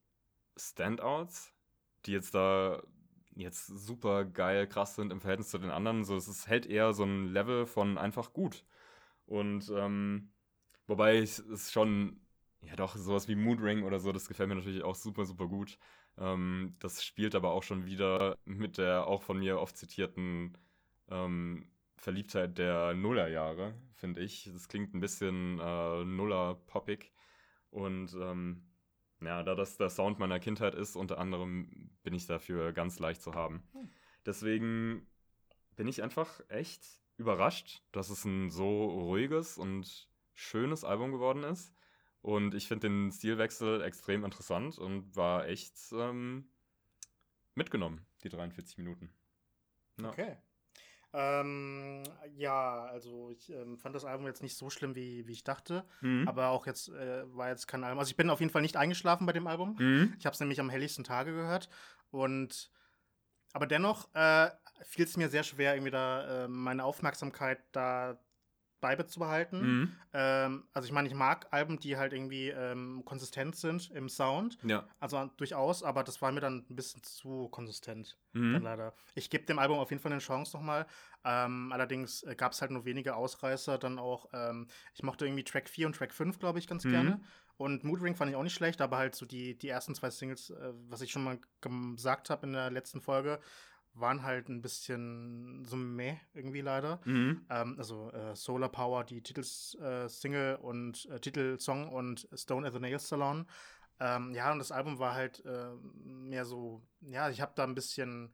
Standouts, 0.58 1.54
die 2.06 2.14
jetzt 2.14 2.34
da 2.36 2.82
jetzt 3.36 3.68
super 3.68 4.26
geil, 4.26 4.68
krass 4.68 4.96
sind 4.96 5.12
im 5.12 5.22
Verhältnis 5.22 5.50
zu 5.50 5.58
den 5.58 5.72
anderen. 5.72 6.04
So, 6.04 6.16
es 6.16 6.48
hält 6.48 6.66
eher 6.66 6.94
so 6.94 7.04
ein 7.04 7.28
Level 7.28 7.66
von 7.66 7.98
einfach 7.98 8.34
gut. 8.34 8.66
Und 9.30 9.72
ähm, 9.76 10.32
wobei 10.88 11.18
es 11.18 11.38
ist 11.38 11.72
schon, 11.72 12.20
ja 12.62 12.76
doch, 12.76 12.96
sowas 12.96 13.28
wie 13.28 13.36
Mood 13.36 13.62
Ring 13.62 13.84
oder 13.84 14.00
so, 14.00 14.12
das 14.12 14.28
gefällt 14.28 14.50
mir 14.50 14.56
natürlich 14.56 14.84
auch 14.84 14.96
super, 14.96 15.26
super 15.26 15.48
gut. 15.48 15.78
Ähm, 16.18 16.76
das 16.80 17.06
spielt 17.06 17.36
aber 17.36 17.52
auch 17.52 17.62
schon 17.62 17.86
wieder 17.86 18.38
mit 18.46 18.80
der 18.80 19.06
auch 19.06 19.22
von 19.22 19.38
mir 19.38 19.60
oft 19.60 19.78
zitierten 19.78 20.58
ähm, 21.10 21.70
Verliebtheit 21.96 22.58
der 22.58 22.96
Nullerjahre, 22.96 23.76
finde 23.94 24.22
ich. 24.22 24.50
Das 24.52 24.68
klingt 24.68 24.96
ein 24.96 25.00
bisschen 25.00 25.60
äh, 25.60 26.04
Nuller-poppig. 26.04 27.12
Und 27.70 28.16
ähm, 28.20 28.64
ja, 29.22 29.44
da 29.44 29.54
das 29.54 29.78
der 29.78 29.92
Sound 29.92 30.18
meiner 30.18 30.40
Kindheit 30.40 30.74
ist, 30.74 30.96
unter 30.96 31.20
anderem 31.20 31.92
bin 32.02 32.16
ich 32.16 32.26
dafür 32.26 32.74
ganz 32.74 32.98
leicht 32.98 33.22
zu 33.22 33.36
haben. 33.36 33.62
Hm. 33.74 33.92
Deswegen 34.26 35.06
bin 35.76 35.88
ich 35.88 36.02
einfach 36.02 36.42
echt 36.50 36.84
überrascht, 37.20 37.84
dass 37.92 38.10
es 38.10 38.26
ein 38.26 38.50
so 38.50 38.86
ruhiges 38.86 39.58
und 39.58 40.10
schönes 40.34 40.84
Album 40.84 41.12
geworden 41.12 41.44
ist. 41.44 41.74
Und 42.22 42.54
ich 42.54 42.68
finde 42.68 42.90
den 42.90 43.12
Stilwechsel 43.12 43.82
extrem 43.82 44.26
interessant 44.26 44.78
und 44.78 45.16
war 45.16 45.48
echt 45.48 45.76
ähm, 45.94 46.50
mitgenommen, 47.56 48.06
die 48.24 48.30
43 48.30 48.78
Minuten. 48.78 49.10
Ja. 50.02 50.10
Okay. 50.10 50.38
Ähm, 51.12 52.04
ja, 52.36 52.86
also 52.86 53.32
ich 53.32 53.50
ähm, 53.50 53.78
fand 53.78 53.96
das 53.96 54.06
Album 54.06 54.28
jetzt 54.28 54.44
nicht 54.44 54.56
so 54.56 54.70
schlimm, 54.70 54.96
wie, 54.96 55.28
wie 55.28 55.32
ich 55.32 55.44
dachte. 55.44 55.86
Mhm. 56.02 56.28
Aber 56.28 56.50
auch 56.50 56.68
jetzt 56.68 56.90
äh, 56.90 57.24
war 57.36 57.50
jetzt 57.50 57.68
kein 57.68 57.84
Album. 57.84 58.00
Also 58.00 58.12
ich 58.12 58.18
bin 58.18 58.30
auf 58.30 58.42
jeden 58.42 58.52
Fall 58.52 58.62
nicht 58.62 58.78
eingeschlafen 58.78 59.26
bei 59.26 59.34
dem 59.34 59.48
Album. 59.48 59.76
Mhm. 59.80 60.14
Ich 60.20 60.26
habe 60.26 60.34
es 60.34 60.40
nämlich 60.40 60.60
am 60.60 60.70
helligsten 60.70 61.04
Tage 61.04 61.32
gehört. 61.32 61.70
Und 62.12 62.72
aber 63.54 63.66
dennoch 63.66 64.14
äh, 64.14 64.50
fiel 64.84 65.06
es 65.06 65.18
mir 65.18 65.30
sehr 65.30 65.44
schwer, 65.44 65.76
irgendwie 65.76 65.92
da 65.92 66.46
äh, 66.46 66.48
meine 66.48 66.84
Aufmerksamkeit 66.84 67.60
da 67.72 68.20
beibehalten. 68.82 69.62
Mhm. 69.62 69.96
Ähm, 70.14 70.64
also 70.74 70.86
ich 70.86 70.92
meine, 70.92 71.08
ich 71.08 71.14
mag 71.14 71.48
Alben, 71.52 71.80
die 71.80 71.98
halt 71.98 72.14
irgendwie 72.14 72.50
ähm, 72.50 73.04
konsistent 73.06 73.56
sind 73.56 73.92
im 73.92 74.10
Sound. 74.10 74.58
Ja. 74.64 74.88
Also 75.00 75.30
durchaus, 75.38 75.84
aber 75.84 76.04
das 76.04 76.22
war 76.22 76.32
mir 76.32 76.40
dann 76.40 76.66
ein 76.70 76.76
bisschen 76.76 77.04
zu 77.04 77.50
konsistent. 77.50 78.18
Mhm. 78.34 78.62
Leider. 78.62 78.94
Ich 79.16 79.30
gebe 79.30 79.46
dem 79.46 79.60
Album 79.60 79.80
auf 79.80 79.90
jeden 79.90 80.02
Fall 80.02 80.12
eine 80.12 80.22
Chance 80.22 80.56
nochmal. 80.56 80.86
Ähm, 81.24 81.72
allerdings 81.72 82.24
äh, 82.24 82.36
gab 82.36 82.54
es 82.54 82.62
halt 82.62 82.72
nur 82.72 82.86
wenige 82.86 83.16
Ausreißer. 83.16 83.78
Dann 83.78 84.00
auch, 84.00 84.30
ähm, 84.34 84.68
ich 84.94 85.04
mochte 85.04 85.26
irgendwie 85.26 85.44
Track 85.44 85.70
4 85.70 85.88
und 85.88 85.96
Track 85.96 86.14
5, 86.14 86.40
glaube 86.40 86.60
ich, 86.60 86.68
ganz 86.68 86.86
mhm. 86.86 86.92
gerne. 86.92 87.22
Und 87.58 87.84
Mood 87.84 88.02
Ring 88.02 88.16
fand 88.16 88.32
ich 88.32 88.38
auch 88.38 88.44
nicht 88.44 88.54
schlecht, 88.54 88.80
aber 88.80 88.98
halt 88.98 89.16
so 89.16 89.26
die, 89.26 89.58
die 89.58 89.68
ersten 89.68 89.94
zwei 89.94 90.10
Singles, 90.10 90.50
äh, 90.50 90.72
was 90.88 91.02
ich 91.02 91.12
schon 91.12 91.26
mal 91.26 91.40
gesagt 91.96 92.30
habe 92.30 92.48
in 92.48 92.54
der 92.54 92.72
letzten 92.72 93.02
Folge, 93.02 93.42
waren 93.94 94.24
halt 94.24 94.50
ein 94.50 94.62
bisschen 94.62 95.66
so 95.66 95.76
meh 95.76 96.18
irgendwie 96.34 96.62
leider. 96.62 97.02
Mhm. 97.06 97.46
Ähm, 97.50 97.76
also 97.78 98.12
äh, 98.12 98.36
Solar 98.36 98.70
Power, 98.70 99.04
die 99.04 99.22
Titelsingle 99.22 100.54
äh, 100.54 100.58
und 100.58 101.06
äh, 101.08 101.20
Titelsong 101.20 101.90
und 101.90 102.28
Stone 102.34 102.68
at 102.68 102.74
the 102.74 102.80
Nail 102.80 103.00
Salon. 103.00 103.46
Ähm, 104.00 104.34
ja, 104.34 104.52
und 104.52 104.60
das 104.60 104.72
Album 104.72 105.00
war 105.00 105.14
halt 105.14 105.44
äh, 105.46 105.72
mehr 106.04 106.46
so, 106.46 106.82
ja, 107.02 107.30
ich 107.30 107.42
habe 107.42 107.52
da 107.56 107.64
ein 107.64 107.76
bisschen, 107.76 108.34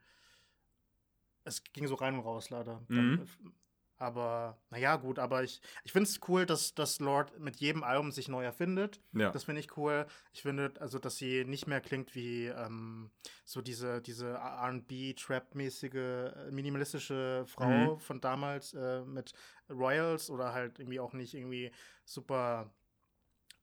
es 1.43 1.63
ging 1.63 1.87
so 1.87 1.95
rein 1.95 2.15
und 2.15 2.21
raus 2.21 2.49
leider. 2.51 2.85
Mhm. 2.87 3.17
Dann, 3.17 3.53
aber, 3.97 4.57
naja, 4.69 4.97
gut, 4.97 5.19
aber 5.19 5.43
ich, 5.43 5.61
ich 5.83 5.93
finde 5.93 6.09
es 6.09 6.19
cool, 6.27 6.45
dass, 6.45 6.75
dass 6.75 6.99
Lord 6.99 7.39
mit 7.39 7.55
jedem 7.57 7.83
Album 7.83 8.11
sich 8.11 8.27
neu 8.27 8.43
erfindet. 8.43 8.99
Ja. 9.13 9.31
Das 9.31 9.45
finde 9.45 9.61
ich 9.61 9.77
cool. 9.77 10.05
Ich 10.33 10.41
finde, 10.41 10.73
also, 10.79 10.99
dass 10.99 11.15
sie 11.17 11.45
nicht 11.45 11.65
mehr 11.65 11.79
klingt 11.79 12.13
wie 12.13 12.47
ähm, 12.47 13.09
so 13.45 13.61
diese, 13.61 14.01
diese 14.01 14.35
RB-Trap-mäßige, 14.35 15.93
äh, 15.95 16.51
minimalistische 16.51 17.45
Frau 17.47 17.95
mhm. 17.95 17.99
von 17.99 18.19
damals 18.19 18.73
äh, 18.73 19.01
mit 19.05 19.33
Royals 19.69 20.29
oder 20.29 20.51
halt 20.51 20.79
irgendwie 20.79 20.99
auch 20.99 21.13
nicht 21.13 21.33
irgendwie 21.33 21.71
super. 22.03 22.73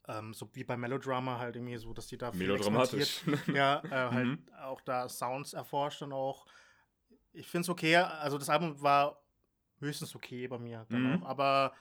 Ähm, 0.09 0.35
so 0.35 0.51
wie 0.55 0.65
bei 0.65 0.77
Melodrama 0.77 1.39
halt 1.39 1.55
irgendwie 1.55 1.77
so, 1.77 1.93
dass 1.93 2.09
die 2.09 2.19
da 2.19 2.33
viel 2.33 2.41
Melodramatisch. 2.41 3.23
ja, 3.55 3.83
äh, 3.85 3.91
halt 3.91 4.27
mhm. 4.27 4.47
auch 4.61 4.81
da 4.81 5.09
Sounds 5.09 5.53
erforscht 5.53 6.03
und 6.03 6.13
auch 6.13 6.47
ich 7.33 7.47
finde 7.47 7.63
es 7.63 7.69
okay. 7.69 7.97
Also 7.97 8.39
das 8.39 8.49
Album 8.49 8.81
war 8.83 9.22
höchstens 9.83 10.15
okay 10.15 10.49
bei 10.49 10.59
mir. 10.59 10.87
Mhm. 10.89 11.23
Aber 11.25 11.75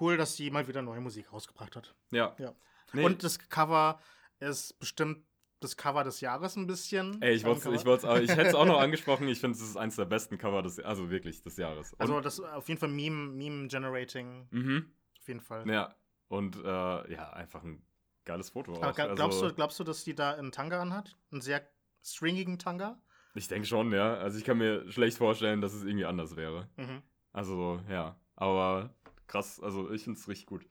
cool, 0.00 0.16
dass 0.16 0.36
sie 0.36 0.50
mal 0.50 0.66
wieder 0.68 0.82
neue 0.82 1.00
Musik 1.00 1.32
rausgebracht 1.32 1.76
hat. 1.76 1.94
Ja. 2.10 2.34
ja. 2.38 2.54
Nee. 2.92 3.04
Und 3.04 3.22
das 3.22 3.38
Cover 3.38 4.00
ist 4.38 4.78
bestimmt 4.78 5.24
das 5.60 5.76
Cover 5.76 6.04
des 6.04 6.20
Jahres 6.20 6.56
ein 6.56 6.66
bisschen. 6.66 7.20
Ey, 7.20 7.34
ich, 7.34 7.44
ich, 7.44 7.66
ich, 7.66 7.84
ich 7.84 8.30
hätte 8.30 8.48
es 8.48 8.54
auch 8.54 8.64
noch 8.64 8.80
angesprochen. 8.80 9.28
Ich 9.28 9.40
finde, 9.40 9.56
es 9.56 9.62
ist 9.62 9.76
eines 9.76 9.96
der 9.96 10.06
besten 10.06 10.38
Cover 10.38 10.62
des, 10.62 10.80
also 10.80 11.10
wirklich 11.10 11.42
des 11.42 11.56
Jahres. 11.58 11.92
Und 11.92 12.00
also 12.00 12.20
das 12.20 12.40
auf 12.40 12.68
jeden 12.68 12.80
Fall 12.80 12.88
Meme, 12.88 13.30
Meme 13.30 13.68
Generating. 13.68 14.48
Mhm. 14.50 14.90
Auf 15.18 15.28
jeden 15.28 15.40
Fall. 15.40 15.68
Ja. 15.68 15.94
Und 16.28 16.56
äh, 16.56 17.12
ja, 17.12 17.30
einfach 17.32 17.62
ein 17.62 17.82
geiles 18.24 18.50
Foto. 18.50 18.74
Aber. 18.82 18.92
Glaubst, 18.92 19.20
also, 19.20 19.48
du, 19.48 19.54
glaubst 19.54 19.78
du, 19.78 19.84
dass 19.84 20.04
die 20.04 20.14
da 20.14 20.32
einen 20.32 20.52
Tanga 20.52 20.80
anhat? 20.80 21.16
Einen 21.30 21.42
sehr 21.42 21.68
stringigen 22.02 22.58
Tanga? 22.58 23.02
Ich 23.34 23.48
denke 23.48 23.66
schon, 23.66 23.92
ja. 23.92 24.14
Also 24.14 24.38
ich 24.38 24.44
kann 24.44 24.58
mir 24.58 24.90
schlecht 24.90 25.18
vorstellen, 25.18 25.60
dass 25.60 25.74
es 25.74 25.84
irgendwie 25.84 26.06
anders 26.06 26.36
wäre. 26.36 26.68
Mhm. 26.76 27.02
Also, 27.32 27.80
ja. 27.88 28.16
Aber 28.36 28.94
krass, 29.26 29.60
also 29.60 29.90
ich 29.90 30.04
finde 30.04 30.18
es 30.18 30.28
richtig 30.28 30.46
gut. 30.46 30.66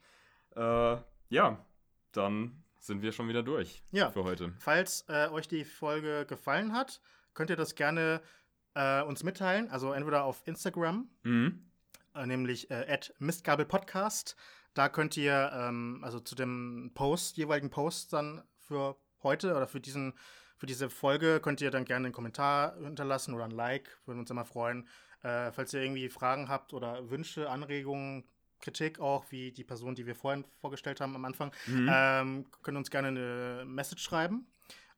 Äh, 0.55 0.97
ja, 1.29 1.65
dann 2.11 2.63
sind 2.79 3.01
wir 3.01 3.11
schon 3.11 3.27
wieder 3.27 3.43
durch 3.43 3.83
ja. 3.91 4.09
für 4.11 4.23
heute. 4.23 4.53
Falls 4.59 5.05
äh, 5.07 5.27
euch 5.29 5.47
die 5.47 5.65
Folge 5.65 6.25
gefallen 6.25 6.73
hat, 6.73 7.01
könnt 7.33 7.49
ihr 7.49 7.55
das 7.55 7.75
gerne 7.75 8.21
äh, 8.73 9.01
uns 9.03 9.23
mitteilen. 9.23 9.69
Also 9.69 9.93
entweder 9.93 10.23
auf 10.23 10.41
Instagram, 10.45 11.09
mhm. 11.23 11.69
äh, 12.15 12.25
nämlich 12.25 12.71
äh, 12.71 12.99
Mistgabelpodcast. 13.19 14.35
Da 14.73 14.89
könnt 14.89 15.17
ihr 15.17 15.51
ähm, 15.53 16.01
also 16.03 16.19
zu 16.19 16.35
dem 16.35 16.91
Post, 16.93 17.37
jeweiligen 17.37 17.69
Post 17.69 18.13
dann 18.13 18.43
für 18.57 18.97
heute 19.21 19.55
oder 19.55 19.67
für 19.67 19.79
diesen 19.79 20.13
für 20.57 20.65
diese 20.65 20.89
Folge 20.89 21.39
könnt 21.39 21.61
ihr 21.61 21.71
dann 21.71 21.85
gerne 21.85 22.07
einen 22.07 22.13
Kommentar 22.13 22.75
hinterlassen 22.81 23.33
oder 23.33 23.45
ein 23.45 23.51
Like, 23.51 23.97
würden 24.05 24.19
uns 24.19 24.29
immer 24.29 24.43
freuen. 24.43 24.89
Äh, 25.23 25.51
falls 25.51 25.73
ihr 25.73 25.81
irgendwie 25.81 26.09
Fragen 26.09 26.47
habt 26.47 26.73
oder 26.73 27.09
Wünsche, 27.09 27.49
Anregungen, 27.49 28.23
Kritik 28.61 28.99
auch, 28.99 29.25
wie 29.29 29.51
die 29.51 29.63
Person, 29.63 29.95
die 29.95 30.05
wir 30.05 30.15
vorhin 30.15 30.45
vorgestellt 30.59 31.01
haben 31.01 31.15
am 31.15 31.25
Anfang, 31.25 31.51
mhm. 31.67 31.89
ähm, 31.91 32.45
könnt 32.61 32.75
ihr 32.75 32.79
uns 32.79 32.91
gerne 32.91 33.07
eine 33.09 33.63
Message 33.65 34.03
schreiben. 34.03 34.47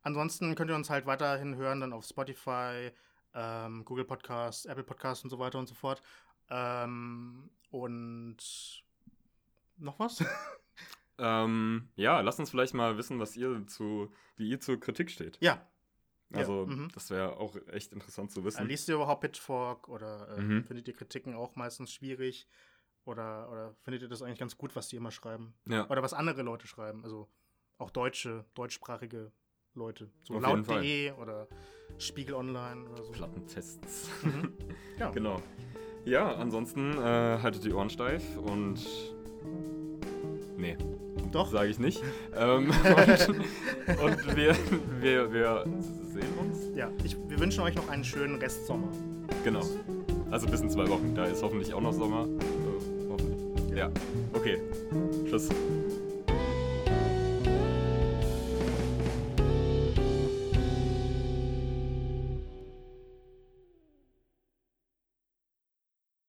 Ansonsten 0.03 0.55
könnt 0.55 0.71
ihr 0.71 0.75
uns 0.75 0.89
halt 0.89 1.05
weiterhin 1.05 1.55
hören, 1.55 1.81
dann 1.81 1.93
auf 1.93 2.05
Spotify, 2.05 2.91
ähm, 3.35 3.85
Google 3.85 4.05
Podcasts, 4.05 4.65
Apple 4.65 4.83
Podcasts 4.83 5.23
und 5.23 5.29
so 5.29 5.39
weiter 5.39 5.59
und 5.59 5.67
so 5.67 5.75
fort. 5.75 6.01
Ähm, 6.49 7.49
und 7.69 8.37
noch 9.77 9.99
was? 9.99 10.23
ähm, 11.17 11.89
ja, 11.95 12.19
lasst 12.21 12.39
uns 12.39 12.49
vielleicht 12.49 12.73
mal 12.73 12.97
wissen, 12.97 13.19
was 13.19 13.37
ihr 13.37 13.65
zu, 13.67 14.11
wie 14.37 14.49
ihr 14.49 14.59
zur 14.59 14.79
Kritik 14.79 15.11
steht. 15.11 15.37
Ja, 15.39 15.65
also, 16.33 16.65
ja, 16.69 16.75
mhm. 16.75 16.89
das 16.93 17.09
wäre 17.09 17.37
auch 17.37 17.55
echt 17.71 17.91
interessant 17.93 18.31
zu 18.31 18.43
wissen. 18.43 18.65
liest 18.67 18.87
ihr 18.89 18.95
überhaupt 18.95 19.21
Pitchfork 19.21 19.89
oder 19.89 20.37
äh, 20.37 20.41
mhm. 20.41 20.63
findet 20.63 20.87
ihr 20.87 20.93
Kritiken 20.93 21.35
auch 21.35 21.55
meistens 21.55 21.91
schwierig? 21.91 22.47
Oder, 23.03 23.49
oder 23.51 23.75
findet 23.81 24.03
ihr 24.03 24.07
das 24.07 24.21
eigentlich 24.21 24.39
ganz 24.39 24.57
gut, 24.57 24.75
was 24.75 24.87
die 24.87 24.95
immer 24.95 25.11
schreiben? 25.11 25.53
Ja. 25.67 25.89
Oder 25.89 26.03
was 26.03 26.13
andere 26.13 26.43
Leute 26.43 26.67
schreiben? 26.67 27.03
Also 27.03 27.27
auch 27.79 27.89
deutsche, 27.89 28.45
deutschsprachige 28.53 29.31
Leute. 29.73 30.09
So 30.23 30.39
laut.de 30.39 31.11
oder 31.13 31.47
Spiegel 31.97 32.35
Online 32.35 32.87
oder 32.89 33.03
so. 33.03 33.11
Plattentests. 33.11 34.09
Mhm. 34.23 34.53
Ja. 34.99 35.09
genau. 35.09 35.41
Ja, 36.05 36.35
ansonsten 36.35 36.93
äh, 36.93 37.39
haltet 37.41 37.63
die 37.63 37.73
Ohren 37.73 37.89
steif 37.89 38.37
und. 38.37 38.79
Nee. 40.57 40.77
Doch. 41.31 41.51
Sage 41.51 41.69
ich 41.69 41.79
nicht. 41.79 42.01
ähm, 42.35 42.69
und, 42.69 44.03
und 44.03 44.35
wir, 44.35 44.55
wir, 44.99 45.33
wir 45.33 45.65
sehen 46.13 46.33
uns. 46.39 46.59
Ja, 46.75 46.89
ich, 47.03 47.15
wir 47.27 47.39
wünschen 47.39 47.61
euch 47.61 47.75
noch 47.75 47.89
einen 47.89 48.03
schönen 48.03 48.35
Restsommer. 48.35 48.89
Genau. 49.43 49.61
Also 50.29 50.47
bis 50.47 50.61
in 50.61 50.69
zwei 50.69 50.87
Wochen. 50.87 51.13
Da 51.15 51.25
ist 51.25 51.41
hoffentlich 51.41 51.73
auch 51.73 51.81
noch 51.81 51.93
Sommer. 51.93 52.25
Äh, 52.25 53.09
hoffentlich. 53.09 53.77
Ja, 53.77 53.89
okay. 54.33 54.59
Tschüss. 55.29 55.49